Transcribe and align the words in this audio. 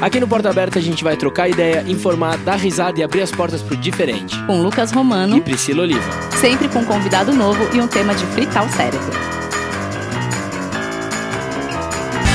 Aqui 0.00 0.20
no 0.20 0.28
Porta 0.28 0.48
Aberta 0.48 0.78
a 0.78 0.82
gente 0.82 1.02
vai 1.02 1.16
trocar 1.16 1.48
ideia, 1.48 1.84
informar, 1.88 2.38
dar 2.38 2.54
risada 2.54 3.00
e 3.00 3.02
abrir 3.02 3.20
as 3.20 3.32
portas 3.32 3.60
pro 3.62 3.76
diferente. 3.76 4.40
Com 4.44 4.62
Lucas 4.62 4.92
Romano 4.92 5.36
e 5.36 5.40
Priscila 5.40 5.82
Oliva. 5.82 6.12
Sempre 6.40 6.68
com 6.68 6.80
um 6.80 6.84
convidado 6.84 7.32
novo 7.32 7.68
e 7.74 7.80
um 7.80 7.88
tema 7.88 8.14
de 8.14 8.24
fritar 8.26 8.64
o 8.64 8.68
cérebro. 8.70 9.10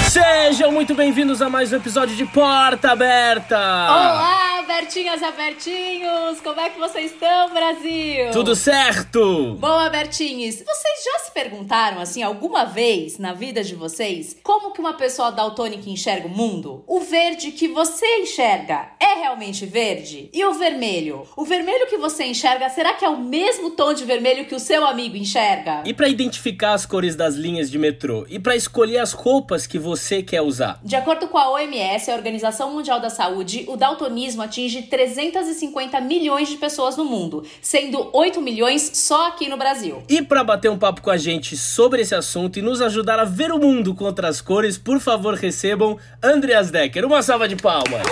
Sejam 0.09 0.73
muito 0.73 0.93
bem-vindos 0.93 1.41
a 1.41 1.49
mais 1.49 1.71
um 1.71 1.77
episódio 1.77 2.15
de 2.17 2.25
Porta 2.25 2.91
Aberta! 2.91 3.57
Olá! 3.57 4.42
Bertinhas 4.73 5.21
abertinhos! 5.21 6.41
Como 6.41 6.59
é 6.59 6.67
que 6.67 6.79
vocês 6.79 7.11
estão, 7.11 7.53
Brasil? 7.53 8.31
Tudo 8.31 8.55
certo! 8.55 9.53
Boa, 9.59 9.87
Bertinhos! 9.87 10.55
Vocês 10.55 11.03
já 11.05 11.19
se 11.25 11.31
perguntaram, 11.31 12.01
assim, 12.01 12.23
alguma 12.23 12.65
vez 12.65 13.19
na 13.19 13.33
vida 13.33 13.63
de 13.63 13.75
vocês, 13.75 14.35
como 14.41 14.73
que 14.73 14.79
uma 14.79 14.93
pessoa 14.93 15.31
daltônica 15.31 15.87
enxerga 15.87 16.25
o 16.25 16.31
mundo? 16.31 16.83
O 16.87 17.01
verde 17.01 17.51
que 17.51 17.67
você 17.67 18.03
enxerga 18.21 18.89
é 18.99 19.19
realmente 19.19 19.63
verde? 19.63 20.31
E 20.33 20.43
o 20.43 20.53
vermelho? 20.53 21.21
O 21.37 21.45
vermelho 21.45 21.85
que 21.85 21.97
você 21.97 22.23
enxerga, 22.23 22.67
será 22.67 22.95
que 22.95 23.05
é 23.05 23.09
o 23.09 23.19
mesmo 23.19 23.69
tom 23.69 23.93
de 23.93 24.03
vermelho 24.03 24.45
que 24.45 24.55
o 24.55 24.59
seu 24.59 24.83
amigo 24.87 25.15
enxerga? 25.15 25.83
E 25.85 25.93
para 25.93 26.09
identificar 26.09 26.73
as 26.73 26.83
cores 26.83 27.15
das 27.15 27.35
linhas 27.35 27.69
de 27.69 27.77
metrô? 27.77 28.25
E 28.27 28.39
para 28.39 28.55
escolher 28.55 28.97
as 28.97 29.11
roupas 29.11 29.67
que 29.67 29.77
você 29.77 30.23
quer 30.23 30.41
usar? 30.41 30.79
De 30.83 30.95
acordo 30.95 31.27
com 31.27 31.37
a 31.37 31.51
OMS, 31.51 32.09
a 32.09 32.15
Organização 32.15 32.73
Mundial 32.73 32.99
da 32.99 33.11
Saúde, 33.11 33.65
o 33.67 33.77
daltonismo 33.77 34.41
atinge 34.41 34.62
atinge 34.63 34.83
350 34.83 35.99
milhões 36.01 36.49
de 36.49 36.57
pessoas 36.57 36.95
no 36.95 37.05
mundo, 37.05 37.43
sendo 37.61 38.09
8 38.13 38.41
milhões 38.41 38.91
só 38.93 39.27
aqui 39.27 39.49
no 39.49 39.57
Brasil. 39.57 40.01
E 40.07 40.21
para 40.21 40.43
bater 40.43 40.69
um 40.69 40.77
papo 40.77 41.01
com 41.01 41.09
a 41.09 41.17
gente 41.17 41.57
sobre 41.57 42.01
esse 42.01 42.15
assunto 42.15 42.59
e 42.59 42.61
nos 42.61 42.81
ajudar 42.81 43.19
a 43.19 43.25
ver 43.25 43.51
o 43.51 43.59
mundo 43.59 43.93
com 43.93 44.05
outras 44.05 44.41
cores, 44.41 44.77
por 44.77 44.99
favor 44.99 45.33
recebam 45.33 45.97
Andreas 46.21 46.71
Decker. 46.71 47.05
Uma 47.05 47.21
salva 47.21 47.47
de 47.47 47.55
palmas! 47.55 48.03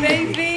Bem-vindo, 0.00 0.53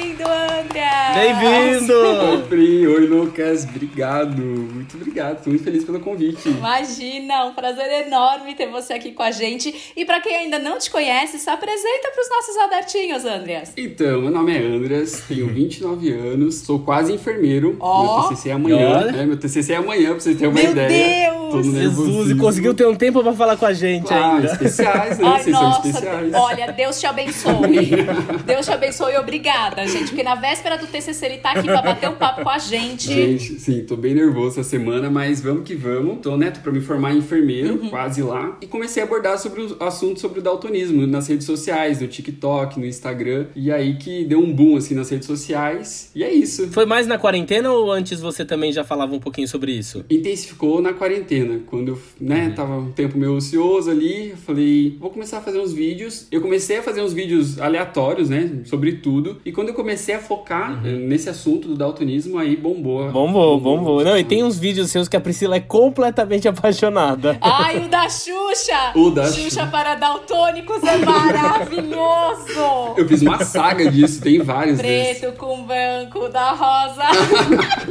André! 0.78 1.34
Bem-vindo! 1.34 1.92
Oi, 1.92 2.42
Pri. 2.48 2.86
Oi, 2.86 3.06
Lucas. 3.06 3.64
Obrigado. 3.64 4.40
Muito 4.40 4.96
obrigado. 4.96 5.42
Tô 5.42 5.50
muito 5.50 5.64
feliz 5.64 5.84
pelo 5.84 5.98
convite. 5.98 6.48
Imagina, 6.48 7.46
um 7.46 7.54
prazer 7.54 8.06
enorme 8.06 8.54
ter 8.54 8.68
você 8.68 8.92
aqui 8.92 9.12
com 9.12 9.22
a 9.22 9.30
gente. 9.30 9.92
E 9.96 10.04
para 10.04 10.20
quem 10.20 10.36
ainda 10.36 10.58
não 10.58 10.78
te 10.78 10.90
conhece, 10.90 11.38
se 11.38 11.50
apresenta 11.50 12.10
para 12.12 12.22
os 12.22 12.30
nossos 12.30 12.56
abertinhos, 12.58 13.24
Andreas. 13.24 13.72
Então, 13.76 14.22
meu 14.22 14.30
nome 14.30 14.56
é 14.56 14.60
Andreas, 14.60 15.22
tenho 15.26 15.48
29 15.48 16.12
anos, 16.12 16.56
sou 16.56 16.78
quase 16.78 17.12
enfermeiro. 17.12 17.76
Oh. 17.80 18.02
Meu 18.02 18.28
TCC 18.28 18.50
é 18.50 18.52
amanhã. 18.52 19.00
É, 19.08 19.26
meu 19.26 19.36
TCC 19.36 19.72
é 19.72 19.76
amanhã, 19.76 20.10
pra 20.10 20.20
vocês 20.20 20.36
terem 20.36 20.52
uma 20.52 20.60
meu 20.60 20.70
ideia. 20.70 21.30
Deus! 21.32 21.38
Jesus, 21.50 22.30
e 22.30 22.34
conseguiu 22.34 22.74
ter 22.74 22.86
um 22.86 22.94
tempo 22.94 23.22
para 23.22 23.32
falar 23.32 23.56
com 23.56 23.64
a 23.64 23.72
gente 23.72 24.12
ah, 24.12 24.34
ainda. 24.34 24.52
especiais, 24.52 25.18
né? 25.18 25.26
Ai, 25.26 25.42
vocês 25.42 25.54
nossa, 25.56 25.80
são 25.80 25.90
especiais. 25.90 26.34
Olha, 26.34 26.72
Deus 26.72 27.00
te 27.00 27.06
abençoe. 27.06 27.90
Deus 28.44 28.66
te 28.66 28.72
abençoe 28.72 29.14
e 29.14 29.18
obrigada, 29.18 29.86
gente. 29.86 30.08
Porque 30.08 30.22
na 30.22 30.34
véspera 30.34 30.67
do 30.76 30.86
TCC 30.86 31.26
ele 31.26 31.38
tá 31.38 31.52
aqui 31.52 31.66
pra 31.66 31.82
bater 31.82 32.08
um 32.08 32.14
papo 32.14 32.42
com 32.42 32.50
a 32.50 32.58
gente. 32.58 33.12
Gente, 33.12 33.60
sim, 33.60 33.84
tô 33.84 33.96
bem 33.96 34.14
nervoso 34.14 34.60
essa 34.60 34.68
semana, 34.68 35.10
mas 35.10 35.40
vamos 35.40 35.64
que 35.64 35.74
vamos. 35.74 36.18
Tô, 36.20 36.36
né, 36.36 36.50
pra 36.50 36.72
me 36.72 36.80
formar 36.80 37.14
em 37.14 37.18
enfermeiro, 37.18 37.74
uhum. 37.74 37.90
quase 37.90 38.22
lá. 38.22 38.56
E 38.60 38.66
comecei 38.66 39.02
a 39.02 39.06
abordar 39.06 39.38
sobre 39.38 39.62
o 39.62 39.76
assunto 39.80 40.20
sobre 40.20 40.40
o 40.40 40.42
daltonismo 40.42 41.06
nas 41.06 41.28
redes 41.28 41.46
sociais, 41.46 42.00
no 42.00 42.08
TikTok, 42.08 42.78
no 42.78 42.86
Instagram. 42.86 43.46
E 43.54 43.70
aí 43.70 43.96
que 43.96 44.24
deu 44.24 44.40
um 44.40 44.52
boom, 44.52 44.76
assim, 44.76 44.94
nas 44.94 45.08
redes 45.10 45.26
sociais. 45.26 46.10
E 46.14 46.22
é 46.22 46.32
isso. 46.32 46.68
Foi 46.68 46.86
mais 46.86 47.06
na 47.06 47.18
quarentena 47.18 47.70
ou 47.70 47.90
antes 47.90 48.20
você 48.20 48.44
também 48.44 48.72
já 48.72 48.84
falava 48.84 49.14
um 49.14 49.20
pouquinho 49.20 49.48
sobre 49.48 49.72
isso? 49.72 50.04
Intensificou 50.10 50.80
na 50.80 50.92
quarentena. 50.92 51.60
Quando 51.66 51.88
eu, 51.88 51.98
né, 52.20 52.48
uhum. 52.48 52.54
tava 52.54 52.76
um 52.78 52.92
tempo 52.92 53.16
meio 53.18 53.34
ocioso 53.34 53.90
ali, 53.90 54.30
eu 54.30 54.36
falei, 54.36 54.96
vou 54.98 55.10
começar 55.10 55.38
a 55.38 55.40
fazer 55.40 55.58
uns 55.58 55.72
vídeos. 55.72 56.26
Eu 56.30 56.40
comecei 56.40 56.78
a 56.78 56.82
fazer 56.82 57.00
uns 57.00 57.12
vídeos 57.12 57.60
aleatórios, 57.60 58.28
né, 58.28 58.60
sobre 58.64 58.92
tudo. 58.92 59.40
E 59.44 59.52
quando 59.52 59.68
eu 59.68 59.74
comecei 59.74 60.14
a 60.14 60.18
focar 60.18 60.57
uhum. 60.66 61.06
nesse 61.08 61.28
assunto 61.28 61.68
do 61.68 61.74
daltonismo, 61.74 62.38
aí 62.38 62.56
bombou. 62.56 63.10
Bombou, 63.10 63.60
bombou. 63.60 64.04
Não, 64.04 64.16
e 64.16 64.24
tem 64.24 64.42
uns 64.42 64.58
vídeos 64.58 64.90
seus 64.90 65.08
que 65.08 65.16
a 65.16 65.20
Priscila 65.20 65.56
é 65.56 65.60
completamente 65.60 66.48
apaixonada. 66.48 67.38
Ai, 67.42 67.84
o 67.84 67.88
da 67.88 68.08
Xuxa! 68.08 68.92
O 68.94 69.10
da 69.10 69.26
Xuxa. 69.26 69.42
Xuxa 69.42 69.66
para 69.66 69.94
daltônicos 69.94 70.82
é 70.82 70.98
maravilhoso! 70.98 72.94
Eu 72.96 73.06
fiz 73.06 73.22
uma 73.22 73.44
saga 73.44 73.90
disso, 73.90 74.20
tem 74.20 74.40
vários 74.40 74.78
Preto 74.78 75.20
desses. 75.20 75.38
com 75.38 75.64
branco 75.64 76.28
da 76.28 76.52
rosa. 76.52 77.04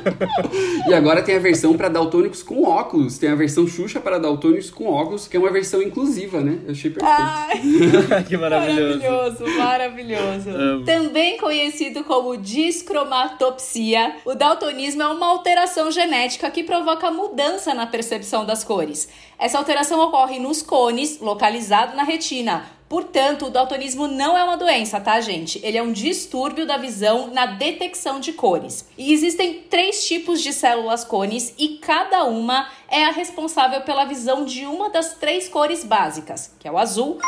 e 0.88 0.94
agora 0.94 1.22
tem 1.22 1.36
a 1.36 1.40
versão 1.40 1.76
para 1.76 1.90
daltônicos 1.90 2.44
com 2.44 2.64
óculos. 2.64 3.18
Tem 3.18 3.30
a 3.30 3.36
versão 3.36 3.68
Xuxa 3.68 4.00
para 4.00 4.18
daltônicos 4.18 4.70
com 4.70 4.88
óculos, 4.88 5.28
que 5.28 5.38
é 5.38 5.40
uma 5.40 5.52
versão 5.52 5.82
inclusiva, 5.82 6.42
né? 6.42 6.60
Eu 6.66 6.72
achei 6.72 6.92
perfeito. 6.92 7.20
Ai, 7.20 8.24
que 8.28 8.38
maravilhoso. 8.38 9.00
Maravilhoso, 9.00 9.58
maravilhoso. 9.58 10.86
Também 10.86 11.38
conhecido 11.38 12.04
como 12.04 12.38
discromatopsia, 12.48 14.16
o 14.24 14.34
daltonismo 14.34 15.04
é 15.04 15.08
uma 15.08 15.28
alteração 15.28 15.92
genética 15.92 16.50
que 16.50 16.64
provoca 16.64 17.12
mudança 17.12 17.74
na 17.74 17.86
percepção 17.86 18.46
das 18.46 18.64
cores. 18.64 19.10
Essa 19.38 19.58
alteração 19.58 20.00
ocorre 20.00 20.40
nos 20.40 20.62
cones, 20.62 21.20
localizado 21.20 21.96
na 21.96 22.04
retina, 22.04 22.66
Portanto, 22.90 23.48
o 23.48 23.50
daltonismo 23.50 24.08
não 24.08 24.38
é 24.38 24.42
uma 24.46 24.56
doença, 24.56 24.98
tá, 24.98 25.20
gente? 25.20 25.60
Ele 25.62 25.78
é 25.78 25.84
um 25.84 25.92
distúrbio 25.92 26.66
da 26.66 26.78
visão 26.78 27.28
na 27.28 27.46
detecção 27.46 28.18
de 28.18 28.32
cores. 28.32 28.88
E 28.98 29.12
existem 29.12 29.64
três 29.70 30.08
tipos 30.08 30.42
de 30.42 30.54
células 30.54 31.04
cones 31.04 31.54
e 31.58 31.80
cada 31.80 32.24
uma 32.24 32.70
é 32.88 33.04
a 33.04 33.12
responsável 33.12 33.82
pela 33.82 34.06
visão 34.06 34.46
de 34.46 34.66
uma 34.66 34.90
das 34.90 35.16
três 35.16 35.50
cores 35.50 35.84
básicas, 35.84 36.56
que 36.58 36.66
é 36.66 36.72
o 36.72 36.78
azul, 36.78 37.20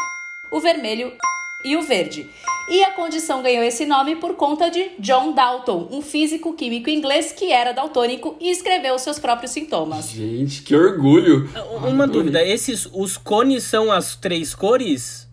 o 0.49 0.61
vermelho 0.61 1.11
e 1.63 1.75
o 1.75 1.81
verde. 1.81 2.29
E 2.69 2.83
a 2.83 2.91
condição 2.91 3.41
ganhou 3.41 3.63
esse 3.63 3.85
nome 3.85 4.15
por 4.15 4.35
conta 4.35 4.69
de 4.69 4.91
John 4.99 5.33
Dalton, 5.33 5.89
um 5.91 6.01
físico 6.01 6.53
químico 6.53 6.89
inglês 6.89 7.31
que 7.31 7.51
era 7.51 7.73
daltônico 7.73 8.37
e 8.39 8.49
escreveu 8.49 8.97
seus 8.97 9.19
próprios 9.19 9.51
sintomas. 9.51 10.09
Gente, 10.09 10.61
que 10.61 10.75
orgulho! 10.75 11.49
Uma 11.85 12.07
dúvida, 12.07 12.43
esses 12.45 12.87
os 12.93 13.17
cones 13.17 13.63
são 13.63 13.91
as 13.91 14.15
três 14.15 14.55
cores? 14.55 15.27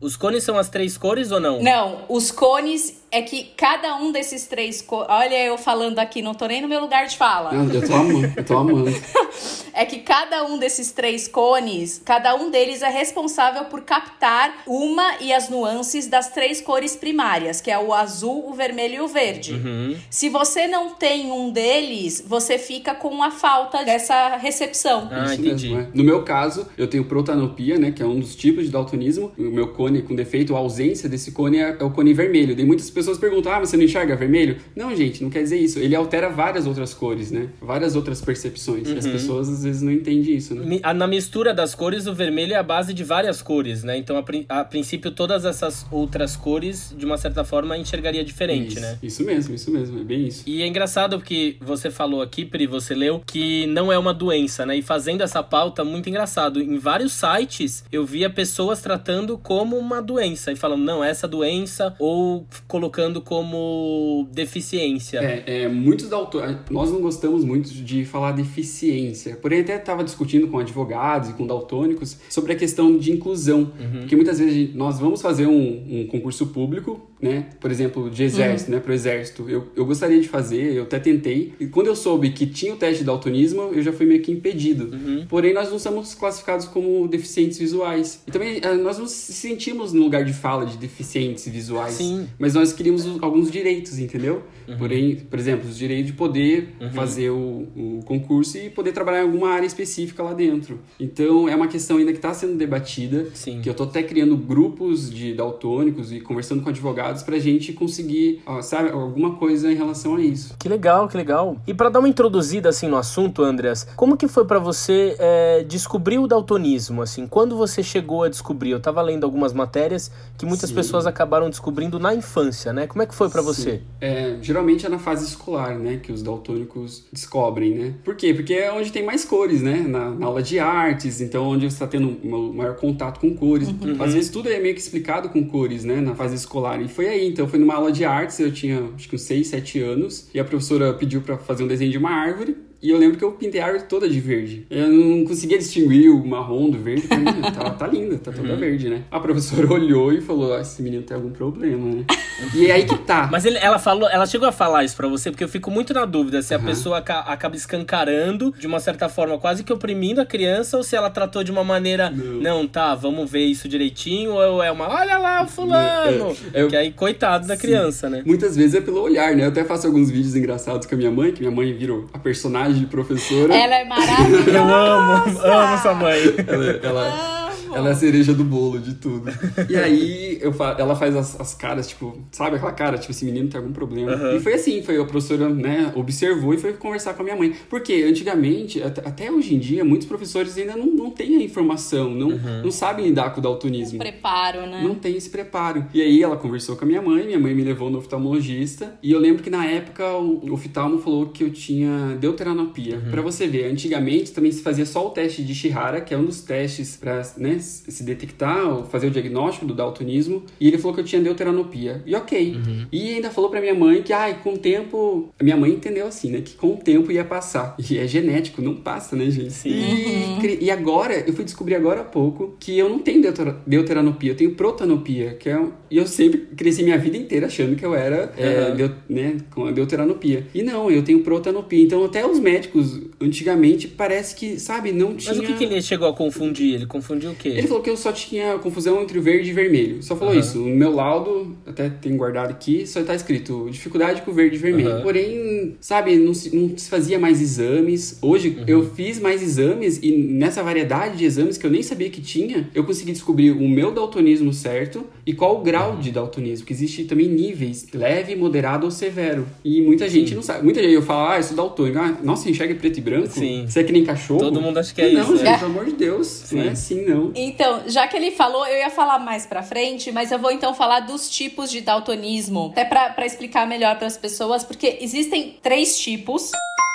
Os 0.00 0.16
cones 0.16 0.44
são 0.44 0.58
as 0.58 0.68
três 0.68 0.96
cores 0.98 1.32
ou 1.32 1.40
não? 1.40 1.62
Não, 1.62 2.04
os 2.08 2.30
cones 2.30 3.01
é 3.12 3.20
que 3.20 3.44
cada 3.54 3.94
um 3.96 4.10
desses 4.10 4.46
três. 4.46 4.80
Co... 4.80 5.04
Olha, 5.06 5.38
eu 5.44 5.58
falando 5.58 5.98
aqui, 5.98 6.22
não 6.22 6.32
tô 6.32 6.46
nem 6.46 6.62
no 6.62 6.66
meu 6.66 6.80
lugar 6.80 7.06
de 7.06 7.16
fala. 7.16 7.52
Não, 7.52 7.70
eu 7.70 7.86
tô 7.86 7.94
amando, 7.94 8.32
eu 8.34 8.44
tô 8.44 8.56
amando. 8.56 8.90
é 9.74 9.84
que 9.84 9.98
cada 9.98 10.44
um 10.46 10.58
desses 10.58 10.92
três 10.92 11.28
cones, 11.28 12.00
cada 12.02 12.34
um 12.34 12.50
deles 12.50 12.80
é 12.80 12.88
responsável 12.88 13.66
por 13.66 13.82
captar 13.82 14.62
uma 14.66 15.16
e 15.20 15.30
as 15.30 15.50
nuances 15.50 16.06
das 16.06 16.30
três 16.30 16.62
cores 16.62 16.96
primárias, 16.96 17.60
que 17.60 17.70
é 17.70 17.78
o 17.78 17.92
azul, 17.92 18.48
o 18.48 18.54
vermelho 18.54 18.94
e 18.94 19.00
o 19.00 19.08
verde. 19.08 19.52
Uhum. 19.52 19.96
Se 20.08 20.30
você 20.30 20.66
não 20.66 20.94
tem 20.94 21.30
um 21.30 21.50
deles, 21.50 22.24
você 22.26 22.58
fica 22.58 22.94
com 22.94 23.22
a 23.22 23.30
falta 23.30 23.84
dessa 23.84 24.38
recepção. 24.38 25.08
Ah, 25.12 25.26
Isso 25.26 25.34
entendi. 25.34 25.68
Mesmo, 25.68 25.80
é. 25.82 25.88
No 25.92 26.02
meu 26.02 26.22
caso, 26.22 26.66
eu 26.78 26.86
tenho 26.86 27.04
protanopia, 27.04 27.78
né, 27.78 27.90
que 27.90 28.02
é 28.02 28.06
um 28.06 28.18
dos 28.18 28.34
tipos 28.34 28.64
de 28.64 28.70
daltonismo. 28.70 29.32
O 29.36 29.42
meu 29.42 29.68
cone 29.68 30.00
com 30.00 30.14
defeito, 30.14 30.56
a 30.56 30.58
ausência 30.58 31.10
desse 31.10 31.32
cone 31.32 31.58
é, 31.58 31.76
é 31.78 31.84
o 31.84 31.90
cone 31.90 32.14
vermelho. 32.14 32.56
Tem 32.56 32.64
muitas 32.64 32.88
pessoas 32.88 33.01
pessoas 33.02 33.18
perguntam, 33.18 33.52
ah, 33.52 33.58
você 33.58 33.76
não 33.76 33.84
enxerga 33.84 34.14
vermelho? 34.16 34.56
Não, 34.74 34.94
gente, 34.94 35.22
não 35.22 35.30
quer 35.30 35.42
dizer 35.42 35.58
isso. 35.58 35.78
Ele 35.78 35.94
altera 35.94 36.28
várias 36.30 36.66
outras 36.66 36.94
cores, 36.94 37.30
né? 37.30 37.48
Várias 37.60 37.96
outras 37.96 38.20
percepções. 38.20 38.88
Uhum. 38.88 38.94
E 38.94 38.98
as 38.98 39.04
uhum. 39.04 39.12
pessoas 39.12 39.48
às 39.48 39.64
vezes 39.64 39.82
não 39.82 39.92
entendem 39.92 40.36
isso, 40.36 40.54
né? 40.54 40.80
Na 40.94 41.06
mistura 41.06 41.52
das 41.52 41.74
cores, 41.74 42.06
o 42.06 42.14
vermelho 42.14 42.52
é 42.54 42.56
a 42.56 42.62
base 42.62 42.94
de 42.94 43.02
várias 43.02 43.42
cores, 43.42 43.82
né? 43.82 43.96
Então, 43.96 44.16
a, 44.16 44.60
a 44.60 44.64
princípio, 44.64 45.10
todas 45.10 45.44
essas 45.44 45.84
outras 45.90 46.36
cores, 46.36 46.94
de 46.96 47.04
uma 47.04 47.18
certa 47.18 47.44
forma, 47.44 47.76
enxergaria 47.76 48.24
diferente, 48.24 48.72
isso, 48.72 48.80
né? 48.80 48.98
Isso 49.02 49.24
mesmo, 49.24 49.54
isso 49.54 49.70
mesmo, 49.70 50.00
é 50.00 50.04
bem 50.04 50.28
isso. 50.28 50.44
E 50.46 50.62
é 50.62 50.66
engraçado 50.66 51.18
porque 51.18 51.56
você 51.60 51.90
falou 51.90 52.22
aqui, 52.22 52.44
Pri, 52.44 52.66
você 52.66 52.94
leu, 52.94 53.20
que 53.26 53.66
não 53.66 53.92
é 53.92 53.98
uma 53.98 54.14
doença, 54.14 54.64
né? 54.64 54.76
E 54.76 54.82
fazendo 54.82 55.22
essa 55.22 55.42
pauta, 55.42 55.84
muito 55.84 56.08
engraçado. 56.08 56.60
Em 56.60 56.78
vários 56.78 57.12
sites, 57.12 57.84
eu 57.90 58.04
via 58.06 58.30
pessoas 58.30 58.80
tratando 58.80 59.36
como 59.36 59.76
uma 59.76 60.00
doença 60.00 60.52
e 60.52 60.56
falando, 60.56 60.84
não, 60.84 61.02
essa 61.02 61.26
doença, 61.26 61.94
ou 61.98 62.46
colocando 62.68 62.91
como 63.20 64.28
deficiência. 64.32 65.18
É, 65.18 65.62
é 65.62 65.68
muitos 65.68 66.08
da 66.08 66.16
autor... 66.16 66.60
nós 66.70 66.90
não 66.90 67.00
gostamos 67.00 67.44
muito 67.44 67.70
de 67.70 68.04
falar 68.04 68.32
deficiência, 68.32 69.36
porém 69.40 69.60
até 69.60 69.76
estava 69.76 70.04
discutindo 70.04 70.48
com 70.48 70.58
advogados 70.58 71.30
e 71.30 71.32
com 71.32 71.46
daltônicos 71.46 72.16
sobre 72.28 72.52
a 72.52 72.56
questão 72.56 72.96
de 72.96 73.12
inclusão, 73.12 73.72
uhum. 73.80 74.00
porque 74.00 74.16
muitas 74.16 74.38
vezes 74.38 74.74
nós 74.74 74.98
vamos 74.98 75.20
fazer 75.20 75.46
um, 75.46 76.02
um 76.02 76.06
concurso 76.06 76.46
público 76.48 77.12
né? 77.22 77.46
Por 77.60 77.70
exemplo, 77.70 78.10
de 78.10 78.24
exército, 78.24 78.72
uhum. 78.72 78.76
né? 78.76 78.82
Pro 78.82 78.92
exército. 78.92 79.48
Eu, 79.48 79.68
eu 79.76 79.86
gostaria 79.86 80.20
de 80.20 80.28
fazer, 80.28 80.74
eu 80.74 80.82
até 80.82 80.98
tentei. 80.98 81.54
E 81.60 81.66
quando 81.66 81.86
eu 81.86 81.94
soube 81.94 82.30
que 82.30 82.44
tinha 82.44 82.74
o 82.74 82.76
teste 82.76 82.98
de 82.98 83.04
daltonismo, 83.04 83.70
eu 83.72 83.80
já 83.80 83.92
fui 83.92 84.04
meio 84.04 84.20
que 84.20 84.32
impedido. 84.32 84.92
Uhum. 84.92 85.24
Porém, 85.28 85.54
nós 85.54 85.70
não 85.70 85.78
somos 85.78 86.14
classificados 86.14 86.66
como 86.66 87.06
deficientes 87.06 87.58
visuais. 87.58 88.20
E 88.26 88.32
também 88.32 88.60
eh, 88.60 88.74
nós 88.74 88.98
não 88.98 89.06
se 89.06 89.32
sentimos 89.32 89.92
no 89.92 90.02
lugar 90.02 90.24
de 90.24 90.32
fala 90.32 90.66
de 90.66 90.76
deficientes 90.76 91.46
visuais. 91.46 91.94
Sim. 91.94 92.26
Mas 92.40 92.54
nós 92.54 92.72
queríamos 92.82 93.06
alguns 93.22 93.50
direitos, 93.50 93.98
entendeu? 93.98 94.42
Uhum. 94.66 94.76
Porém, 94.76 95.16
por 95.16 95.38
exemplo, 95.38 95.68
os 95.68 95.76
direitos 95.76 96.06
de 96.06 96.12
poder 96.12 96.74
uhum. 96.80 96.90
fazer 96.90 97.30
o, 97.30 97.68
o, 97.76 98.00
concurso 98.04 98.58
e 98.58 98.68
poder 98.68 98.92
trabalhar 98.92 99.20
em 99.20 99.22
alguma 99.22 99.50
área 99.50 99.66
específica 99.66 100.22
lá 100.22 100.34
dentro. 100.34 100.80
Então, 100.98 101.48
é 101.48 101.54
uma 101.54 101.68
questão 101.68 101.98
ainda 101.98 102.10
que 102.10 102.18
está 102.18 102.34
sendo 102.34 102.56
debatida, 102.56 103.26
Sim. 103.34 103.60
que 103.60 103.68
eu 103.68 103.72
estou 103.72 103.86
até 103.86 104.02
criando 104.02 104.36
grupos 104.36 105.12
de 105.12 105.34
daltônicos 105.34 106.12
e 106.12 106.20
conversando 106.20 106.62
com 106.62 106.70
advogados 106.70 107.22
para 107.22 107.36
a 107.36 107.38
gente 107.38 107.72
conseguir, 107.72 108.42
ó, 108.44 108.60
sabe, 108.60 108.90
alguma 108.90 109.36
coisa 109.36 109.70
em 109.70 109.76
relação 109.76 110.16
a 110.16 110.20
isso. 110.20 110.56
Que 110.58 110.68
legal, 110.68 111.08
que 111.08 111.16
legal. 111.16 111.56
E 111.66 111.72
para 111.72 111.88
dar 111.88 112.00
uma 112.00 112.08
introduzida 112.08 112.68
assim 112.68 112.88
no 112.88 112.96
assunto, 112.96 113.42
Andreas, 113.42 113.86
como 113.96 114.16
que 114.16 114.26
foi 114.26 114.44
para 114.44 114.58
você 114.58 115.16
é, 115.18 115.64
descobrir 115.64 116.18
o 116.18 116.26
daltonismo? 116.26 117.02
Assim, 117.02 117.26
quando 117.26 117.56
você 117.56 117.82
chegou 117.82 118.24
a 118.24 118.28
descobrir? 118.28 118.70
Eu 118.70 118.78
estava 118.78 119.00
lendo 119.02 119.24
algumas 119.24 119.52
matérias 119.52 120.10
que 120.36 120.44
muitas 120.44 120.70
Sim. 120.70 120.76
pessoas 120.76 121.06
acabaram 121.06 121.48
descobrindo 121.48 121.98
na 121.98 122.14
infância, 122.14 122.61
né? 122.70 122.86
Como 122.86 123.02
é 123.02 123.06
que 123.06 123.14
foi 123.14 123.30
para 123.30 123.40
você? 123.40 123.80
É, 123.98 124.36
geralmente 124.42 124.84
é 124.84 124.88
na 124.90 124.98
fase 124.98 125.24
escolar, 125.24 125.78
né, 125.78 125.98
que 126.02 126.12
os 126.12 126.22
daltônicos 126.22 127.06
descobrem, 127.10 127.74
né? 127.74 127.94
Por 128.04 128.14
quê? 128.14 128.34
Porque 128.34 128.52
é 128.52 128.70
onde 128.70 128.92
tem 128.92 129.02
mais 129.02 129.24
cores, 129.24 129.62
né? 129.62 129.76
Na, 129.88 130.10
na 130.10 130.26
aula 130.26 130.42
de 130.42 130.58
artes, 130.58 131.22
então 131.22 131.44
onde 131.44 131.64
você 131.64 131.74
está 131.74 131.86
tendo 131.86 132.18
um 132.22 132.52
maior 132.52 132.76
contato 132.76 133.20
com 133.20 133.34
cores. 133.34 133.68
Uhum. 133.68 134.02
Às 134.02 134.12
vezes 134.12 134.28
tudo 134.28 134.50
é 134.50 134.60
meio 134.60 134.74
que 134.74 134.80
explicado 134.80 135.30
com 135.30 135.42
cores, 135.48 135.84
né, 135.84 136.00
na 136.02 136.14
fase 136.14 136.34
escolar. 136.34 136.82
E 136.82 136.88
foi 136.88 137.08
aí, 137.08 137.26
então 137.26 137.48
foi 137.48 137.58
numa 137.58 137.74
aula 137.74 137.90
de 137.90 138.04
artes, 138.04 138.38
eu 138.38 138.52
tinha 138.52 138.90
acho 138.94 139.08
que 139.08 139.14
uns 139.14 139.22
6, 139.22 139.46
7 139.46 139.80
anos, 139.80 140.28
e 140.34 140.38
a 140.38 140.44
professora 140.44 140.92
pediu 140.92 141.22
para 141.22 141.38
fazer 141.38 141.64
um 141.64 141.68
desenho 141.68 141.90
de 141.90 141.98
uma 141.98 142.10
árvore. 142.10 142.56
E 142.82 142.90
eu 142.90 142.98
lembro 142.98 143.16
que 143.16 143.24
eu 143.24 143.30
pintei 143.30 143.60
a 143.60 143.66
árvore 143.66 143.84
toda 143.88 144.08
de 144.08 144.18
verde. 144.18 144.66
Eu 144.68 144.88
não 144.88 145.24
conseguia 145.24 145.56
distinguir 145.56 146.10
o 146.10 146.26
marrom 146.26 146.68
do 146.68 146.78
verde. 146.78 147.06
Pra 147.06 147.16
mim, 147.16 147.40
tá, 147.54 147.70
tá 147.70 147.86
linda, 147.86 148.18
tá 148.18 148.32
toda 148.32 148.54
uhum. 148.54 148.58
verde, 148.58 148.88
né? 148.88 149.04
A 149.08 149.20
professora 149.20 149.66
olhou 149.72 150.12
e 150.12 150.20
falou: 150.20 150.52
ah, 150.52 150.60
esse 150.60 150.82
menino 150.82 151.04
tem 151.04 151.16
algum 151.16 151.30
problema, 151.30 151.88
né? 151.88 152.04
E 152.52 152.66
é 152.66 152.72
aí 152.72 152.84
que 152.84 152.98
tá. 152.98 153.28
Mas 153.30 153.44
ele, 153.44 153.56
ela 153.58 153.78
falou, 153.78 154.08
ela 154.10 154.26
chegou 154.26 154.48
a 154.48 154.52
falar 154.52 154.82
isso 154.82 154.96
pra 154.96 155.06
você, 155.06 155.30
porque 155.30 155.44
eu 155.44 155.48
fico 155.48 155.70
muito 155.70 155.94
na 155.94 156.04
dúvida 156.04 156.42
se 156.42 156.54
a 156.54 156.58
pessoa 156.58 156.98
aca, 156.98 157.20
acaba 157.20 157.54
escancarando, 157.54 158.52
de 158.58 158.66
uma 158.66 158.80
certa 158.80 159.08
forma, 159.08 159.38
quase 159.38 159.62
que 159.62 159.72
oprimindo 159.72 160.20
a 160.20 160.26
criança, 160.26 160.76
ou 160.76 160.82
se 160.82 160.96
ela 160.96 161.08
tratou 161.08 161.44
de 161.44 161.52
uma 161.52 161.62
maneira, 161.62 162.10
não, 162.10 162.40
não 162.62 162.66
tá, 162.66 162.96
vamos 162.96 163.30
ver 163.30 163.44
isso 163.44 163.68
direitinho, 163.68 164.32
ou 164.32 164.60
é 164.60 164.72
uma, 164.72 164.88
olha 164.88 165.18
lá 165.18 165.44
o 165.44 165.46
fulano. 165.46 166.36
É, 166.52 166.62
é, 166.62 166.66
que 166.66 166.76
aí, 166.76 166.92
coitado 166.92 167.46
da 167.46 167.54
sim. 167.54 167.62
criança, 167.62 168.10
né? 168.10 168.22
Muitas 168.26 168.56
vezes 168.56 168.74
é 168.74 168.80
pelo 168.80 169.00
olhar, 169.00 169.36
né? 169.36 169.44
Eu 169.44 169.48
até 169.48 169.62
faço 169.62 169.86
alguns 169.86 170.10
vídeos 170.10 170.34
engraçados 170.34 170.86
com 170.86 170.94
a 170.96 170.98
minha 170.98 171.10
mãe, 171.12 171.30
que 171.30 171.40
minha 171.40 171.54
mãe 171.54 171.72
virou 171.72 172.06
a 172.12 172.18
personagem 172.18 172.71
de 172.78 172.86
professora. 172.86 173.54
Ela 173.54 173.76
é 173.76 173.84
maravilhosa. 173.88 174.50
Eu 174.50 174.62
amo, 174.74 175.40
amo 175.42 175.78
sua 175.78 175.94
mãe. 175.94 176.18
Ela, 176.46 176.80
ela, 176.82 177.41
ela 177.74 177.88
é 177.88 177.92
a 177.92 177.94
cereja 177.94 178.34
do 178.34 178.44
bolo 178.44 178.78
de 178.78 178.94
tudo. 178.94 179.30
E 179.68 179.76
aí 179.76 180.38
eu 180.40 180.52
fa 180.52 180.76
ela 180.78 180.94
faz 180.94 181.14
as, 181.14 181.40
as, 181.40 181.54
caras, 181.54 181.88
tipo, 181.88 182.18
sabe 182.30 182.56
aquela 182.56 182.72
cara, 182.72 182.98
tipo, 182.98 183.12
esse 183.12 183.24
menino 183.24 183.48
tem 183.48 183.60
algum 183.60 183.72
problema. 183.72 184.14
Uhum. 184.14 184.36
E 184.36 184.40
foi 184.40 184.54
assim, 184.54 184.82
foi 184.82 185.00
a 185.00 185.04
professora, 185.04 185.48
né, 185.48 185.92
observou 185.94 186.52
e 186.52 186.58
foi 186.58 186.72
conversar 186.72 187.14
com 187.14 187.22
a 187.22 187.24
minha 187.24 187.36
mãe. 187.36 187.54
Porque 187.68 188.04
antigamente, 188.06 188.82
até, 188.82 189.06
até 189.06 189.30
hoje 189.30 189.54
em 189.54 189.58
dia, 189.58 189.84
muitos 189.84 190.06
professores 190.06 190.56
ainda 190.58 190.76
não, 190.76 190.86
não 190.86 191.10
têm 191.10 191.36
a 191.36 191.42
informação, 191.42 192.10
não, 192.10 192.28
uhum. 192.28 192.62
não 192.64 192.70
sabem 192.70 193.06
lidar 193.06 193.30
com 193.30 193.40
o 193.40 193.42
daltonismo. 193.42 193.98
Preparo, 193.98 194.66
né? 194.66 194.82
Não 194.82 194.94
tem 194.94 195.16
esse 195.16 195.30
preparo. 195.30 195.86
E 195.94 196.00
aí 196.00 196.22
ela 196.22 196.36
conversou 196.36 196.76
com 196.76 196.84
a 196.84 196.88
minha 196.88 197.02
mãe, 197.02 197.24
minha 197.24 197.38
mãe 197.38 197.54
me 197.54 197.62
levou 197.62 197.90
no 197.90 197.98
oftalmologista. 197.98 198.94
E 199.02 199.12
eu 199.12 199.18
lembro 199.18 199.42
que 199.42 199.50
na 199.50 199.64
época 199.64 200.04
o 200.16 200.52
oftalmo 200.52 200.98
falou 200.98 201.26
que 201.26 201.44
eu 201.44 201.50
tinha 201.50 202.16
deuteranopia. 202.20 202.96
Uhum. 202.96 203.10
Para 203.10 203.22
você 203.22 203.46
ver, 203.46 203.70
antigamente 203.70 204.32
também 204.32 204.50
se 204.50 204.62
fazia 204.62 204.86
só 204.86 205.06
o 205.06 205.10
teste 205.10 205.42
de 205.42 205.54
Shihara, 205.54 206.00
que 206.00 206.14
é 206.14 206.18
um 206.18 206.24
dos 206.24 206.42
testes 206.42 206.96
para, 206.96 207.22
né, 207.36 207.58
se 207.62 208.02
detectar, 208.02 208.84
fazer 208.84 209.06
o 209.06 209.10
diagnóstico 209.10 209.66
do 209.66 209.74
daltonismo, 209.74 210.44
e 210.60 210.68
ele 210.68 210.78
falou 210.78 210.94
que 210.94 211.00
eu 211.00 211.04
tinha 211.04 211.22
deuteranopia. 211.22 212.02
E 212.04 212.14
ok. 212.14 212.56
Uhum. 212.56 212.86
E 212.92 213.14
ainda 213.14 213.30
falou 213.30 213.50
pra 213.50 213.60
minha 213.60 213.74
mãe 213.74 214.02
que, 214.02 214.12
ai, 214.12 214.40
com 214.42 214.54
o 214.54 214.58
tempo. 214.58 215.30
A 215.38 215.44
minha 215.44 215.56
mãe 215.56 215.70
entendeu 215.72 216.06
assim, 216.06 216.30
né? 216.30 216.40
Que 216.40 216.54
com 216.54 216.74
o 216.74 216.76
tempo 216.76 217.10
ia 217.10 217.24
passar. 217.24 217.76
E 217.78 217.98
é 217.98 218.06
genético, 218.06 218.60
não 218.60 218.74
passa, 218.74 219.16
né, 219.16 219.30
gente? 219.30 219.52
Sim. 219.52 219.70
E, 219.70 220.24
uhum. 220.24 220.56
e 220.60 220.70
agora, 220.70 221.14
eu 221.26 221.32
fui 221.32 221.44
descobrir 221.44 221.74
agora 221.74 222.00
há 222.00 222.04
pouco 222.04 222.56
que 222.58 222.78
eu 222.78 222.88
não 222.88 222.98
tenho 222.98 223.22
deuter, 223.22 223.54
deuteranopia, 223.66 224.32
eu 224.32 224.36
tenho 224.36 224.54
protanopia, 224.54 225.34
que 225.34 225.48
é. 225.48 225.62
E 225.90 225.96
eu 225.96 226.06
sempre 226.06 226.40
cresci 226.56 226.82
minha 226.82 226.98
vida 226.98 227.16
inteira 227.16 227.46
achando 227.46 227.76
que 227.76 227.84
eu 227.84 227.94
era, 227.94 228.32
uhum. 228.36 228.44
é, 228.44 228.70
deut, 228.74 228.94
né, 229.08 229.36
com 229.50 229.66
a 229.66 229.72
deuteranopia. 229.72 230.46
E 230.54 230.62
não, 230.62 230.90
eu 230.90 231.02
tenho 231.02 231.20
protanopia. 231.22 231.82
Então, 231.82 232.04
até 232.04 232.26
os 232.26 232.38
médicos, 232.38 233.00
antigamente, 233.20 233.88
parece 233.88 234.34
que, 234.34 234.58
sabe, 234.58 234.92
não 234.92 235.14
tinha. 235.14 235.34
Mas 235.34 235.42
o 235.42 235.46
que, 235.46 235.54
que 235.54 235.64
ele 235.64 235.82
chegou 235.82 236.08
a 236.08 236.14
confundir? 236.14 236.74
Ele 236.74 236.86
confundiu 236.86 237.30
o 237.30 237.34
quê? 237.34 237.48
Ele 237.58 237.66
falou 237.66 237.82
que 237.82 237.90
eu 237.90 237.96
só 237.96 238.12
tinha 238.12 238.58
confusão 238.58 239.02
entre 239.02 239.18
o 239.18 239.22
verde 239.22 239.50
e 239.50 239.52
vermelho. 239.52 240.02
Só 240.02 240.16
falou 240.16 240.34
uhum. 240.34 240.40
isso. 240.40 240.58
No 240.58 240.74
meu 240.74 240.94
laudo, 240.94 241.56
até 241.66 241.88
tem 241.88 242.16
guardado 242.16 242.50
aqui, 242.50 242.86
só 242.86 243.02
tá 243.02 243.14
escrito 243.14 243.68
dificuldade 243.70 244.22
com 244.22 244.32
verde 244.32 244.56
e 244.56 244.58
vermelho. 244.58 244.96
Uhum. 244.96 245.02
Porém, 245.02 245.76
sabe, 245.80 246.16
não 246.16 246.34
se, 246.34 246.54
não 246.54 246.76
se 246.76 246.88
fazia 246.88 247.18
mais 247.18 247.40
exames. 247.40 248.18
Hoje 248.22 248.56
uhum. 248.58 248.64
eu 248.66 248.90
fiz 248.94 249.18
mais 249.18 249.42
exames 249.42 249.98
e 250.02 250.12
nessa 250.12 250.62
variedade 250.62 251.16
de 251.18 251.24
exames 251.24 251.56
que 251.56 251.66
eu 251.66 251.70
nem 251.70 251.82
sabia 251.82 252.10
que 252.10 252.20
tinha, 252.20 252.68
eu 252.74 252.84
consegui 252.84 253.12
descobrir 253.12 253.50
o 253.50 253.68
meu 253.68 253.92
daltonismo 253.92 254.52
certo 254.52 255.04
e 255.26 255.32
qual 255.32 255.60
o 255.60 255.62
grau 255.62 255.96
de 255.96 256.10
daltonismo. 256.10 256.66
Que 256.66 256.72
existe 256.72 257.04
também 257.04 257.28
níveis, 257.28 257.86
leve, 257.92 258.34
moderado 258.36 258.84
ou 258.84 258.90
severo. 258.90 259.46
E 259.64 259.80
muita 259.80 260.08
gente 260.08 260.30
Sim. 260.30 260.36
não 260.36 260.42
sabe. 260.42 260.64
Muita 260.64 260.80
gente 260.82 260.92
eu 260.92 261.02
falo, 261.02 261.28
ah, 261.28 261.36
eu 261.36 261.42
sou 261.42 261.56
daltônico. 261.56 261.98
Ah, 261.98 262.16
nossa, 262.22 262.48
enxerga 262.48 262.74
preto 262.74 262.98
e 262.98 263.00
branco? 263.00 263.28
Sim. 263.28 263.64
Você 263.66 263.80
é 263.80 263.84
que 263.84 263.92
nem 263.92 264.04
cachorro? 264.04 264.40
Todo 264.40 264.60
mundo 264.60 264.78
acha 264.78 264.94
que 264.94 265.00
é 265.00 265.12
não, 265.12 265.22
isso. 265.22 265.30
Não, 265.32 265.38
gente, 265.38 265.48
é. 265.48 265.58
pelo 265.58 265.70
amor 265.70 265.84
de 265.84 265.92
Deus. 265.92 266.26
Sim. 266.26 266.56
Não 266.56 266.64
é 266.64 266.68
assim, 266.68 267.04
não. 267.04 267.32
Então, 267.44 267.82
já 267.88 268.06
que 268.06 268.16
ele 268.16 268.30
falou, 268.30 268.64
eu 268.66 268.78
ia 268.78 268.88
falar 268.90 269.18
mais 269.18 269.44
pra 269.44 269.64
frente, 269.64 270.12
mas 270.12 270.30
eu 270.30 270.38
vou 270.38 270.52
então 270.52 270.72
falar 270.72 271.00
dos 271.00 271.28
tipos 271.28 271.72
de 271.72 271.80
daltonismo, 271.80 272.70
até 272.70 272.84
pra, 272.84 273.10
pra 273.10 273.26
explicar 273.26 273.66
melhor 273.66 273.96
para 273.98 274.06
as 274.06 274.16
pessoas, 274.16 274.62
porque 274.62 274.98
existem 275.00 275.58
três 275.60 275.98
tipos. 275.98 276.52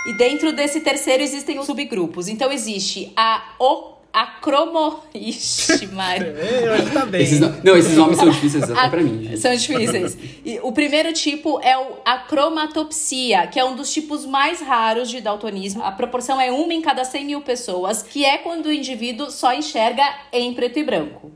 E 0.08 0.18
dentro 0.18 0.54
desse 0.54 0.80
terceiro 0.80 1.22
existem 1.22 1.60
os 1.60 1.66
subgrupos. 1.66 2.30
Então 2.30 2.50
existe 2.50 3.12
a 3.14 3.44
o 3.60 3.97
a 4.18 4.26
cromo... 4.26 5.00
Ixi, 5.14 5.86
Mário. 5.88 6.34
Hoje 6.34 6.92
tá 6.92 7.06
bem. 7.06 7.22
Esses, 7.22 7.40
não, 7.40 7.78
esses 7.78 7.96
nomes 7.96 8.18
são 8.18 8.30
difíceis 8.30 8.64
até 8.64 8.80
a, 8.80 8.90
pra 8.90 9.02
mim. 9.02 9.24
Gente. 9.24 9.40
São 9.40 9.56
difíceis. 9.56 10.18
E 10.44 10.60
o 10.64 10.72
primeiro 10.72 11.14
tipo 11.14 11.60
é 11.62 11.78
o 11.78 11.98
acromatopsia, 12.04 13.46
que 13.46 13.60
é 13.60 13.64
um 13.64 13.76
dos 13.76 13.94
tipos 13.94 14.26
mais 14.26 14.60
raros 14.60 15.10
de 15.10 15.22
daltonismo. 15.22 15.84
A 15.84 15.92
proporção 15.92 16.42
é 16.42 16.52
uma 16.52 16.74
em 16.74 16.82
cada 16.82 17.06
100 17.06 17.26
mil 17.26 17.42
pessoas, 17.42 18.02
que 18.02 18.26
é 18.26 18.40
quando 18.40 18.66
o 18.66 18.74
indivíduo 18.74 19.30
só 19.30 19.54
enxerga 19.54 20.04
em 20.32 20.52
preto 20.54 20.80
e 20.80 20.84
branco 20.84 21.32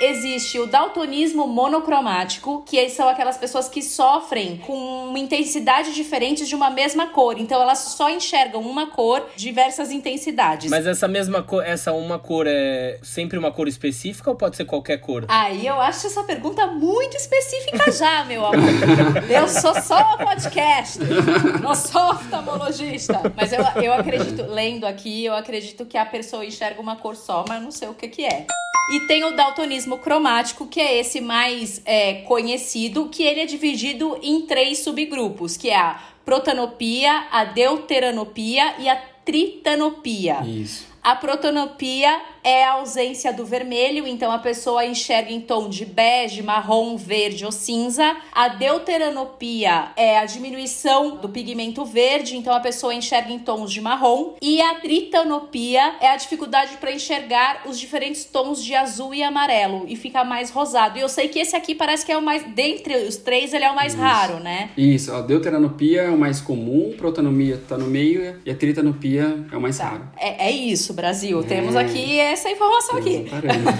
existe 0.00 0.58
o 0.58 0.66
daltonismo 0.66 1.46
monocromático, 1.46 2.62
que 2.66 2.88
são 2.88 3.08
aquelas 3.08 3.36
pessoas 3.36 3.68
que 3.68 3.82
sofrem 3.82 4.56
com 4.58 4.74
uma 5.08 5.18
intensidade 5.18 5.94
diferente 5.94 6.46
de 6.46 6.54
uma 6.54 6.70
mesma 6.70 7.08
cor. 7.08 7.38
Então 7.38 7.60
elas 7.60 7.78
só 7.78 8.08
enxergam 8.08 8.62
uma 8.62 8.88
cor, 8.88 9.26
diversas 9.36 9.92
intensidades. 9.92 10.70
Mas 10.70 10.86
essa 10.86 11.06
mesma 11.06 11.42
cor, 11.42 11.64
essa 11.64 11.92
uma 11.92 12.18
cor 12.18 12.46
é 12.46 12.98
sempre 13.02 13.38
uma 13.38 13.52
cor 13.52 13.68
específica 13.68 14.30
ou 14.30 14.36
pode 14.36 14.56
ser 14.56 14.64
qualquer 14.64 14.98
cor? 14.98 15.24
Aí 15.28 15.66
eu 15.66 15.80
acho 15.80 16.06
essa 16.06 16.22
pergunta 16.24 16.66
muito 16.66 17.16
específica 17.16 17.92
já, 17.92 18.24
meu 18.24 18.46
amor. 18.46 18.70
eu 19.28 19.46
sou 19.48 19.74
só 19.80 20.16
podcast, 20.16 20.98
não 21.62 21.74
sou 21.74 22.10
oftalmologista. 22.10 23.20
Mas 23.36 23.52
eu, 23.52 23.60
eu 23.82 23.92
acredito, 23.92 24.42
lendo 24.46 24.86
aqui, 24.86 25.24
eu 25.24 25.34
acredito 25.34 25.84
que 25.84 25.98
a 25.98 26.06
pessoa 26.06 26.44
enxerga 26.44 26.80
uma 26.80 26.96
cor 26.96 27.16
só, 27.16 27.44
mas 27.46 27.62
não 27.62 27.70
sei 27.70 27.88
o 27.88 27.94
que 27.94 28.08
que 28.08 28.24
é. 28.24 28.46
E 28.90 29.06
tem 29.06 29.22
o 29.22 29.30
daltonismo 29.36 29.89
cromático, 29.98 30.66
que 30.66 30.80
é 30.80 30.98
esse 30.98 31.20
mais 31.20 31.80
é, 31.84 32.22
conhecido, 32.22 33.08
que 33.08 33.22
ele 33.22 33.40
é 33.40 33.46
dividido 33.46 34.18
em 34.22 34.42
três 34.42 34.78
subgrupos, 34.78 35.56
que 35.56 35.70
é 35.70 35.76
a 35.76 36.00
protanopia, 36.24 37.26
a 37.30 37.44
deuteranopia 37.44 38.74
e 38.78 38.88
a 38.88 38.96
tritanopia. 39.24 40.40
Isso. 40.44 40.88
A 41.02 41.16
protanopia 41.16 42.20
é 42.42 42.64
a 42.64 42.72
ausência 42.72 43.32
do 43.32 43.44
vermelho, 43.44 44.06
então 44.06 44.30
a 44.32 44.38
pessoa 44.38 44.84
enxerga 44.84 45.32
em 45.32 45.40
tom 45.40 45.68
de 45.68 45.84
bege, 45.84 46.42
marrom, 46.42 46.96
verde 46.96 47.44
ou 47.44 47.52
cinza. 47.52 48.16
A 48.32 48.48
deuteranopia 48.48 49.90
é 49.96 50.18
a 50.18 50.24
diminuição 50.24 51.16
do 51.16 51.28
pigmento 51.28 51.84
verde, 51.84 52.36
então 52.36 52.54
a 52.54 52.60
pessoa 52.60 52.94
enxerga 52.94 53.32
em 53.32 53.38
tons 53.38 53.72
de 53.72 53.80
marrom. 53.80 54.34
E 54.40 54.60
a 54.60 54.76
tritanopia 54.76 55.96
é 56.00 56.08
a 56.08 56.16
dificuldade 56.16 56.76
para 56.78 56.92
enxergar 56.92 57.62
os 57.66 57.78
diferentes 57.78 58.24
tons 58.24 58.62
de 58.62 58.74
azul 58.74 59.14
e 59.14 59.22
amarelo 59.22 59.84
e 59.88 59.96
fica 59.96 60.24
mais 60.24 60.50
rosado. 60.50 60.98
E 60.98 61.00
eu 61.00 61.08
sei 61.08 61.28
que 61.28 61.38
esse 61.38 61.56
aqui 61.56 61.74
parece 61.74 62.04
que 62.04 62.12
é 62.12 62.16
o 62.16 62.22
mais 62.22 62.42
dentre 62.54 62.94
os 62.96 63.16
três, 63.16 63.52
ele 63.52 63.64
é 63.64 63.70
o 63.70 63.74
mais 63.74 63.92
Isso. 63.92 64.02
raro, 64.02 64.40
né? 64.40 64.70
Isso, 64.76 65.12
a 65.12 65.20
deuteranopia 65.20 66.02
é 66.02 66.10
o 66.10 66.18
mais 66.18 66.40
comum, 66.40 66.94
protanopia 66.96 67.60
tá 67.68 67.76
no 67.78 67.86
meio 67.86 68.40
e 68.44 68.50
a 68.50 68.54
tritanopia 68.54 69.44
é 69.50 69.56
o 69.56 69.60
mais 69.60 69.78
tá. 69.78 69.90
raro. 69.90 70.08
É, 70.18 70.48
é 70.48 70.50
isso, 70.50 70.92
Brasil. 70.94 71.40
É. 71.40 71.42
Temos 71.42 71.76
aqui 71.76 72.18
essa 72.32 72.50
informação 72.50 72.96
aqui. 72.96 73.26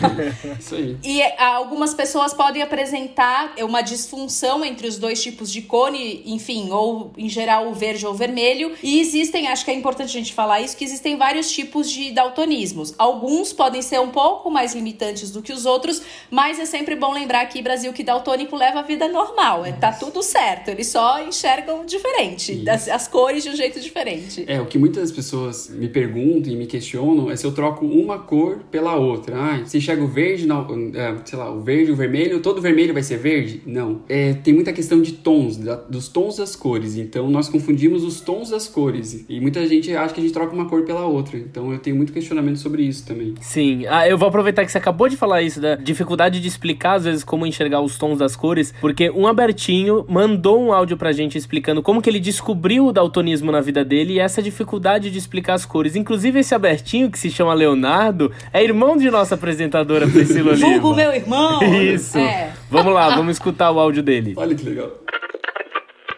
Isso 0.58 0.74
aí. 0.74 0.96
E 1.02 1.22
algumas 1.38 1.94
pessoas 1.94 2.34
podem 2.34 2.62
apresentar 2.62 3.54
uma 3.62 3.82
disfunção 3.82 4.64
entre 4.64 4.86
os 4.86 4.98
dois 4.98 5.22
tipos 5.22 5.50
de 5.50 5.62
cone, 5.62 6.22
enfim, 6.26 6.70
ou 6.70 7.12
em 7.16 7.28
geral 7.28 7.68
o 7.68 7.74
verde 7.74 8.06
ou 8.06 8.12
o 8.12 8.16
vermelho. 8.16 8.72
E 8.82 9.00
existem, 9.00 9.48
acho 9.48 9.64
que 9.64 9.70
é 9.70 9.74
importante 9.74 10.08
a 10.08 10.20
gente 10.20 10.32
falar 10.32 10.60
isso, 10.60 10.76
que 10.76 10.84
existem 10.84 11.16
vários 11.16 11.50
tipos 11.50 11.90
de 11.90 12.10
daltonismos. 12.12 12.94
Alguns 12.98 13.52
podem 13.52 13.82
ser 13.82 14.00
um 14.00 14.10
pouco 14.10 14.50
mais 14.50 14.74
limitantes 14.74 15.30
do 15.30 15.42
que 15.42 15.52
os 15.52 15.66
outros, 15.66 16.02
mas 16.30 16.58
é 16.58 16.66
sempre 16.66 16.94
bom 16.96 17.12
lembrar 17.12 17.42
aqui, 17.42 17.62
Brasil, 17.62 17.92
que 17.92 18.02
daltônico 18.02 18.56
leva 18.56 18.80
a 18.80 18.82
vida 18.82 19.08
normal. 19.08 19.64
É, 19.64 19.72
tá 19.72 19.92
tudo 19.92 20.22
certo. 20.22 20.68
Eles 20.68 20.88
só 20.88 21.22
enxergam 21.22 21.84
diferente, 21.84 22.64
as, 22.68 22.88
as 22.88 23.08
cores 23.08 23.42
de 23.42 23.50
um 23.50 23.56
jeito 23.56 23.80
diferente. 23.80 24.44
É, 24.46 24.60
o 24.60 24.66
que 24.66 24.78
muitas 24.78 25.12
pessoas 25.12 25.68
me 25.68 25.88
perguntam 25.88 26.52
e 26.52 26.56
me 26.56 26.66
questionam 26.66 27.30
é 27.30 27.36
se 27.36 27.44
eu 27.44 27.52
troco 27.52 27.84
uma 27.84 28.18
cor 28.18 28.39
pela 28.70 28.96
outra. 28.96 29.36
Ah, 29.36 29.64
se 29.64 29.78
enxerga 29.78 30.02
o 30.02 30.08
verde, 30.08 30.46
não, 30.46 30.66
é, 30.94 31.14
sei 31.24 31.38
lá, 31.38 31.50
o 31.50 31.60
verde, 31.60 31.92
o 31.92 31.96
vermelho, 31.96 32.40
todo 32.40 32.60
vermelho 32.60 32.92
vai 32.92 33.02
ser 33.02 33.18
verde? 33.18 33.62
Não. 33.66 34.02
É, 34.08 34.34
tem 34.34 34.54
muita 34.54 34.72
questão 34.72 35.00
de 35.00 35.12
tons, 35.12 35.56
da, 35.56 35.76
dos 35.76 36.08
tons 36.08 36.36
das 36.36 36.56
cores. 36.56 36.96
Então 36.96 37.30
nós 37.30 37.48
confundimos 37.48 38.04
os 38.04 38.20
tons 38.20 38.50
das 38.50 38.66
cores. 38.66 39.24
E 39.28 39.40
muita 39.40 39.66
gente 39.66 39.94
acha 39.94 40.14
que 40.14 40.20
a 40.20 40.22
gente 40.22 40.32
troca 40.32 40.54
uma 40.54 40.66
cor 40.66 40.82
pela 40.82 41.06
outra. 41.06 41.36
Então 41.36 41.72
eu 41.72 41.78
tenho 41.78 41.96
muito 41.96 42.12
questionamento 42.12 42.58
sobre 42.58 42.82
isso 42.82 43.06
também. 43.06 43.34
Sim. 43.40 43.86
Ah, 43.88 44.08
eu 44.08 44.18
vou 44.18 44.28
aproveitar 44.28 44.64
que 44.64 44.72
você 44.72 44.78
acabou 44.78 45.08
de 45.08 45.16
falar 45.16 45.42
isso, 45.42 45.60
da 45.60 45.74
dificuldade 45.74 46.40
de 46.40 46.48
explicar, 46.48 46.94
às 46.94 47.04
vezes, 47.04 47.24
como 47.24 47.46
enxergar 47.46 47.80
os 47.80 47.96
tons 47.96 48.18
das 48.18 48.36
cores, 48.36 48.72
porque 48.80 49.10
um 49.10 49.26
Abertinho 49.26 50.04
mandou 50.08 50.60
um 50.60 50.72
áudio 50.72 50.96
pra 50.96 51.12
gente 51.12 51.36
explicando 51.36 51.82
como 51.82 52.02
que 52.02 52.08
ele 52.08 52.20
descobriu 52.20 52.86
o 52.86 52.92
daltonismo 52.92 53.50
na 53.52 53.60
vida 53.60 53.84
dele 53.84 54.14
e 54.14 54.18
essa 54.18 54.42
dificuldade 54.42 55.10
de 55.10 55.18
explicar 55.18 55.54
as 55.54 55.64
cores. 55.64 55.96
Inclusive, 55.96 56.40
esse 56.40 56.54
Abertinho, 56.54 57.10
que 57.10 57.18
se 57.18 57.30
chama 57.30 57.54
Leonardo, 57.54 58.29
é 58.52 58.62
irmão 58.62 58.96
de 58.96 59.10
nossa 59.10 59.34
apresentadora 59.34 60.06
Priscila 60.08 60.52
Oliva. 60.52 60.66
Vulgo 60.66 60.94
meu 60.94 61.12
irmão! 61.12 61.62
Isso. 61.62 62.18
É. 62.18 62.52
Vamos 62.70 62.92
lá, 62.92 63.14
vamos 63.16 63.36
escutar 63.36 63.70
o 63.70 63.78
áudio 63.78 64.02
dele. 64.02 64.34
Olha 64.36 64.54
que 64.54 64.64
legal. 64.64 64.90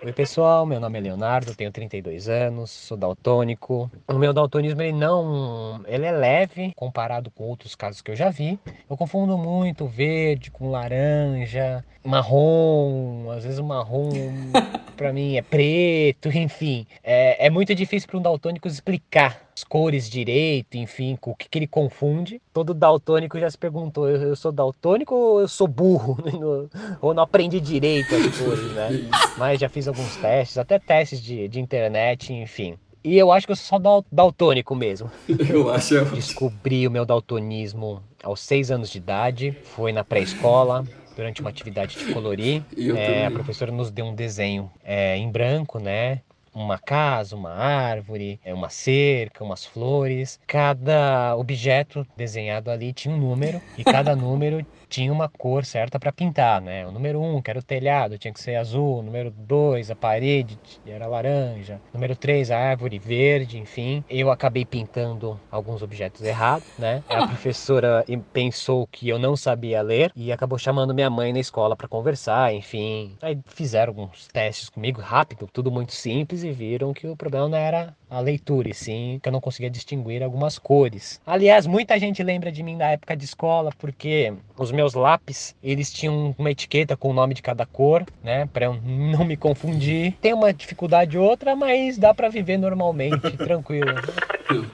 Oi 0.04 0.12
pessoal, 0.12 0.66
meu 0.66 0.80
nome 0.80 0.98
é 0.98 1.02
Leonardo, 1.02 1.54
tenho 1.54 1.70
32 1.70 2.28
anos, 2.28 2.72
sou 2.72 2.96
daltônico. 2.96 3.88
O 4.08 4.14
meu 4.14 4.32
daltonismo 4.32 4.82
ele 4.82 4.90
não, 4.90 5.80
ele 5.86 6.04
é 6.04 6.10
leve 6.10 6.72
comparado 6.74 7.30
com 7.30 7.44
outros 7.44 7.76
casos 7.76 8.02
que 8.02 8.10
eu 8.10 8.16
já 8.16 8.28
vi. 8.28 8.58
Eu 8.90 8.96
confundo 8.96 9.38
muito 9.38 9.86
verde 9.86 10.50
com 10.50 10.72
laranja, 10.72 11.84
marrom, 12.04 13.30
às 13.30 13.44
vezes 13.44 13.60
o 13.60 13.64
marrom 13.64 14.10
para 14.96 15.12
mim 15.12 15.36
é 15.36 15.42
preto, 15.42 16.36
enfim. 16.36 16.84
É, 17.04 17.46
é 17.46 17.48
muito 17.48 17.72
difícil 17.72 18.08
para 18.08 18.18
um 18.18 18.22
daltônico 18.22 18.66
explicar 18.66 19.51
as 19.54 19.64
cores 19.64 20.08
direito, 20.08 20.76
enfim, 20.76 21.16
com 21.20 21.32
o 21.32 21.34
que, 21.34 21.48
que 21.48 21.58
ele 21.58 21.66
confunde. 21.66 22.40
Todo 22.52 22.72
daltônico 22.72 23.38
já 23.38 23.50
se 23.50 23.58
perguntou: 23.58 24.08
eu, 24.08 24.20
eu 24.22 24.36
sou 24.36 24.50
daltônico 24.50 25.14
ou 25.14 25.40
eu 25.40 25.48
sou 25.48 25.68
burro? 25.68 26.18
ou 27.00 27.12
não 27.14 27.22
aprendi 27.22 27.60
direito 27.60 28.14
as 28.14 28.38
cores, 28.38 28.72
né? 28.72 29.10
Mas 29.36 29.60
já 29.60 29.68
fiz 29.68 29.86
alguns 29.86 30.16
testes, 30.16 30.58
até 30.58 30.78
testes 30.78 31.20
de, 31.20 31.48
de 31.48 31.60
internet, 31.60 32.32
enfim. 32.32 32.78
E 33.04 33.18
eu 33.18 33.32
acho 33.32 33.46
que 33.46 33.52
eu 33.52 33.56
sou 33.56 33.80
só 33.80 34.04
daltônico 34.12 34.76
mesmo. 34.76 35.10
Eu 35.50 35.68
acho. 35.70 36.04
Descobri 36.14 36.86
o 36.86 36.90
meu 36.90 37.04
daltonismo 37.04 38.00
aos 38.22 38.38
seis 38.40 38.70
anos 38.70 38.90
de 38.90 38.98
idade, 38.98 39.58
foi 39.64 39.90
na 39.90 40.04
pré-escola, 40.04 40.84
durante 41.16 41.40
uma 41.40 41.50
atividade 41.50 41.98
de 41.98 42.12
colorir. 42.12 42.62
É, 42.96 43.26
a 43.26 43.30
professora 43.32 43.72
nos 43.72 43.90
deu 43.90 44.06
um 44.06 44.14
desenho 44.14 44.70
é, 44.84 45.16
em 45.16 45.28
branco, 45.28 45.80
né? 45.80 46.20
Uma 46.54 46.78
casa, 46.78 47.34
uma 47.34 47.50
árvore, 47.50 48.38
é, 48.44 48.52
uma 48.52 48.68
cerca, 48.68 49.42
umas 49.42 49.64
flores. 49.64 50.38
Cada 50.46 51.34
objeto 51.36 52.06
desenhado 52.16 52.70
ali 52.70 52.92
tinha 52.92 53.14
um 53.14 53.18
número 53.18 53.60
e 53.78 53.84
cada 53.84 54.14
número 54.16 54.64
tinha 54.92 55.10
uma 55.10 55.26
cor 55.26 55.64
certa 55.64 55.98
para 55.98 56.12
pintar, 56.12 56.60
né? 56.60 56.86
O 56.86 56.92
número 56.92 57.18
1, 57.18 57.36
um, 57.36 57.40
que 57.40 57.50
era 57.50 57.58
o 57.58 57.62
telhado, 57.62 58.18
tinha 58.18 58.32
que 58.32 58.42
ser 58.42 58.56
azul, 58.56 58.98
o 58.98 59.02
número 59.02 59.30
2, 59.30 59.90
a 59.90 59.96
parede 59.96 60.58
era 60.86 61.06
laranja, 61.06 61.80
o 61.94 61.96
número 61.96 62.14
3, 62.14 62.50
a 62.50 62.58
árvore 62.58 62.98
verde, 62.98 63.58
enfim. 63.58 64.04
Eu 64.08 64.30
acabei 64.30 64.66
pintando 64.66 65.40
alguns 65.50 65.80
objetos 65.80 66.20
errados, 66.20 66.68
né? 66.78 67.02
A 67.08 67.24
professora 67.26 68.04
pensou 68.34 68.86
que 68.86 69.08
eu 69.08 69.18
não 69.18 69.34
sabia 69.34 69.80
ler 69.80 70.12
e 70.14 70.30
acabou 70.30 70.58
chamando 70.58 70.92
minha 70.92 71.08
mãe 71.08 71.32
na 71.32 71.40
escola 71.40 71.74
para 71.74 71.88
conversar, 71.88 72.52
enfim. 72.52 73.16
Aí 73.22 73.38
fizeram 73.46 73.92
alguns 73.92 74.28
testes 74.28 74.68
comigo 74.68 75.00
rápido, 75.00 75.48
tudo 75.50 75.70
muito 75.70 75.92
simples 75.92 76.44
e 76.44 76.52
viram 76.52 76.92
que 76.92 77.06
o 77.06 77.16
problema 77.16 77.48
não 77.48 77.56
era 77.56 77.96
a 78.10 78.20
leitura, 78.20 78.68
e 78.68 78.74
sim 78.74 79.18
que 79.22 79.28
eu 79.28 79.32
não 79.32 79.40
conseguia 79.40 79.70
distinguir 79.70 80.22
algumas 80.22 80.58
cores. 80.58 81.18
Aliás, 81.26 81.66
muita 81.66 81.98
gente 81.98 82.22
lembra 82.22 82.52
de 82.52 82.62
mim 82.62 82.76
da 82.76 82.90
época 82.90 83.16
de 83.16 83.24
escola 83.24 83.70
porque 83.78 84.34
os 84.58 84.70
meus 84.70 84.81
lápis, 84.94 85.54
eles 85.62 85.92
tinham 85.92 86.34
uma 86.38 86.50
etiqueta 86.50 86.96
com 86.96 87.10
o 87.10 87.12
nome 87.12 87.34
de 87.34 87.42
cada 87.42 87.64
cor, 87.64 88.04
né, 88.22 88.48
para 88.52 88.66
eu 88.66 88.74
não 88.82 89.24
me 89.24 89.36
confundir. 89.36 90.14
Tem 90.20 90.34
uma 90.34 90.52
dificuldade 90.52 91.16
ou 91.16 91.24
outra, 91.24 91.54
mas 91.54 91.98
dá 91.98 92.12
para 92.12 92.28
viver 92.28 92.58
normalmente, 92.58 93.36
tranquilo. 93.36 93.94